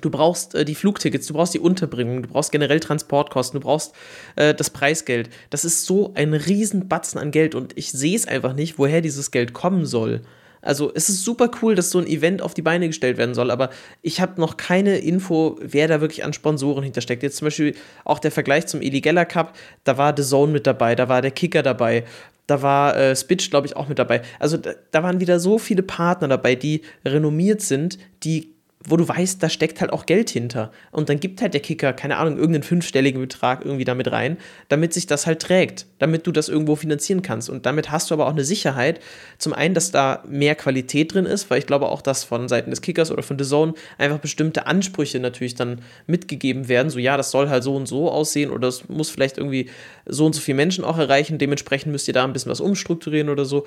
Du 0.00 0.10
brauchst 0.10 0.54
äh, 0.54 0.64
die 0.64 0.74
Flugtickets, 0.74 1.28
du 1.28 1.34
brauchst 1.34 1.54
die 1.54 1.60
Unterbringung, 1.60 2.22
du 2.22 2.28
brauchst 2.28 2.50
generell 2.50 2.80
Transportkosten, 2.80 3.60
du 3.60 3.64
brauchst 3.64 3.94
äh, 4.36 4.52
das 4.52 4.70
Preisgeld. 4.70 5.30
Das 5.50 5.64
ist 5.64 5.86
so 5.86 6.12
ein 6.14 6.34
Riesenbatzen 6.34 7.20
an 7.20 7.30
Geld 7.30 7.54
und 7.54 7.76
ich 7.76 7.92
sehe 7.92 8.16
es 8.16 8.26
einfach 8.26 8.54
nicht, 8.54 8.78
woher 8.78 9.00
dieses 9.00 9.30
Geld 9.30 9.52
kommen 9.52 9.86
soll. 9.86 10.22
Also 10.64 10.90
es 10.94 11.08
ist 11.08 11.24
super 11.24 11.50
cool, 11.62 11.74
dass 11.74 11.90
so 11.90 11.98
ein 11.98 12.06
Event 12.06 12.42
auf 12.42 12.54
die 12.54 12.62
Beine 12.62 12.86
gestellt 12.86 13.18
werden 13.18 13.34
soll, 13.34 13.50
aber 13.50 13.70
ich 14.02 14.20
habe 14.20 14.40
noch 14.40 14.56
keine 14.56 14.98
Info, 14.98 15.58
wer 15.60 15.88
da 15.88 16.00
wirklich 16.00 16.24
an 16.24 16.32
Sponsoren 16.32 16.82
hintersteckt. 16.82 17.22
Jetzt 17.22 17.36
zum 17.36 17.46
Beispiel 17.46 17.74
auch 18.04 18.18
der 18.18 18.30
Vergleich 18.30 18.66
zum 18.66 18.80
Eli 18.80 19.00
Geller 19.00 19.26
Cup, 19.26 19.54
da 19.84 19.98
war 19.98 20.14
The 20.16 20.22
Zone 20.22 20.52
mit 20.52 20.66
dabei, 20.66 20.94
da 20.94 21.08
war 21.08 21.22
der 21.22 21.30
Kicker 21.30 21.62
dabei, 21.62 22.04
da 22.46 22.62
war 22.62 22.96
äh, 22.96 23.16
Spitch, 23.16 23.50
glaube 23.50 23.66
ich, 23.66 23.76
auch 23.76 23.88
mit 23.88 23.98
dabei. 23.98 24.22
Also 24.38 24.56
da, 24.56 24.72
da 24.90 25.02
waren 25.02 25.20
wieder 25.20 25.40
so 25.40 25.58
viele 25.58 25.82
Partner 25.82 26.28
dabei, 26.28 26.54
die 26.54 26.82
renommiert 27.04 27.60
sind, 27.60 27.98
die 28.22 28.53
wo 28.86 28.98
du 28.98 29.08
weißt, 29.08 29.42
da 29.42 29.48
steckt 29.48 29.80
halt 29.80 29.92
auch 29.92 30.04
Geld 30.04 30.28
hinter. 30.28 30.70
Und 30.90 31.08
dann 31.08 31.18
gibt 31.18 31.40
halt 31.40 31.54
der 31.54 31.62
Kicker, 31.62 31.94
keine 31.94 32.18
Ahnung, 32.18 32.36
irgendeinen 32.36 32.64
fünfstelligen 32.64 33.20
Betrag 33.20 33.64
irgendwie 33.64 33.84
damit 33.84 34.12
rein, 34.12 34.36
damit 34.68 34.92
sich 34.92 35.06
das 35.06 35.26
halt 35.26 35.40
trägt, 35.40 35.86
damit 35.98 36.26
du 36.26 36.32
das 36.32 36.50
irgendwo 36.50 36.76
finanzieren 36.76 37.22
kannst. 37.22 37.48
Und 37.48 37.64
damit 37.64 37.90
hast 37.90 38.10
du 38.10 38.14
aber 38.14 38.26
auch 38.26 38.32
eine 38.32 38.44
Sicherheit. 38.44 39.00
Zum 39.38 39.54
einen, 39.54 39.74
dass 39.74 39.90
da 39.90 40.22
mehr 40.28 40.54
Qualität 40.54 41.14
drin 41.14 41.24
ist, 41.24 41.48
weil 41.48 41.60
ich 41.60 41.66
glaube 41.66 41.88
auch, 41.88 42.02
dass 42.02 42.24
von 42.24 42.46
Seiten 42.48 42.70
des 42.70 42.82
Kickers 42.82 43.10
oder 43.10 43.22
von 43.22 43.38
The 43.38 43.46
Zone 43.46 43.72
einfach 43.96 44.18
bestimmte 44.18 44.66
Ansprüche 44.66 45.18
natürlich 45.18 45.54
dann 45.54 45.80
mitgegeben 46.06 46.68
werden. 46.68 46.90
So, 46.90 46.98
ja, 46.98 47.16
das 47.16 47.30
soll 47.30 47.48
halt 47.48 47.64
so 47.64 47.76
und 47.76 47.86
so 47.86 48.10
aussehen 48.10 48.50
oder 48.50 48.68
es 48.68 48.88
muss 48.90 49.08
vielleicht 49.08 49.38
irgendwie 49.38 49.70
so 50.04 50.26
und 50.26 50.34
so 50.34 50.42
viele 50.42 50.56
Menschen 50.56 50.84
auch 50.84 50.98
erreichen. 50.98 51.38
Dementsprechend 51.38 51.90
müsst 51.90 52.06
ihr 52.06 52.14
da 52.14 52.24
ein 52.24 52.34
bisschen 52.34 52.50
was 52.50 52.60
umstrukturieren 52.60 53.30
oder 53.30 53.46
so. 53.46 53.64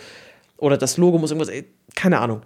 Oder 0.58 0.78
das 0.78 0.98
Logo 0.98 1.18
muss 1.18 1.32
irgendwas, 1.32 1.50
ey, 1.50 1.66
keine 1.96 2.20
Ahnung 2.20 2.42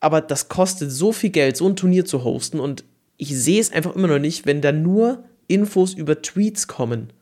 aber 0.00 0.20
das 0.20 0.48
kostet 0.48 0.90
so 0.90 1.12
viel 1.12 1.30
Geld, 1.30 1.56
so 1.56 1.68
ein 1.68 1.76
Turnier 1.76 2.04
zu 2.04 2.24
hosten 2.24 2.58
und 2.58 2.84
ich 3.16 3.36
sehe 3.36 3.60
es 3.60 3.70
einfach 3.70 3.94
immer 3.94 4.08
noch 4.08 4.18
nicht, 4.18 4.46
wenn 4.46 4.62
da 4.62 4.72
nur 4.72 5.24
Infos 5.46 5.94
über 5.94 6.22
Tweets 6.22 6.66
kommen. 6.66 7.12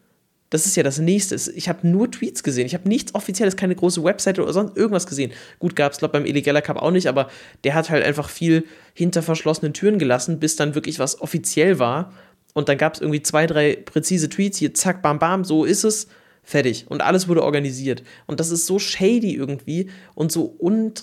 Das 0.50 0.64
ist 0.64 0.76
ja 0.76 0.82
das 0.82 0.98
nächste. 0.98 1.34
Ich 1.52 1.68
habe 1.68 1.86
nur 1.86 2.10
Tweets 2.10 2.42
gesehen. 2.42 2.64
Ich 2.66 2.74
habe 2.74 2.88
nichts 2.88 3.14
Offizielles, 3.14 3.56
keine 3.56 3.74
große 3.74 4.02
Webseite 4.02 4.42
oder 4.42 4.52
sonst 4.52 4.76
irgendwas 4.76 5.06
gesehen. 5.06 5.32
Gut, 5.58 5.76
gab 5.76 5.92
es, 5.92 5.98
glaube 5.98 6.12
beim 6.12 6.24
Illegaler 6.24 6.62
Cup 6.62 6.78
auch 6.78 6.90
nicht, 6.90 7.06
aber 7.06 7.28
der 7.64 7.74
hat 7.74 7.90
halt 7.90 8.04
einfach 8.04 8.30
viel 8.30 8.64
hinter 8.94 9.22
verschlossenen 9.22 9.74
Türen 9.74 9.98
gelassen, 9.98 10.38
bis 10.38 10.56
dann 10.56 10.74
wirklich 10.74 10.98
was 10.98 11.20
offiziell 11.20 11.78
war. 11.78 12.12
Und 12.54 12.68
dann 12.68 12.78
gab 12.78 12.94
es 12.94 13.00
irgendwie 13.00 13.22
zwei, 13.22 13.46
drei 13.46 13.76
präzise 13.76 14.30
Tweets. 14.30 14.58
Hier, 14.58 14.72
zack, 14.72 15.02
bam, 15.02 15.18
bam, 15.18 15.44
so 15.44 15.64
ist 15.64 15.84
es. 15.84 16.08
Fertig. 16.42 16.86
Und 16.88 17.02
alles 17.02 17.28
wurde 17.28 17.42
organisiert. 17.42 18.02
Und 18.26 18.40
das 18.40 18.50
ist 18.50 18.64
so 18.64 18.78
shady 18.78 19.34
irgendwie 19.34 19.90
und 20.14 20.32
so 20.32 20.56
un 20.58 20.94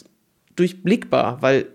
durchblickbar, 0.56 1.42
weil 1.42 1.68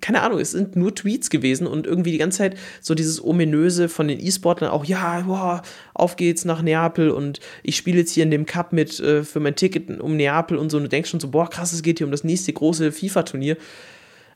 keine 0.00 0.22
Ahnung, 0.22 0.40
es 0.40 0.50
sind 0.50 0.76
nur 0.76 0.94
Tweets 0.94 1.30
gewesen 1.30 1.66
und 1.66 1.86
irgendwie 1.86 2.12
die 2.12 2.18
ganze 2.18 2.38
Zeit 2.38 2.58
so 2.80 2.94
dieses 2.94 3.22
ominöse 3.22 3.88
von 3.88 4.08
den 4.08 4.20
E-Sportlern 4.20 4.70
auch, 4.70 4.84
ja, 4.84 5.22
boah, 5.26 5.62
auf 5.94 6.16
geht's 6.16 6.44
nach 6.44 6.62
Neapel 6.62 7.10
und 7.10 7.40
ich 7.62 7.76
spiele 7.76 7.98
jetzt 7.98 8.12
hier 8.12 8.24
in 8.24 8.30
dem 8.30 8.46
Cup 8.46 8.72
mit 8.72 8.98
äh, 9.00 9.24
für 9.24 9.40
mein 9.40 9.56
Ticket 9.56 10.00
um 10.00 10.16
Neapel 10.16 10.58
und 10.58 10.70
so 10.70 10.76
und 10.76 10.84
du 10.84 10.88
denkst 10.88 11.10
schon 11.10 11.20
so, 11.20 11.28
boah, 11.28 11.48
krass, 11.48 11.72
es 11.72 11.82
geht 11.82 11.98
hier 11.98 12.06
um 12.06 12.10
das 12.10 12.24
nächste 12.24 12.52
große 12.52 12.92
FIFA-Turnier. 12.92 13.56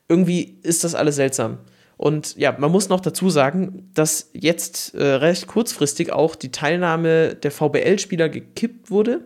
Irgendwie 0.08 0.58
ist 0.62 0.84
das 0.84 0.94
alles 0.94 1.16
seltsam. 1.16 1.58
Und 1.96 2.36
ja, 2.36 2.56
man 2.58 2.72
muss 2.72 2.88
noch 2.88 3.00
dazu 3.00 3.30
sagen, 3.30 3.90
dass 3.94 4.30
jetzt 4.32 4.94
äh, 4.94 5.04
recht 5.04 5.46
kurzfristig 5.46 6.12
auch 6.12 6.34
die 6.34 6.50
Teilnahme 6.50 7.34
der 7.36 7.50
VBL-Spieler 7.50 8.28
gekippt 8.28 8.90
wurde. 8.90 9.20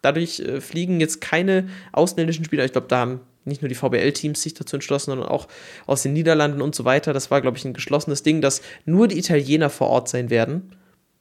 Dadurch 0.00 0.40
äh, 0.40 0.60
fliegen 0.60 1.00
jetzt 1.00 1.20
keine 1.20 1.68
ausländischen 1.92 2.44
Spieler, 2.44 2.64
ich 2.64 2.72
glaube, 2.72 2.88
da 2.88 2.98
haben 2.98 3.20
nicht 3.44 3.62
nur 3.62 3.68
die 3.68 3.74
VBL-Teams 3.74 4.40
sich 4.40 4.54
dazu 4.54 4.76
entschlossen, 4.76 5.10
sondern 5.10 5.28
auch 5.28 5.48
aus 5.86 6.02
den 6.02 6.12
Niederlanden 6.12 6.62
und 6.62 6.74
so 6.74 6.84
weiter. 6.84 7.12
Das 7.12 7.30
war, 7.30 7.40
glaube 7.40 7.56
ich, 7.56 7.64
ein 7.64 7.74
geschlossenes 7.74 8.22
Ding, 8.22 8.40
dass 8.40 8.62
nur 8.84 9.08
die 9.08 9.18
Italiener 9.18 9.70
vor 9.70 9.88
Ort 9.88 10.08
sein 10.08 10.30
werden. 10.30 10.76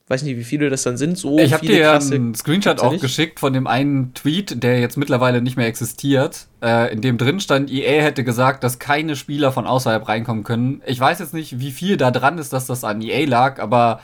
Weiß 0.08 0.24
nicht, 0.24 0.36
wie 0.36 0.44
viele 0.44 0.70
das 0.70 0.84
dann 0.84 0.98
sind. 0.98 1.18
So 1.18 1.40
ich 1.40 1.54
habe 1.54 1.66
dir 1.66 1.78
ja 1.78 1.98
einen 1.98 2.36
Screenshot 2.36 2.82
auch 2.82 3.00
geschickt 3.00 3.40
von 3.40 3.54
dem 3.54 3.66
einen 3.66 4.14
Tweet, 4.14 4.62
der 4.62 4.82
jetzt 4.82 4.98
mittlerweile 4.98 5.42
nicht 5.42 5.56
mehr 5.56 5.68
existiert, 5.68 6.48
äh, 6.62 6.92
in 6.92 7.00
dem 7.00 7.18
drin 7.18 7.40
stand, 7.40 7.72
EA 7.72 8.02
hätte 8.02 8.26
gesagt, 8.26 8.66
dass 8.66 8.78
keine 8.78 9.16
Spieler 9.16 9.54
von 9.54 9.66
außerhalb 9.66 10.06
reinkommen 10.06 10.44
können. 10.44 10.82
Ich 10.86 11.00
weiß 11.00 11.20
jetzt 11.20 11.34
nicht, 11.34 11.62
wie 11.62 11.72
viel 11.72 11.96
da 11.96 12.12
dran 12.12 12.40
ist, 12.40 12.52
dass 12.52 12.66
das 12.66 12.84
an 12.84 13.02
EA 13.02 13.26
lag, 13.26 13.60
aber 13.60 14.02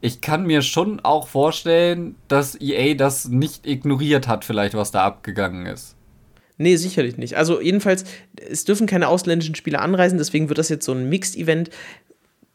ich 0.00 0.22
kann 0.22 0.46
mir 0.46 0.62
schon 0.62 1.00
auch 1.00 1.28
vorstellen, 1.28 2.14
dass 2.26 2.58
EA 2.58 2.94
das 2.94 3.28
nicht 3.28 3.66
ignoriert 3.66 4.28
hat, 4.28 4.46
vielleicht, 4.46 4.74
was 4.74 4.92
da 4.92 5.04
abgegangen 5.04 5.66
ist. 5.66 5.94
Nee, 6.60 6.76
sicherlich 6.76 7.16
nicht. 7.16 7.38
Also 7.38 7.58
jedenfalls, 7.58 8.04
es 8.36 8.66
dürfen 8.66 8.86
keine 8.86 9.08
ausländischen 9.08 9.54
Spieler 9.54 9.80
anreisen, 9.80 10.18
deswegen 10.18 10.50
wird 10.50 10.58
das 10.58 10.68
jetzt 10.68 10.84
so 10.84 10.92
ein 10.92 11.08
Mixed-Event. 11.08 11.70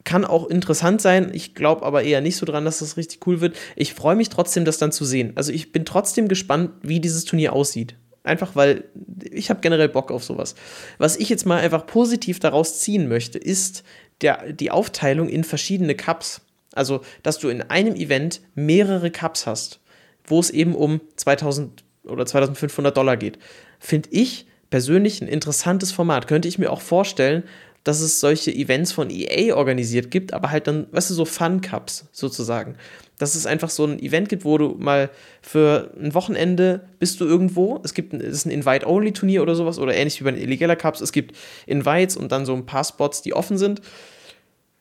Kann 0.03 0.25
auch 0.25 0.47
interessant 0.47 1.01
sein. 1.01 1.31
Ich 1.33 1.55
glaube 1.55 1.83
aber 1.83 2.03
eher 2.03 2.21
nicht 2.21 2.35
so 2.35 2.45
dran, 2.45 2.65
dass 2.65 2.77
das 2.77 2.97
richtig 2.97 3.25
cool 3.25 3.41
wird. 3.41 3.57
Ich 3.75 3.95
freue 3.95 4.15
mich 4.15 4.29
trotzdem, 4.29 4.63
das 4.63 4.77
dann 4.77 4.91
zu 4.91 5.05
sehen. 5.05 5.31
Also 5.33 5.51
ich 5.51 5.71
bin 5.71 5.85
trotzdem 5.85 6.27
gespannt, 6.27 6.69
wie 6.83 6.99
dieses 6.99 7.25
Turnier 7.25 7.53
aussieht. 7.53 7.95
Einfach 8.23 8.55
weil 8.55 8.83
ich 9.31 9.49
habe 9.49 9.61
generell 9.61 9.89
Bock 9.89 10.11
auf 10.11 10.23
sowas. 10.23 10.53
Was 10.99 11.17
ich 11.17 11.29
jetzt 11.29 11.47
mal 11.47 11.59
einfach 11.59 11.87
positiv 11.87 12.37
daraus 12.37 12.79
ziehen 12.81 13.07
möchte, 13.07 13.39
ist 13.39 13.83
der, 14.21 14.53
die 14.53 14.69
Aufteilung 14.69 15.29
in 15.29 15.43
verschiedene 15.43 15.95
Cups. 15.95 16.41
Also, 16.75 17.01
dass 17.23 17.39
du 17.39 17.49
in 17.49 17.63
einem 17.63 17.95
Event 17.95 18.41
mehrere 18.53 19.09
Cups 19.09 19.47
hast, 19.47 19.79
wo 20.25 20.39
es 20.39 20.51
eben 20.51 20.75
um 20.75 21.01
2000 21.15 21.83
oder 22.03 22.27
2500 22.27 22.95
Dollar 22.95 23.17
geht 23.17 23.39
finde 23.79 24.09
ich 24.11 24.45
persönlich 24.69 25.21
ein 25.21 25.27
interessantes 25.27 25.91
Format. 25.91 26.27
Könnte 26.27 26.47
ich 26.47 26.59
mir 26.59 26.71
auch 26.71 26.81
vorstellen, 26.81 27.43
dass 27.85 28.01
es 28.01 28.19
solche 28.19 28.51
Events 28.51 28.91
von 28.91 29.09
EA 29.11 29.55
organisiert 29.55 30.09
gibt, 30.09 30.33
aber 30.33 30.49
halt 30.49 30.67
dann, 30.67 30.87
weißt 30.91 31.11
du, 31.11 31.13
so 31.13 31.23
Fun 31.23 31.61
Cups 31.61 32.07
sozusagen. 32.11 32.75
Dass 33.19 33.35
es 33.35 33.45
einfach 33.45 33.69
so 33.69 33.85
ein 33.85 33.99
Event 33.99 34.27
gibt, 34.27 34.43
wo 34.43 34.57
du 34.57 34.75
mal 34.79 35.11
für 35.41 35.93
ein 35.97 36.13
Wochenende 36.15 36.89
bist 36.99 37.21
du 37.21 37.25
irgendwo. 37.25 37.79
Es 37.83 37.93
gibt 37.93 38.13
es 38.15 38.33
ist 38.33 38.45
ein 38.45 38.51
Invite-Only-Turnier 38.51 39.43
oder 39.43 39.55
sowas 39.55 39.77
oder 39.77 39.93
ähnlich 39.95 40.19
wie 40.19 40.25
bei 40.25 40.31
den 40.31 40.41
Illegaler 40.41 40.75
Cups. 40.75 40.99
Es 40.99 41.11
gibt 41.11 41.37
Invites 41.67 42.17
und 42.17 42.31
dann 42.31 42.45
so 42.45 42.53
ein 42.53 42.65
paar 42.65 42.83
Spots, 42.83 43.21
die 43.21 43.33
offen 43.33 43.59
sind. 43.59 43.81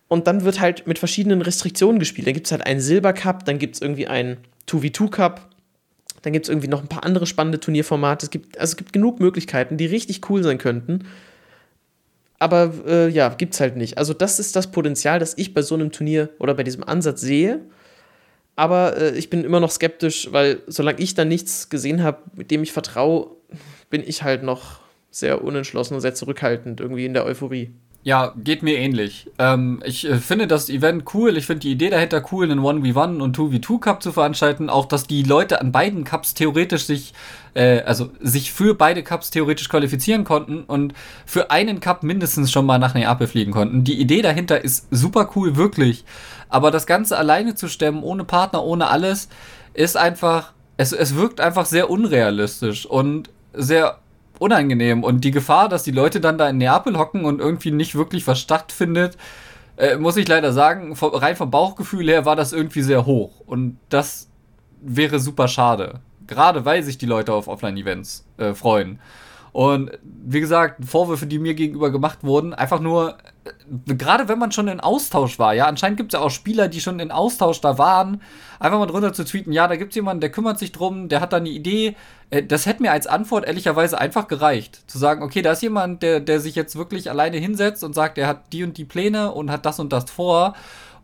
Und 0.08 0.26
dann 0.26 0.42
wird 0.42 0.60
halt 0.60 0.86
mit 0.86 0.98
verschiedenen 0.98 1.42
Restriktionen 1.42 1.98
gespielt. 1.98 2.26
Dann 2.26 2.34
gibt 2.34 2.46
es 2.46 2.52
halt 2.52 2.66
einen 2.66 2.80
Silber 2.80 3.12
Cup, 3.12 3.44
dann 3.44 3.58
gibt 3.58 3.76
es 3.76 3.82
irgendwie 3.82 4.06
einen 4.06 4.38
2v2 4.66 5.10
Cup 5.10 5.50
dann 6.24 6.32
gibt 6.32 6.46
es 6.46 6.48
irgendwie 6.48 6.68
noch 6.68 6.80
ein 6.80 6.88
paar 6.88 7.04
andere 7.04 7.26
spannende 7.26 7.60
Turnierformate. 7.60 8.24
Es 8.24 8.30
gibt, 8.30 8.58
also 8.58 8.72
es 8.72 8.76
gibt 8.78 8.94
genug 8.94 9.20
Möglichkeiten, 9.20 9.76
die 9.76 9.84
richtig 9.84 10.28
cool 10.30 10.42
sein 10.42 10.56
könnten. 10.56 11.04
Aber 12.38 12.72
äh, 12.86 13.08
ja, 13.10 13.28
gibt 13.28 13.52
es 13.52 13.60
halt 13.60 13.76
nicht. 13.76 13.98
Also, 13.98 14.14
das 14.14 14.38
ist 14.38 14.56
das 14.56 14.70
Potenzial, 14.70 15.18
das 15.18 15.36
ich 15.36 15.52
bei 15.52 15.60
so 15.60 15.74
einem 15.74 15.92
Turnier 15.92 16.30
oder 16.38 16.54
bei 16.54 16.62
diesem 16.62 16.82
Ansatz 16.82 17.20
sehe. 17.20 17.60
Aber 18.56 18.96
äh, 18.96 19.18
ich 19.18 19.28
bin 19.28 19.44
immer 19.44 19.60
noch 19.60 19.70
skeptisch, 19.70 20.28
weil 20.32 20.62
solange 20.66 21.00
ich 21.00 21.14
da 21.14 21.26
nichts 21.26 21.68
gesehen 21.68 22.02
habe, 22.02 22.18
mit 22.34 22.50
dem 22.50 22.62
ich 22.62 22.72
vertraue, 22.72 23.32
bin 23.90 24.02
ich 24.06 24.22
halt 24.22 24.42
noch 24.42 24.80
sehr 25.10 25.44
unentschlossen 25.44 25.94
und 25.94 26.00
sehr 26.00 26.14
zurückhaltend 26.14 26.80
irgendwie 26.80 27.04
in 27.04 27.12
der 27.12 27.26
Euphorie. 27.26 27.70
Ja, 28.04 28.34
geht 28.36 28.62
mir 28.62 28.76
ähnlich. 28.76 29.30
Ähm, 29.38 29.82
ich 29.82 30.06
äh, 30.06 30.16
finde 30.18 30.46
das 30.46 30.68
Event 30.68 31.04
cool. 31.14 31.38
Ich 31.38 31.46
finde 31.46 31.60
die 31.60 31.72
Idee 31.72 31.88
dahinter 31.88 32.22
cool, 32.30 32.44
einen 32.44 32.60
1v1 32.60 33.22
und 33.22 33.34
2v2 33.34 33.80
Cup 33.80 34.02
zu 34.02 34.12
veranstalten. 34.12 34.68
Auch, 34.68 34.84
dass 34.84 35.06
die 35.06 35.22
Leute 35.22 35.58
an 35.62 35.72
beiden 35.72 36.04
Cups 36.04 36.34
theoretisch 36.34 36.84
sich, 36.84 37.14
äh, 37.54 37.80
also 37.80 38.10
sich 38.20 38.52
für 38.52 38.74
beide 38.74 39.02
Cups 39.02 39.30
theoretisch 39.30 39.70
qualifizieren 39.70 40.24
konnten 40.24 40.64
und 40.64 40.92
für 41.24 41.50
einen 41.50 41.80
Cup 41.80 42.02
mindestens 42.02 42.52
schon 42.52 42.66
mal 42.66 42.78
nach 42.78 42.92
Neapel 42.92 43.26
fliegen 43.26 43.52
konnten. 43.52 43.84
Die 43.84 43.98
Idee 43.98 44.20
dahinter 44.20 44.62
ist 44.62 44.86
super 44.90 45.30
cool, 45.34 45.56
wirklich. 45.56 46.04
Aber 46.50 46.70
das 46.70 46.86
Ganze 46.86 47.16
alleine 47.16 47.54
zu 47.54 47.68
stemmen, 47.68 48.02
ohne 48.02 48.24
Partner, 48.24 48.64
ohne 48.64 48.88
alles, 48.88 49.30
ist 49.72 49.96
einfach, 49.96 50.52
es, 50.76 50.92
es 50.92 51.14
wirkt 51.14 51.40
einfach 51.40 51.64
sehr 51.64 51.88
unrealistisch 51.88 52.84
und 52.84 53.30
sehr 53.54 53.98
unangenehm. 54.38 55.04
Und 55.04 55.24
die 55.24 55.30
Gefahr, 55.30 55.68
dass 55.68 55.82
die 55.82 55.90
Leute 55.90 56.20
dann 56.20 56.38
da 56.38 56.48
in 56.48 56.58
Neapel 56.58 56.98
hocken 56.98 57.24
und 57.24 57.40
irgendwie 57.40 57.70
nicht 57.70 57.94
wirklich 57.94 58.26
was 58.26 58.40
stattfindet, 58.40 59.16
äh, 59.76 59.96
muss 59.96 60.16
ich 60.16 60.28
leider 60.28 60.52
sagen, 60.52 60.96
vom, 60.96 61.14
rein 61.14 61.36
vom 61.36 61.50
Bauchgefühl 61.50 62.08
her 62.08 62.24
war 62.24 62.36
das 62.36 62.52
irgendwie 62.52 62.82
sehr 62.82 63.06
hoch. 63.06 63.40
Und 63.46 63.78
das 63.88 64.28
wäre 64.80 65.18
super 65.18 65.48
schade. 65.48 66.00
Gerade 66.26 66.64
weil 66.64 66.82
sich 66.82 66.98
die 66.98 67.06
Leute 67.06 67.32
auf 67.32 67.48
Offline-Events 67.48 68.26
äh, 68.38 68.54
freuen. 68.54 68.98
Und 69.54 69.92
wie 70.02 70.40
gesagt, 70.40 70.84
Vorwürfe, 70.84 71.28
die 71.28 71.38
mir 71.38 71.54
gegenüber 71.54 71.92
gemacht 71.92 72.24
wurden, 72.24 72.54
einfach 72.54 72.80
nur, 72.80 73.18
äh, 73.44 73.94
gerade 73.94 74.26
wenn 74.26 74.40
man 74.40 74.50
schon 74.50 74.66
in 74.66 74.80
Austausch 74.80 75.38
war, 75.38 75.54
ja, 75.54 75.66
anscheinend 75.66 75.96
gibt 75.96 76.12
es 76.12 76.18
ja 76.18 76.26
auch 76.26 76.30
Spieler, 76.30 76.66
die 76.66 76.80
schon 76.80 76.98
in 76.98 77.12
Austausch 77.12 77.60
da 77.60 77.78
waren, 77.78 78.20
einfach 78.58 78.80
mal 78.80 78.86
drunter 78.86 79.12
zu 79.12 79.24
tweeten, 79.24 79.52
ja, 79.52 79.68
da 79.68 79.76
gibt 79.76 79.92
es 79.92 79.94
jemanden, 79.94 80.22
der 80.22 80.32
kümmert 80.32 80.58
sich 80.58 80.72
drum, 80.72 81.08
der 81.08 81.20
hat 81.20 81.32
da 81.32 81.36
eine 81.36 81.50
Idee. 81.50 81.94
Äh, 82.30 82.42
das 82.42 82.66
hätte 82.66 82.82
mir 82.82 82.90
als 82.90 83.06
Antwort 83.06 83.46
ehrlicherweise 83.46 83.96
einfach 83.96 84.26
gereicht. 84.26 84.90
Zu 84.90 84.98
sagen, 84.98 85.22
okay, 85.22 85.40
da 85.40 85.52
ist 85.52 85.62
jemand, 85.62 86.02
der, 86.02 86.18
der 86.18 86.40
sich 86.40 86.56
jetzt 86.56 86.74
wirklich 86.74 87.08
alleine 87.08 87.36
hinsetzt 87.36 87.84
und 87.84 87.94
sagt, 87.94 88.18
er 88.18 88.26
hat 88.26 88.52
die 88.52 88.64
und 88.64 88.76
die 88.76 88.84
Pläne 88.84 89.30
und 89.30 89.52
hat 89.52 89.66
das 89.66 89.78
und 89.78 89.92
das 89.92 90.10
vor 90.10 90.54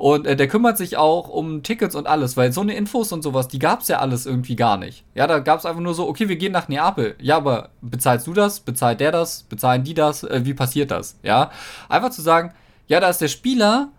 und 0.00 0.26
äh, 0.26 0.34
der 0.34 0.48
kümmert 0.48 0.78
sich 0.78 0.96
auch 0.96 1.28
um 1.28 1.62
Tickets 1.62 1.94
und 1.94 2.06
alles, 2.06 2.34
weil 2.34 2.54
so 2.54 2.62
eine 2.62 2.74
Infos 2.74 3.12
und 3.12 3.20
sowas, 3.20 3.48
die 3.48 3.58
gab 3.58 3.82
es 3.82 3.88
ja 3.88 3.98
alles 3.98 4.24
irgendwie 4.24 4.56
gar 4.56 4.78
nicht. 4.78 5.04
Ja, 5.14 5.26
da 5.26 5.40
gab 5.40 5.58
es 5.58 5.66
einfach 5.66 5.82
nur 5.82 5.92
so, 5.92 6.08
okay, 6.08 6.30
wir 6.30 6.36
gehen 6.36 6.52
nach 6.52 6.68
Neapel. 6.68 7.16
Ja, 7.20 7.36
aber 7.36 7.68
bezahlst 7.82 8.26
du 8.26 8.32
das? 8.32 8.60
Bezahlt 8.60 9.00
der 9.00 9.12
das? 9.12 9.42
Bezahlen 9.42 9.84
die 9.84 9.92
das? 9.92 10.24
Äh, 10.24 10.40
wie 10.44 10.54
passiert 10.54 10.90
das? 10.90 11.18
Ja, 11.22 11.50
einfach 11.90 12.08
zu 12.08 12.22
sagen, 12.22 12.54
ja, 12.88 12.98
da 12.98 13.10
ist 13.10 13.20
der 13.20 13.28
Spieler 13.28 13.90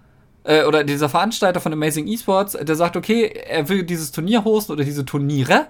äh, 0.44 0.64
oder 0.64 0.84
dieser 0.84 1.08
Veranstalter 1.08 1.60
von 1.60 1.72
Amazing 1.72 2.08
Esports, 2.08 2.54
der 2.60 2.76
sagt, 2.76 2.98
okay, 2.98 3.28
er 3.28 3.70
will 3.70 3.84
dieses 3.84 4.12
Turnier 4.12 4.44
hosten 4.44 4.72
oder 4.72 4.84
diese 4.84 5.06
Turniere 5.06 5.68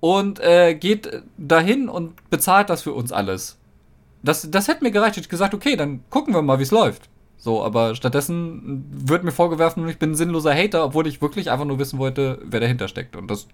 und 0.00 0.40
äh, 0.40 0.74
geht 0.74 1.24
dahin 1.36 1.90
und 1.90 2.30
bezahlt 2.30 2.70
das 2.70 2.80
für 2.80 2.94
uns 2.94 3.12
alles. 3.12 3.58
Das, 4.22 4.50
das 4.50 4.68
hätte 4.68 4.82
mir 4.82 4.92
gereicht. 4.92 5.18
Ich 5.18 5.28
gesagt, 5.28 5.52
okay, 5.52 5.76
dann 5.76 6.04
gucken 6.08 6.32
wir 6.32 6.40
mal, 6.40 6.58
wie 6.58 6.62
es 6.62 6.70
läuft. 6.70 7.10
So, 7.44 7.64
aber 7.64 7.96
stattdessen 7.96 8.86
wird 8.92 9.24
mir 9.24 9.32
vorgeworfen, 9.32 9.88
ich 9.88 9.98
bin 9.98 10.12
ein 10.12 10.14
sinnloser 10.14 10.54
Hater, 10.54 10.84
obwohl 10.84 11.08
ich 11.08 11.20
wirklich 11.20 11.50
einfach 11.50 11.64
nur 11.64 11.80
wissen 11.80 11.98
wollte, 11.98 12.38
wer 12.44 12.60
dahinter 12.60 12.86
steckt. 12.86 13.16
Und 13.16 13.28
das 13.28 13.48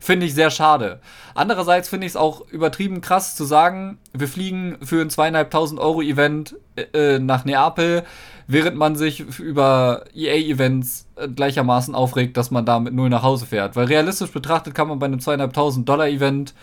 finde 0.00 0.24
ich 0.24 0.32
sehr 0.32 0.48
schade. 0.48 1.00
Andererseits 1.34 1.90
finde 1.90 2.06
ich 2.06 2.12
es 2.12 2.16
auch 2.16 2.48
übertrieben 2.48 3.02
krass 3.02 3.36
zu 3.36 3.44
sagen, 3.44 3.98
wir 4.14 4.26
fliegen 4.26 4.78
für 4.80 5.02
ein 5.02 5.10
zweieinhalbtausend 5.10 5.78
Euro 5.78 6.00
Event 6.00 6.56
äh, 6.94 7.18
nach 7.18 7.44
Neapel, 7.44 8.04
während 8.46 8.78
man 8.78 8.96
sich 8.96 9.20
über 9.38 10.04
EA-Events 10.14 11.06
äh, 11.16 11.28
gleichermaßen 11.28 11.94
aufregt, 11.94 12.38
dass 12.38 12.50
man 12.50 12.64
da 12.64 12.80
mit 12.80 12.94
null 12.94 13.10
nach 13.10 13.22
Hause 13.22 13.44
fährt. 13.44 13.76
Weil 13.76 13.84
realistisch 13.84 14.30
betrachtet 14.30 14.74
kann 14.74 14.88
man 14.88 14.98
bei 14.98 15.04
einem 15.04 15.20
zweieinhalbtausend 15.20 15.86
Dollar 15.86 16.08
Event 16.08 16.54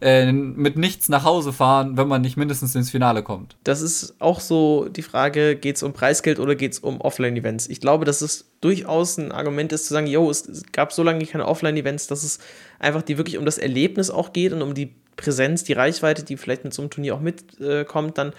äh, 0.00 0.30
mit 0.30 0.76
nichts 0.76 1.08
nach 1.08 1.24
Hause 1.24 1.52
fahren, 1.52 1.96
wenn 1.96 2.08
man 2.08 2.22
nicht 2.22 2.36
mindestens 2.36 2.74
ins 2.74 2.90
Finale 2.90 3.22
kommt. 3.22 3.56
Das 3.64 3.80
ist 3.80 4.14
auch 4.20 4.40
so 4.40 4.88
die 4.88 5.02
Frage, 5.02 5.56
geht 5.56 5.76
es 5.76 5.82
um 5.82 5.92
Preisgeld 5.92 6.38
oder 6.38 6.54
geht 6.54 6.72
es 6.72 6.78
um 6.78 7.00
Offline-Events? 7.00 7.68
Ich 7.68 7.80
glaube, 7.80 8.04
dass 8.04 8.20
es 8.20 8.50
durchaus 8.60 9.18
ein 9.18 9.32
Argument 9.32 9.72
ist 9.72 9.86
zu 9.86 9.94
sagen, 9.94 10.06
yo, 10.06 10.30
es 10.30 10.62
gab 10.72 10.92
so 10.92 11.02
lange 11.02 11.24
keine 11.26 11.46
Offline-Events, 11.46 12.06
dass 12.06 12.24
es 12.24 12.38
einfach 12.78 13.02
die 13.02 13.18
wirklich 13.18 13.38
um 13.38 13.44
das 13.44 13.58
Erlebnis 13.58 14.10
auch 14.10 14.32
geht 14.32 14.52
und 14.52 14.62
um 14.62 14.74
die 14.74 14.94
Präsenz, 15.16 15.64
die 15.64 15.74
Reichweite, 15.74 16.22
die 16.22 16.36
vielleicht 16.36 16.64
mit 16.64 16.72
so 16.72 16.80
einem 16.80 16.90
Turnier 16.90 17.14
auch 17.14 17.20
mitkommt, 17.20 18.10
äh, 18.10 18.14
dann. 18.14 18.32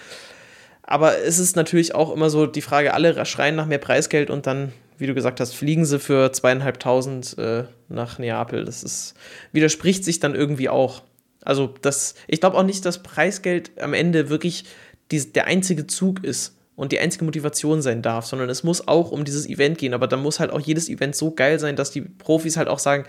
Aber 0.81 1.19
es 1.19 1.37
ist 1.37 1.55
natürlich 1.55 1.93
auch 1.93 2.11
immer 2.11 2.31
so 2.31 2.47
die 2.47 2.61
Frage, 2.61 2.95
alle 2.95 3.23
schreien 3.25 3.55
nach 3.55 3.67
mehr 3.67 3.77
Preisgeld 3.77 4.31
und 4.31 4.47
dann, 4.47 4.73
wie 4.97 5.05
du 5.05 5.13
gesagt 5.13 5.39
hast, 5.39 5.53
fliegen 5.53 5.85
sie 5.85 5.99
für 5.99 6.31
zweieinhalbtausend 6.31 7.37
äh, 7.37 7.65
nach 7.89 8.17
Neapel. 8.17 8.65
Das 8.65 8.81
ist, 8.81 9.13
widerspricht 9.51 10.03
sich 10.03 10.19
dann 10.19 10.33
irgendwie 10.33 10.67
auch. 10.67 11.03
Also 11.43 11.73
das, 11.81 12.15
ich 12.27 12.39
glaube 12.39 12.57
auch 12.57 12.63
nicht, 12.63 12.85
dass 12.85 13.03
Preisgeld 13.03 13.71
am 13.81 13.93
Ende 13.93 14.29
wirklich 14.29 14.65
die, 15.11 15.31
der 15.31 15.47
einzige 15.47 15.87
Zug 15.87 16.23
ist 16.23 16.55
und 16.75 16.91
die 16.91 16.99
einzige 16.99 17.25
Motivation 17.25 17.81
sein 17.81 18.01
darf, 18.01 18.25
sondern 18.25 18.49
es 18.49 18.63
muss 18.63 18.87
auch 18.87 19.11
um 19.11 19.25
dieses 19.25 19.47
Event 19.47 19.77
gehen. 19.77 19.93
Aber 19.93 20.07
dann 20.07 20.21
muss 20.21 20.39
halt 20.39 20.51
auch 20.51 20.59
jedes 20.59 20.89
Event 20.89 21.15
so 21.15 21.31
geil 21.31 21.59
sein, 21.59 21.75
dass 21.75 21.91
die 21.91 22.01
Profis 22.01 22.57
halt 22.57 22.67
auch 22.67 22.79
sagen, 22.79 23.05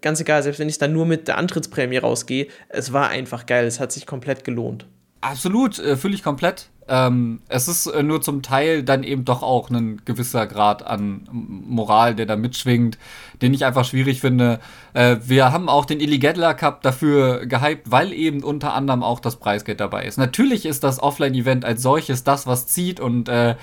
ganz 0.00 0.20
egal, 0.20 0.42
selbst 0.42 0.58
wenn 0.60 0.68
ich 0.68 0.78
dann 0.78 0.92
nur 0.92 1.04
mit 1.04 1.26
der 1.26 1.38
Antrittsprämie 1.38 1.96
rausgehe, 1.98 2.46
es 2.68 2.92
war 2.92 3.08
einfach 3.08 3.46
geil, 3.46 3.66
es 3.66 3.80
hat 3.80 3.90
sich 3.90 4.06
komplett 4.06 4.44
gelohnt. 4.44 4.86
Absolut, 5.20 5.78
äh, 5.80 5.96
fühle 5.96 6.14
ich 6.14 6.22
komplett. 6.22 6.68
Ähm, 6.88 7.40
es 7.48 7.68
ist 7.68 7.86
äh, 7.86 8.02
nur 8.02 8.22
zum 8.22 8.42
Teil 8.42 8.82
dann 8.82 9.04
eben 9.04 9.24
doch 9.24 9.42
auch 9.42 9.70
ein 9.70 10.02
gewisser 10.04 10.46
Grad 10.46 10.86
an 10.86 11.28
Moral, 11.30 12.14
der 12.14 12.26
da 12.26 12.36
mitschwingt, 12.36 12.98
den 13.42 13.52
ich 13.52 13.64
einfach 13.64 13.84
schwierig 13.84 14.20
finde. 14.20 14.60
Äh, 14.94 15.16
wir 15.24 15.52
haben 15.52 15.68
auch 15.68 15.84
den 15.84 16.00
Illigatler 16.00 16.54
Cup 16.54 16.82
dafür 16.82 17.46
gehypt, 17.46 17.90
weil 17.90 18.12
eben 18.12 18.42
unter 18.42 18.74
anderem 18.74 19.02
auch 19.02 19.20
das 19.20 19.36
Preisgeld 19.36 19.80
dabei 19.80 20.04
ist. 20.04 20.16
Natürlich 20.16 20.64
ist 20.64 20.82
das 20.82 21.02
Offline-Event 21.02 21.64
als 21.64 21.82
solches 21.82 22.24
das, 22.24 22.46
was 22.46 22.66
zieht 22.66 23.00
und 23.00 23.28
äh, 23.28 23.56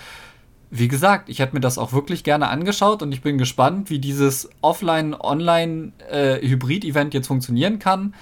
wie 0.71 0.87
gesagt, 0.87 1.29
ich 1.29 1.39
hätte 1.39 1.55
mir 1.55 1.61
das 1.61 1.77
auch 1.77 1.93
wirklich 1.93 2.23
gerne 2.23 2.49
angeschaut 2.49 3.01
und 3.01 3.11
ich 3.11 3.21
bin 3.21 3.37
gespannt, 3.37 3.89
wie 3.89 3.99
dieses 3.99 4.49
Offline-Online-Hybrid-Event 4.61 7.13
äh, 7.13 7.17
jetzt 7.17 7.27
funktionieren 7.27 7.79
kann. 7.79 8.13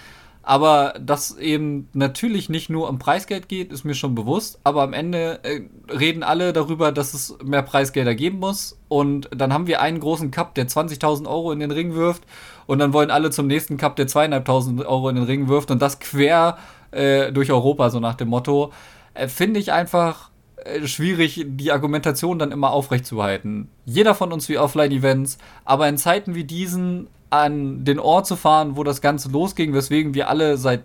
Aber 0.46 0.94
dass 1.00 1.38
eben 1.38 1.88
natürlich 1.94 2.50
nicht 2.50 2.70
nur 2.70 2.90
um 2.90 3.00
Preisgeld 3.00 3.48
geht, 3.48 3.72
ist 3.72 3.86
mir 3.86 3.96
schon 3.96 4.14
bewusst. 4.14 4.60
Aber 4.66 4.84
am 4.84 4.92
Ende 4.92 5.40
äh, 5.44 5.62
reden 5.90 6.22
alle 6.22 6.52
darüber, 6.52 6.92
dass 6.92 7.14
es 7.14 7.38
mehr 7.42 7.62
Preisgelder 7.62 8.14
geben 8.14 8.40
muss. 8.40 8.78
Und 8.90 9.30
dann 9.34 9.54
haben 9.54 9.68
wir 9.68 9.82
einen 9.82 10.02
großen 10.02 10.32
Cup, 10.32 10.54
der 10.56 10.68
20.000 10.68 11.28
Euro 11.28 11.54
in 11.54 11.62
den 11.62 11.72
Ring 11.72 11.96
wirft. 11.96 12.24
Und 12.66 12.80
dann 12.80 12.92
wollen 12.92 13.10
alle 13.10 13.32
zum 13.32 13.48
nächsten 13.48 13.78
Cup, 13.78 13.96
der 13.96 14.08
2.500 14.08 14.86
Euro 14.86 15.08
in 15.08 15.16
den 15.16 15.26
Ring 15.26 15.48
wirft. 15.48 15.72
Und 15.72 15.82
das 15.82 16.00
quer 16.00 16.58
äh, 16.92 17.32
durch 17.32 17.50
Europa, 17.50 17.90
so 17.90 18.02
nach 18.02 18.16
dem 18.16 18.28
Motto. 18.28 18.74
Äh, 19.14 19.30
Finde 19.30 19.62
ich 19.62 19.72
einfach 19.72 20.30
äh, 20.58 20.86
schwierig, 20.88 21.46
die 21.48 21.72
Argumentation 21.72 22.38
dann 22.38 22.52
immer 22.52 22.72
aufrechtzuerhalten. 22.72 23.70
Jeder 23.86 24.14
von 24.14 24.34
uns 24.34 24.50
wie 24.50 24.58
Offline-Events. 24.58 25.38
Aber 25.64 25.88
in 25.88 25.98
Zeiten 25.98 26.36
wie 26.36 26.44
diesen 26.44 27.08
an 27.34 27.84
den 27.84 27.98
Ort 27.98 28.28
zu 28.28 28.36
fahren, 28.36 28.78
wo 28.78 28.84
das 28.84 29.02
Ganze 29.02 29.30
losging, 29.30 29.74
weswegen 29.74 30.14
wir 30.14 30.30
alle 30.30 30.56
seit 30.58 30.84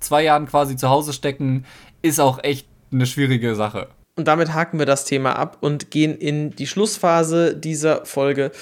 zwei 0.00 0.24
Jahren 0.24 0.46
quasi 0.46 0.74
zu 0.74 0.88
Hause 0.88 1.12
stecken, 1.12 1.66
ist 2.00 2.18
auch 2.18 2.42
echt 2.42 2.66
eine 2.90 3.04
schwierige 3.04 3.54
Sache. 3.54 3.88
Und 4.16 4.26
damit 4.26 4.54
haken 4.54 4.78
wir 4.78 4.86
das 4.86 5.04
Thema 5.04 5.38
ab 5.38 5.58
und 5.60 5.90
gehen 5.90 6.16
in 6.16 6.50
die 6.56 6.66
Schlussphase 6.66 7.54
dieser 7.54 8.06
Folge. 8.06 8.52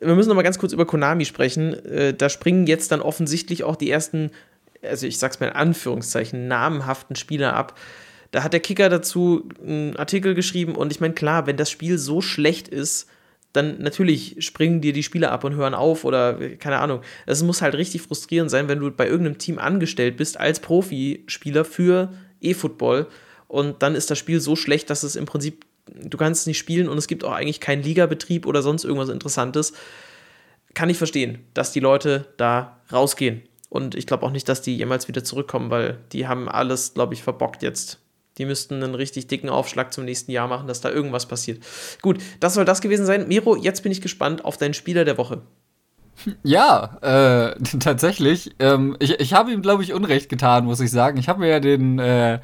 Wir 0.00 0.14
müssen 0.14 0.30
noch 0.30 0.36
mal 0.36 0.42
ganz 0.42 0.58
kurz 0.58 0.72
über 0.72 0.86
Konami 0.86 1.26
sprechen. 1.26 1.74
Äh, 1.84 2.14
da 2.14 2.30
springen 2.30 2.66
jetzt 2.66 2.90
dann 2.90 3.02
offensichtlich 3.02 3.64
auch 3.64 3.76
die 3.76 3.90
ersten, 3.90 4.30
also 4.82 5.06
ich 5.06 5.18
sag's 5.18 5.40
mal 5.40 5.48
in 5.48 5.56
Anführungszeichen, 5.56 6.48
namhaften 6.48 7.16
Spieler 7.16 7.52
ab. 7.52 7.78
Da 8.30 8.42
hat 8.42 8.54
der 8.54 8.60
Kicker 8.60 8.88
dazu 8.88 9.46
einen 9.62 9.96
Artikel 9.96 10.34
geschrieben 10.34 10.74
und 10.74 10.90
ich 10.90 11.00
meine, 11.00 11.14
klar, 11.14 11.46
wenn 11.46 11.58
das 11.58 11.70
Spiel 11.70 11.98
so 11.98 12.22
schlecht 12.22 12.68
ist, 12.68 13.08
dann 13.52 13.80
natürlich 13.80 14.36
springen 14.44 14.80
dir 14.80 14.92
die 14.92 15.02
Spieler 15.02 15.32
ab 15.32 15.44
und 15.44 15.54
hören 15.54 15.74
auf 15.74 16.04
oder 16.04 16.38
keine 16.58 16.78
Ahnung. 16.78 17.00
Es 17.26 17.42
muss 17.42 17.62
halt 17.62 17.74
richtig 17.74 18.02
frustrierend 18.02 18.50
sein, 18.50 18.68
wenn 18.68 18.80
du 18.80 18.90
bei 18.90 19.06
irgendeinem 19.06 19.38
Team 19.38 19.58
angestellt 19.58 20.16
bist 20.16 20.38
als 20.38 20.60
Profispieler 20.60 21.64
für 21.64 22.12
E-Football 22.40 23.08
und 23.48 23.82
dann 23.82 23.94
ist 23.94 24.10
das 24.10 24.18
Spiel 24.18 24.40
so 24.40 24.54
schlecht, 24.54 24.90
dass 24.90 25.02
es 25.02 25.16
im 25.16 25.24
Prinzip, 25.24 25.64
du 25.86 26.16
kannst 26.18 26.42
es 26.42 26.46
nicht 26.46 26.58
spielen 26.58 26.88
und 26.88 26.98
es 26.98 27.08
gibt 27.08 27.24
auch 27.24 27.32
eigentlich 27.32 27.60
keinen 27.60 27.82
Ligabetrieb 27.82 28.46
oder 28.46 28.62
sonst 28.62 28.84
irgendwas 28.84 29.08
Interessantes. 29.08 29.72
Kann 30.74 30.90
ich 30.90 30.98
verstehen, 30.98 31.38
dass 31.54 31.72
die 31.72 31.80
Leute 31.80 32.28
da 32.36 32.78
rausgehen. 32.92 33.42
Und 33.70 33.94
ich 33.94 34.06
glaube 34.06 34.24
auch 34.24 34.30
nicht, 34.30 34.48
dass 34.48 34.62
die 34.62 34.76
jemals 34.76 35.08
wieder 35.08 35.24
zurückkommen, 35.24 35.70
weil 35.70 35.98
die 36.12 36.28
haben 36.28 36.48
alles, 36.48 36.94
glaube 36.94 37.14
ich, 37.14 37.22
verbockt 37.22 37.62
jetzt 37.62 37.98
die 38.38 38.44
müssten 38.44 38.82
einen 38.82 38.94
richtig 38.94 39.26
dicken 39.26 39.48
Aufschlag 39.48 39.92
zum 39.92 40.04
nächsten 40.04 40.30
Jahr 40.30 40.48
machen, 40.48 40.66
dass 40.66 40.80
da 40.80 40.90
irgendwas 40.90 41.26
passiert. 41.26 41.62
Gut, 42.00 42.18
das 42.40 42.54
soll 42.54 42.64
das 42.64 42.80
gewesen 42.80 43.04
sein. 43.06 43.28
Miro, 43.28 43.56
jetzt 43.56 43.82
bin 43.82 43.92
ich 43.92 44.00
gespannt 44.00 44.44
auf 44.44 44.56
deinen 44.56 44.74
Spieler 44.74 45.04
der 45.04 45.18
Woche. 45.18 45.42
Ja, 46.42 46.98
äh, 47.02 47.54
tatsächlich. 47.80 48.54
Ähm, 48.58 48.96
ich 48.98 49.20
ich 49.20 49.34
habe 49.34 49.52
ihm, 49.52 49.62
glaube 49.62 49.82
ich, 49.82 49.92
Unrecht 49.92 50.28
getan, 50.28 50.64
muss 50.64 50.80
ich 50.80 50.90
sagen. 50.90 51.18
Ich 51.18 51.28
habe 51.28 51.40
mir 51.40 51.48
ja 51.48 51.60
den 51.60 51.98
äh, 51.98 52.40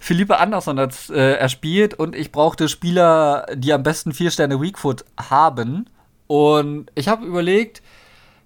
Philippe 0.00 0.38
Andersson 0.38 0.78
als, 0.78 1.10
äh, 1.10 1.34
erspielt 1.34 1.94
und 1.94 2.16
ich 2.16 2.32
brauchte 2.32 2.68
Spieler, 2.68 3.46
die 3.54 3.72
am 3.72 3.82
besten 3.82 4.12
vier 4.12 4.30
Sterne 4.30 4.60
Weakfoot 4.60 5.04
haben. 5.30 5.88
Und 6.26 6.90
ich 6.94 7.08
habe 7.08 7.24
überlegt, 7.24 7.82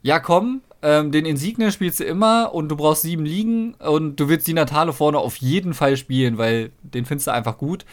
ja 0.02 0.20
komm, 0.20 0.60
ähm, 0.82 1.12
den 1.12 1.26
Insigne 1.26 1.72
spielst 1.72 2.00
du 2.00 2.04
immer 2.04 2.54
und 2.54 2.68
du 2.68 2.76
brauchst 2.76 3.02
sieben 3.02 3.24
Ligen 3.24 3.74
und 3.74 4.16
du 4.16 4.28
willst 4.28 4.46
die 4.46 4.54
Natale 4.54 4.92
vorne 4.92 5.18
auf 5.18 5.36
jeden 5.36 5.74
Fall 5.74 5.96
spielen, 5.96 6.38
weil 6.38 6.70
den 6.82 7.06
findest 7.06 7.28
du 7.28 7.32
einfach 7.32 7.58
gut. 7.58 7.84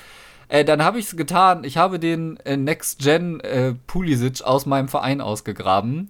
Äh, 0.49 0.65
dann 0.65 0.84
habe 0.84 0.99
ich 0.99 1.05
es 1.05 1.17
getan. 1.17 1.63
Ich 1.63 1.77
habe 1.77 1.99
den 1.99 2.38
äh, 2.45 2.57
Next 2.57 2.99
Gen 2.99 3.39
äh, 3.39 3.73
Pulisic 3.88 4.43
aus 4.43 4.65
meinem 4.65 4.88
Verein 4.88 5.21
ausgegraben. 5.21 6.09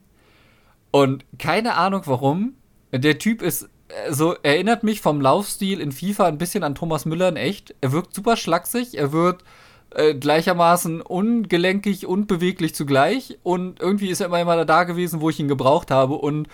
Und 0.91 1.25
keine 1.39 1.75
Ahnung 1.75 2.01
warum. 2.05 2.53
Der 2.91 3.17
Typ 3.17 3.41
ist 3.41 3.69
äh, 3.87 4.11
so, 4.11 4.35
erinnert 4.43 4.83
mich 4.83 5.01
vom 5.01 5.21
Laufstil 5.21 5.79
in 5.79 5.91
FIFA 5.91 6.25
ein 6.25 6.37
bisschen 6.37 6.63
an 6.63 6.75
Thomas 6.75 7.05
Müller 7.05 7.29
in 7.29 7.37
echt. 7.37 7.75
Er 7.81 7.91
wirkt 7.91 8.13
super 8.13 8.35
schlaksig, 8.35 8.97
er 8.97 9.11
wird 9.11 9.43
äh, 9.95 10.13
gleichermaßen 10.15 11.01
ungelenkig 11.01 12.05
und 12.05 12.27
beweglich 12.27 12.75
zugleich. 12.75 13.37
Und 13.43 13.79
irgendwie 13.79 14.09
ist 14.09 14.19
er 14.19 14.27
immer, 14.27 14.41
immer 14.41 14.65
da 14.65 14.83
gewesen, 14.83 15.21
wo 15.21 15.29
ich 15.29 15.39
ihn 15.39 15.47
gebraucht 15.47 15.91
habe. 15.91 16.15
Und 16.15 16.47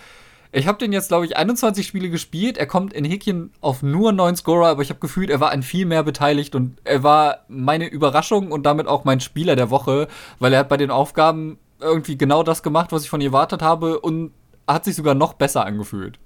ich 0.52 0.68
habe 0.68 0.80
den 0.80 0.92
jetzt, 0.92 1.10
glaube 1.10 1.26
ich, 1.26 1.38
21 1.38 1.86
Spiele 1.86 2.10
gespielt. 2.10 2.58
Er 2.58 2.66
kommt 2.66 2.94
in 2.94 3.06
Häkchen 3.06 3.52
auf 3.62 3.84
nur 3.84 4.12
9 4.12 4.36
Scorer, 4.36 4.68
aber 4.68 4.82
ich 4.82 4.90
habe 4.90 5.00
gefühlt, 5.00 5.30
er 5.30 5.40
war 5.40 5.52
an 5.52 5.62
viel 5.62 5.86
mehr 5.86 6.04
beteiligt 6.04 6.56
und 6.56 6.80
er 6.84 7.04
war 7.04 7.46
meine 7.48 7.88
Überraschung 7.88 8.52
und 8.52 8.66
damit 8.66 8.88
auch 8.88 9.04
mein 9.04 9.20
Spieler 9.20 9.56
der 9.56 9.70
Woche, 9.70 10.08
weil 10.40 10.54
er 10.54 10.60
hat 10.60 10.70
bei 10.70 10.78
den 10.78 10.90
Aufgaben 10.90 11.60
irgendwie 11.80 12.18
genau 12.18 12.42
das 12.44 12.64
gemacht, 12.64 12.92
was 12.92 13.04
ich 13.04 13.10
von 13.10 13.22
ihm 13.22 13.28
erwartet 13.28 13.62
habe 13.62 14.00
und 14.00 14.32
hat 14.68 14.86
sich 14.86 14.96
sogar 14.96 15.14
noch 15.14 15.34
besser 15.34 15.66
angefühlt. 15.66 16.20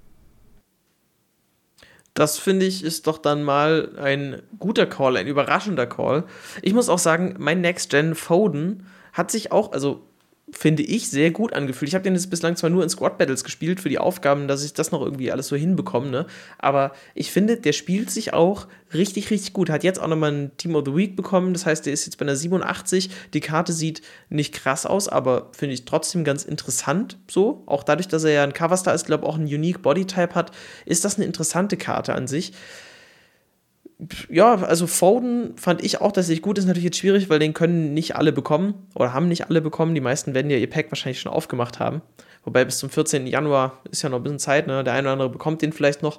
Das 2.14 2.38
finde 2.38 2.64
ich 2.64 2.84
ist 2.84 3.08
doch 3.08 3.18
dann 3.18 3.42
mal 3.42 3.90
ein 3.98 4.42
guter 4.60 4.86
Call, 4.86 5.16
ein 5.16 5.26
überraschender 5.26 5.86
Call. 5.86 6.24
Ich 6.62 6.72
muss 6.72 6.88
auch 6.88 6.98
sagen, 6.98 7.34
mein 7.38 7.60
Next 7.60 7.90
Gen 7.90 8.14
Foden 8.14 8.86
hat 9.12 9.32
sich 9.32 9.50
auch, 9.50 9.72
also 9.72 10.02
finde 10.56 10.82
ich, 10.82 11.08
sehr 11.08 11.30
gut 11.30 11.52
angefühlt. 11.52 11.88
Ich 11.88 11.94
habe 11.94 12.04
den 12.04 12.14
jetzt 12.14 12.30
bislang 12.30 12.56
zwar 12.56 12.70
nur 12.70 12.82
in 12.82 12.88
Squad 12.88 13.18
Battles 13.18 13.44
gespielt 13.44 13.80
für 13.80 13.88
die 13.88 13.98
Aufgaben, 13.98 14.48
dass 14.48 14.64
ich 14.64 14.72
das 14.72 14.92
noch 14.92 15.02
irgendwie 15.02 15.30
alles 15.30 15.48
so 15.48 15.56
hinbekomme, 15.56 16.10
ne? 16.10 16.26
aber 16.58 16.92
ich 17.14 17.30
finde, 17.30 17.56
der 17.56 17.72
spielt 17.72 18.10
sich 18.10 18.32
auch 18.32 18.66
richtig, 18.92 19.30
richtig 19.30 19.52
gut. 19.52 19.70
Hat 19.70 19.84
jetzt 19.84 20.00
auch 20.00 20.06
nochmal 20.06 20.32
ein 20.32 20.56
Team 20.56 20.76
of 20.76 20.84
the 20.86 20.94
Week 20.94 21.16
bekommen, 21.16 21.52
das 21.52 21.66
heißt, 21.66 21.86
der 21.86 21.92
ist 21.92 22.06
jetzt 22.06 22.16
bei 22.16 22.24
einer 22.24 22.36
87. 22.36 23.10
Die 23.34 23.40
Karte 23.40 23.72
sieht 23.72 24.02
nicht 24.28 24.54
krass 24.54 24.86
aus, 24.86 25.08
aber 25.08 25.50
finde 25.52 25.74
ich 25.74 25.84
trotzdem 25.84 26.24
ganz 26.24 26.44
interessant 26.44 27.18
so. 27.28 27.62
Auch 27.66 27.82
dadurch, 27.82 28.08
dass 28.08 28.24
er 28.24 28.32
ja 28.32 28.44
ein 28.44 28.52
Coverstar 28.52 28.94
ist, 28.94 29.06
glaube 29.06 29.24
ich, 29.24 29.28
auch 29.28 29.36
einen 29.36 29.46
Unique 29.46 29.82
Bodytype 29.82 30.34
hat, 30.34 30.52
ist 30.86 31.04
das 31.04 31.16
eine 31.16 31.24
interessante 31.24 31.76
Karte 31.76 32.14
an 32.14 32.26
sich 32.26 32.52
ja, 34.28 34.56
also 34.56 34.86
Foden 34.86 35.56
fand 35.56 35.84
ich 35.84 36.00
auch, 36.00 36.12
dass 36.12 36.28
er 36.28 36.38
gut 36.40 36.58
ist. 36.58 36.66
Natürlich 36.66 36.84
jetzt 36.84 36.98
schwierig, 36.98 37.28
weil 37.30 37.38
den 37.38 37.54
können 37.54 37.94
nicht 37.94 38.16
alle 38.16 38.32
bekommen 38.32 38.74
oder 38.94 39.12
haben 39.12 39.28
nicht 39.28 39.48
alle 39.48 39.60
bekommen. 39.60 39.94
Die 39.94 40.00
meisten 40.00 40.34
werden 40.34 40.50
ja 40.50 40.56
ihr 40.56 40.68
Pack 40.68 40.90
wahrscheinlich 40.90 41.20
schon 41.20 41.32
aufgemacht 41.32 41.78
haben. 41.78 42.02
Wobei 42.44 42.64
bis 42.64 42.78
zum 42.78 42.90
14. 42.90 43.26
Januar 43.26 43.80
ist 43.90 44.02
ja 44.02 44.08
noch 44.08 44.18
ein 44.18 44.22
bisschen 44.22 44.38
Zeit, 44.38 44.66
ne? 44.66 44.84
Der 44.84 44.92
eine 44.92 45.02
oder 45.02 45.12
andere 45.12 45.30
bekommt 45.30 45.62
den 45.62 45.72
vielleicht 45.72 46.02
noch. 46.02 46.18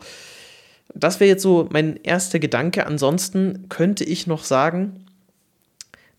Das 0.93 1.19
wäre 1.19 1.29
jetzt 1.29 1.43
so 1.43 1.67
mein 1.71 1.99
erster 2.03 2.39
Gedanke. 2.39 2.85
Ansonsten 2.87 3.67
könnte 3.69 4.03
ich 4.03 4.25
noch 4.25 4.43
sagen, 4.43 5.05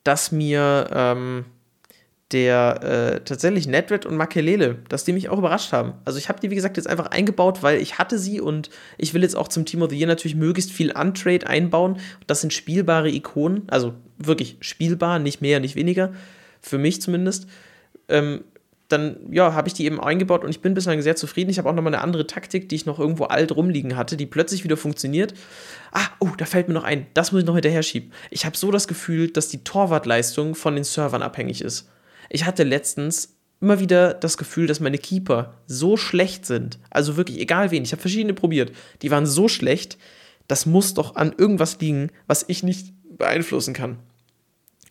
dass 0.05 0.33
mir 0.33 0.89
ähm, 0.93 1.45
der 2.33 2.83
äh, 2.83 3.25
tatsächlich 3.25 3.69
Nedved 3.69 4.05
und 4.05 4.17
Makelele, 4.17 4.79
dass 4.89 5.05
die 5.05 5.13
mich 5.13 5.29
auch 5.29 5.39
überrascht 5.39 5.73
haben. 5.73 5.95
Also 6.05 6.19
ich 6.19 6.29
habe 6.29 6.41
die, 6.41 6.51
wie 6.51 6.57
gesagt, 6.57 6.77
jetzt 6.77 6.89
einfach 6.89 7.07
eingebaut, 7.07 7.63
weil 7.63 7.81
ich 7.81 7.99
hatte 7.99 8.19
sie 8.19 8.41
und 8.41 8.69
ich 8.99 9.15
will 9.15 9.23
jetzt 9.23 9.37
auch 9.37 9.47
zum 9.47 9.65
Team 9.65 9.83
of 9.83 9.91
the 9.91 9.97
Year 9.97 10.09
natürlich 10.09 10.35
möglichst 10.35 10.73
viel 10.73 10.91
Untrade 10.91 11.47
einbauen. 11.47 11.99
Das 12.27 12.41
sind 12.41 12.53
spielbare 12.53 13.11
Ikonen, 13.11 13.63
also 13.69 13.95
wirklich 14.19 14.57
spielbar, 14.61 15.21
nicht 15.21 15.41
mehr, 15.41 15.61
nicht 15.61 15.77
weniger, 15.77 16.13
für 16.61 16.79
mich 16.79 17.01
zumindest. 17.01 17.47
Ähm, 18.09 18.43
dann 18.89 19.17
ja, 19.31 19.53
habe 19.53 19.69
ich 19.69 19.75
die 19.75 19.85
eben 19.85 20.01
eingebaut 20.01 20.45
und 20.45 20.51
ich 20.51 20.61
bin 20.61 20.75
bislang 20.75 21.03
sehr 21.03 21.17
zufrieden. 21.17 21.51
Ich 21.51 21.59
habe 21.59 21.69
auch 21.69 21.75
nochmal 21.75 21.95
eine 21.95 22.03
andere 22.03 22.27
Taktik, 22.27 22.69
die 22.69 22.77
ich 22.77 22.87
noch 22.87 22.99
irgendwo 22.99 23.25
alt 23.25 23.55
rumliegen 23.55 23.97
hatte, 23.97 24.17
die 24.17 24.27
plötzlich 24.27 24.65
wieder 24.65 24.77
funktioniert. 24.77 25.35
Ah, 25.93 26.07
oh, 26.21 26.31
da 26.37 26.45
fällt 26.45 26.69
mir 26.69 26.75
noch 26.75 26.85
ein, 26.85 27.07
das 27.15 27.31
muss 27.31 27.43
ich 27.43 27.47
noch 27.47 27.55
hinterher 27.55 27.83
schieben. 27.83 28.13
Ich 28.31 28.47
habe 28.47 28.57
so 28.57 28.71
das 28.71 28.87
Gefühl, 28.89 29.31
dass 29.31 29.49
die 29.49 29.65
Torwartleistung 29.65 30.55
von 30.55 30.75
den 30.75 30.85
Servern 30.85 31.23
abhängig 31.23 31.63
ist. 31.63 31.89
Ich 32.31 32.45
hatte 32.45 32.65
letztens 32.65 33.37
immer 33.61 33.81
wieder 33.81 34.15
das 34.15 34.37
Gefühl, 34.37 34.67
dass 34.67 34.81
meine 34.81 34.99
Keeper 34.99 35.55
so 35.67 35.97
schlecht 35.97 36.47
sind. 36.47 36.79
Also 36.91 37.17
wirklich, 37.17 37.41
egal 37.41 37.71
wen, 37.71 37.83
ich 37.83 37.93
habe 37.93 38.03
verschiedene 38.03 38.35
probiert. 38.35 38.73
Die 39.03 39.11
waren 39.11 39.27
so 39.27 39.49
schlecht, 39.49 39.99
das 40.49 40.67
muss 40.67 40.95
doch 40.95 41.17
an 41.17 41.35
irgendwas 41.37 41.81
liegen, 41.81 42.11
was 42.27 42.45
ich 42.49 42.63
nicht 42.63 42.93
beeinflussen 43.17 43.75
kann. 43.75 43.99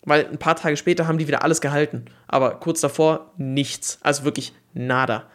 Weil 0.04 0.26
ein 0.26 0.38
paar 0.38 0.56
Tage 0.56 0.76
später 0.76 1.06
haben 1.06 1.18
die 1.18 1.26
wieder 1.26 1.42
alles 1.42 1.60
gehalten. 1.60 2.04
Aber 2.28 2.60
kurz 2.60 2.80
davor 2.80 3.32
nichts. 3.36 3.98
Also 4.02 4.24
wirklich 4.24 4.52
nada. 4.72 5.28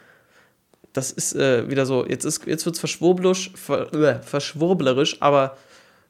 Das 0.93 1.11
ist 1.11 1.35
äh, 1.35 1.69
wieder 1.69 1.85
so, 1.85 2.05
jetzt, 2.05 2.25
jetzt 2.45 2.65
wird 2.65 2.75
es 2.75 2.79
verschwurblerisch, 2.79 3.51
ver, 3.55 3.93
äh, 3.93 4.21
verschwurblerisch, 4.21 5.21
aber 5.21 5.57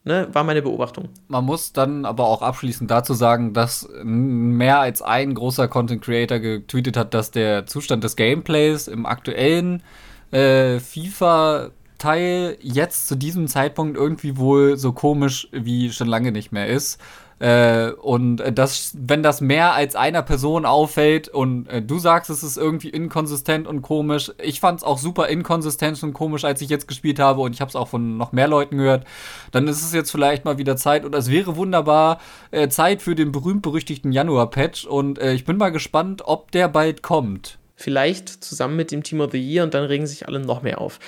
Ne, 0.04 0.28
war 0.32 0.44
meine 0.44 0.64
Beobachtung. 0.64 1.10
Man 1.28 1.46
muss 1.46 1.74
dann 1.74 2.06
aber 2.06 2.26
auch 2.26 2.42
abschließend 2.42 2.90
dazu 2.90 3.14
sagen, 3.14 3.54
dass 3.54 3.88
mehr 4.04 4.80
als 4.80 5.04
ein 5.04 5.36
großer 5.36 5.68
Content 5.68 6.02
Creator 6.02 6.40
getweetet 6.40 6.98
hat, 6.98 7.14
dass 7.14 7.30
der 7.30 7.68
Zustand 7.68 8.04
des 8.04 8.16
Gameplays 8.16 8.88
im 8.88 9.06
aktuellen 9.06 9.84
äh, 10.32 10.80
FIFA-Teil 10.80 12.58
jetzt 12.62 13.10
zu 13.10 13.16
diesem 13.16 13.48
Zeitpunkt 13.48 13.96
irgendwie 13.96 14.38
wohl 14.38 14.76
so 14.76 14.92
komisch 14.92 15.48
wie 15.52 15.92
schon 15.92 16.08
lange 16.08 16.32
nicht 16.32 16.52
mehr 16.52 16.66
ist. 16.66 17.00
Äh, 17.42 17.94
und 17.94 18.38
das, 18.54 18.94
wenn 18.96 19.24
das 19.24 19.42
mehr 19.42 19.74
als 19.74 19.96
einer 19.96 20.22
Person 20.22 20.64
auffällt 20.64 21.28
und 21.28 21.66
äh, 21.68 21.82
du 21.82 21.98
sagst, 21.98 22.30
es 22.30 22.44
ist 22.44 22.56
irgendwie 22.56 22.90
inkonsistent 22.90 23.66
und 23.66 23.82
komisch, 23.82 24.32
ich 24.40 24.60
fand 24.60 24.78
es 24.78 24.84
auch 24.84 25.00
super 25.00 25.28
inkonsistent 25.28 26.04
und 26.04 26.14
komisch, 26.14 26.46
als 26.46 26.62
ich 26.62 26.70
jetzt 26.70 26.88
gespielt 26.88 27.18
habe 27.18 27.42
und 27.42 27.54
ich 27.54 27.60
habe 27.60 27.70
es 27.70 27.76
auch 27.76 27.88
von 27.88 28.16
noch 28.16 28.32
mehr 28.32 28.48
Leuten 28.48 28.78
gehört, 28.78 29.06
dann 29.52 29.68
ist 29.68 29.82
es 29.82 29.92
jetzt 29.92 30.12
vielleicht 30.12 30.46
mal 30.46 30.60
wieder 30.60 30.78
Zeit 30.78 31.04
oder 31.04 31.18
es 31.18 31.32
wäre 31.32 31.56
wunderbar 31.56 32.20
äh, 32.52 32.70
Zeit 32.70 33.02
für 33.02 33.16
den 33.16 33.32
berühmt-berüchtigten 33.32 34.12
Januar-Patch 34.12 34.86
und 34.86 35.18
äh, 35.18 35.34
ich 35.34 35.44
bin 35.44 35.58
mal 35.58 35.72
gespannt, 35.72 36.22
ob 36.24 36.52
der 36.52 36.68
bald 36.68 37.02
kommt. 37.02 37.58
Vielleicht 37.76 38.30
zusammen 38.44 38.76
mit 38.76 38.92
dem 38.92 39.02
Team 39.02 39.20
of 39.20 39.32
the 39.32 39.42
Year 39.42 39.64
und 39.64 39.74
dann 39.74 39.86
regen 39.86 40.06
sich 40.06 40.28
alle 40.28 40.40
noch 40.42 40.62
mehr 40.62 40.80
auf. 40.80 41.00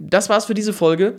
Das 0.00 0.28
war's 0.28 0.46
für 0.46 0.54
diese 0.54 0.72
Folge. 0.72 1.18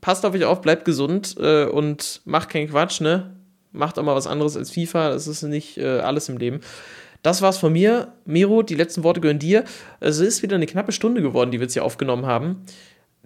Passt 0.00 0.24
auf 0.24 0.32
euch 0.32 0.46
auf, 0.46 0.62
bleibt 0.62 0.86
gesund 0.86 1.36
äh, 1.38 1.66
und 1.66 2.22
macht 2.24 2.48
keinen 2.48 2.70
Quatsch, 2.70 3.02
ne? 3.02 3.34
Macht 3.72 3.98
auch 3.98 4.02
mal 4.02 4.14
was 4.14 4.26
anderes 4.26 4.56
als 4.56 4.70
FIFA. 4.70 5.10
Das 5.10 5.26
ist 5.26 5.42
nicht 5.42 5.78
äh, 5.78 6.00
alles 6.00 6.28
im 6.28 6.38
Leben. 6.38 6.60
Das 7.22 7.42
war's 7.42 7.58
von 7.58 7.72
mir. 7.72 8.12
Miro, 8.24 8.62
die 8.62 8.74
letzten 8.74 9.02
Worte 9.02 9.20
gehören 9.20 9.38
dir. 9.38 9.64
Es 10.00 10.18
ist 10.18 10.42
wieder 10.42 10.56
eine 10.56 10.66
knappe 10.66 10.92
Stunde 10.92 11.22
geworden, 11.22 11.50
die 11.50 11.58
wir 11.58 11.64
jetzt 11.64 11.74
hier 11.74 11.84
aufgenommen 11.84 12.26
haben. 12.26 12.64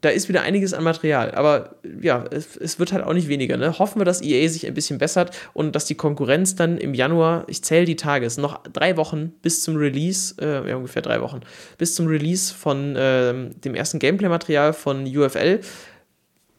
Da 0.00 0.08
ist 0.08 0.28
wieder 0.28 0.42
einiges 0.42 0.74
an 0.74 0.82
Material. 0.82 1.32
Aber 1.32 1.76
ja, 2.00 2.24
es, 2.30 2.56
es, 2.56 2.80
wird 2.80 2.92
halt 2.92 3.04
auch 3.04 3.12
nicht 3.12 3.28
weniger. 3.28 3.56
Ne? 3.56 3.78
Hoffen 3.78 4.00
wir, 4.00 4.04
dass 4.04 4.20
EA 4.20 4.48
sich 4.48 4.66
ein 4.66 4.74
bisschen 4.74 4.98
bessert 4.98 5.30
und 5.52 5.76
dass 5.76 5.84
die 5.84 5.94
Konkurrenz 5.94 6.56
dann 6.56 6.76
im 6.78 6.92
Januar, 6.92 7.44
ich 7.46 7.62
zähle 7.62 7.84
die 7.84 7.94
Tage, 7.94 8.26
es 8.26 8.34
sind 8.34 8.42
noch 8.42 8.64
drei 8.64 8.96
Wochen 8.96 9.32
bis 9.42 9.62
zum 9.62 9.76
Release, 9.76 10.34
äh, 10.40 10.68
ja, 10.68 10.76
ungefähr 10.76 11.02
drei 11.02 11.20
Wochen, 11.20 11.40
bis 11.78 11.94
zum 11.94 12.08
Release 12.08 12.52
von 12.52 12.96
äh, 12.96 13.50
dem 13.50 13.76
ersten 13.76 14.00
Gameplay-Material 14.00 14.72
von 14.72 15.04
UFL. 15.04 15.60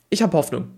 Ich 0.10 0.22
habe 0.22 0.38
Hoffnung. 0.38 0.70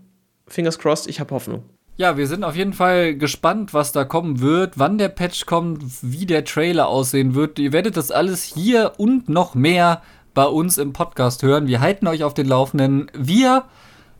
Fingers 0.48 0.78
crossed, 0.78 1.08
ich 1.08 1.20
habe 1.20 1.32
Hoffnung. 1.32 1.62
Ja, 1.98 2.18
wir 2.18 2.26
sind 2.26 2.44
auf 2.44 2.54
jeden 2.54 2.74
Fall 2.74 3.16
gespannt, 3.16 3.72
was 3.72 3.90
da 3.90 4.04
kommen 4.04 4.40
wird, 4.40 4.78
wann 4.78 4.98
der 4.98 5.08
Patch 5.08 5.46
kommt, 5.46 5.82
wie 6.02 6.26
der 6.26 6.44
Trailer 6.44 6.88
aussehen 6.88 7.34
wird. 7.34 7.58
Ihr 7.58 7.72
werdet 7.72 7.96
das 7.96 8.10
alles 8.10 8.44
hier 8.44 8.92
und 8.98 9.30
noch 9.30 9.54
mehr 9.54 10.02
bei 10.34 10.44
uns 10.44 10.76
im 10.76 10.92
Podcast 10.92 11.42
hören. 11.42 11.68
Wir 11.68 11.80
halten 11.80 12.06
euch 12.06 12.22
auf 12.22 12.34
den 12.34 12.48
Laufenden. 12.48 13.10
Wir 13.14 13.64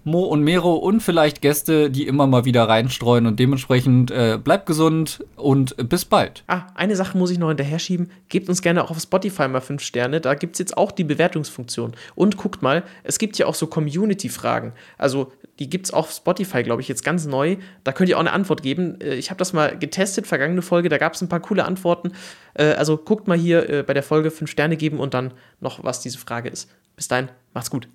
Mo 0.06 0.22
und 0.22 0.42
Mero 0.42 0.74
und 0.76 1.00
vielleicht 1.00 1.42
Gäste, 1.42 1.90
die 1.90 2.06
immer 2.06 2.28
mal 2.28 2.44
wieder 2.44 2.68
reinstreuen. 2.68 3.26
Und 3.26 3.40
dementsprechend 3.40 4.12
äh, 4.12 4.38
bleibt 4.42 4.66
gesund 4.66 5.24
und 5.34 5.74
bis 5.88 6.04
bald. 6.04 6.44
Ah, 6.46 6.68
eine 6.76 6.94
Sache 6.94 7.18
muss 7.18 7.32
ich 7.32 7.38
noch 7.38 7.48
hinterher 7.48 7.80
schieben. 7.80 8.12
Gebt 8.28 8.48
uns 8.48 8.62
gerne 8.62 8.84
auch 8.84 8.92
auf 8.92 9.00
Spotify 9.00 9.48
mal 9.48 9.60
fünf 9.60 9.82
Sterne. 9.82 10.20
Da 10.20 10.34
gibt 10.34 10.54
es 10.54 10.60
jetzt 10.60 10.76
auch 10.76 10.92
die 10.92 11.02
Bewertungsfunktion. 11.02 11.94
Und 12.14 12.36
guckt 12.36 12.62
mal, 12.62 12.84
es 13.02 13.18
gibt 13.18 13.36
ja 13.36 13.46
auch 13.46 13.56
so 13.56 13.66
Community-Fragen. 13.66 14.74
Also 14.96 15.32
die 15.58 15.68
gibt 15.68 15.86
es 15.86 15.92
auf 15.92 16.12
Spotify, 16.12 16.62
glaube 16.62 16.82
ich, 16.82 16.86
jetzt 16.86 17.04
ganz 17.04 17.26
neu. 17.26 17.56
Da 17.82 17.90
könnt 17.90 18.08
ihr 18.08 18.16
auch 18.16 18.20
eine 18.20 18.32
Antwort 18.32 18.62
geben. 18.62 19.00
Äh, 19.00 19.14
ich 19.14 19.30
habe 19.30 19.38
das 19.38 19.52
mal 19.52 19.76
getestet, 19.76 20.28
vergangene 20.28 20.62
Folge, 20.62 20.88
da 20.88 20.98
gab 20.98 21.14
es 21.14 21.22
ein 21.22 21.28
paar 21.28 21.40
coole 21.40 21.64
Antworten. 21.64 22.12
Äh, 22.54 22.74
also 22.74 22.96
guckt 22.96 23.26
mal 23.26 23.36
hier 23.36 23.68
äh, 23.68 23.82
bei 23.82 23.92
der 23.92 24.04
Folge 24.04 24.30
fünf 24.30 24.52
Sterne 24.52 24.76
geben 24.76 25.00
und 25.00 25.14
dann 25.14 25.32
noch, 25.60 25.82
was 25.82 26.00
diese 26.00 26.18
Frage 26.18 26.48
ist. 26.48 26.70
Bis 26.94 27.08
dahin, 27.08 27.28
macht's 27.52 27.70
gut. 27.70 27.88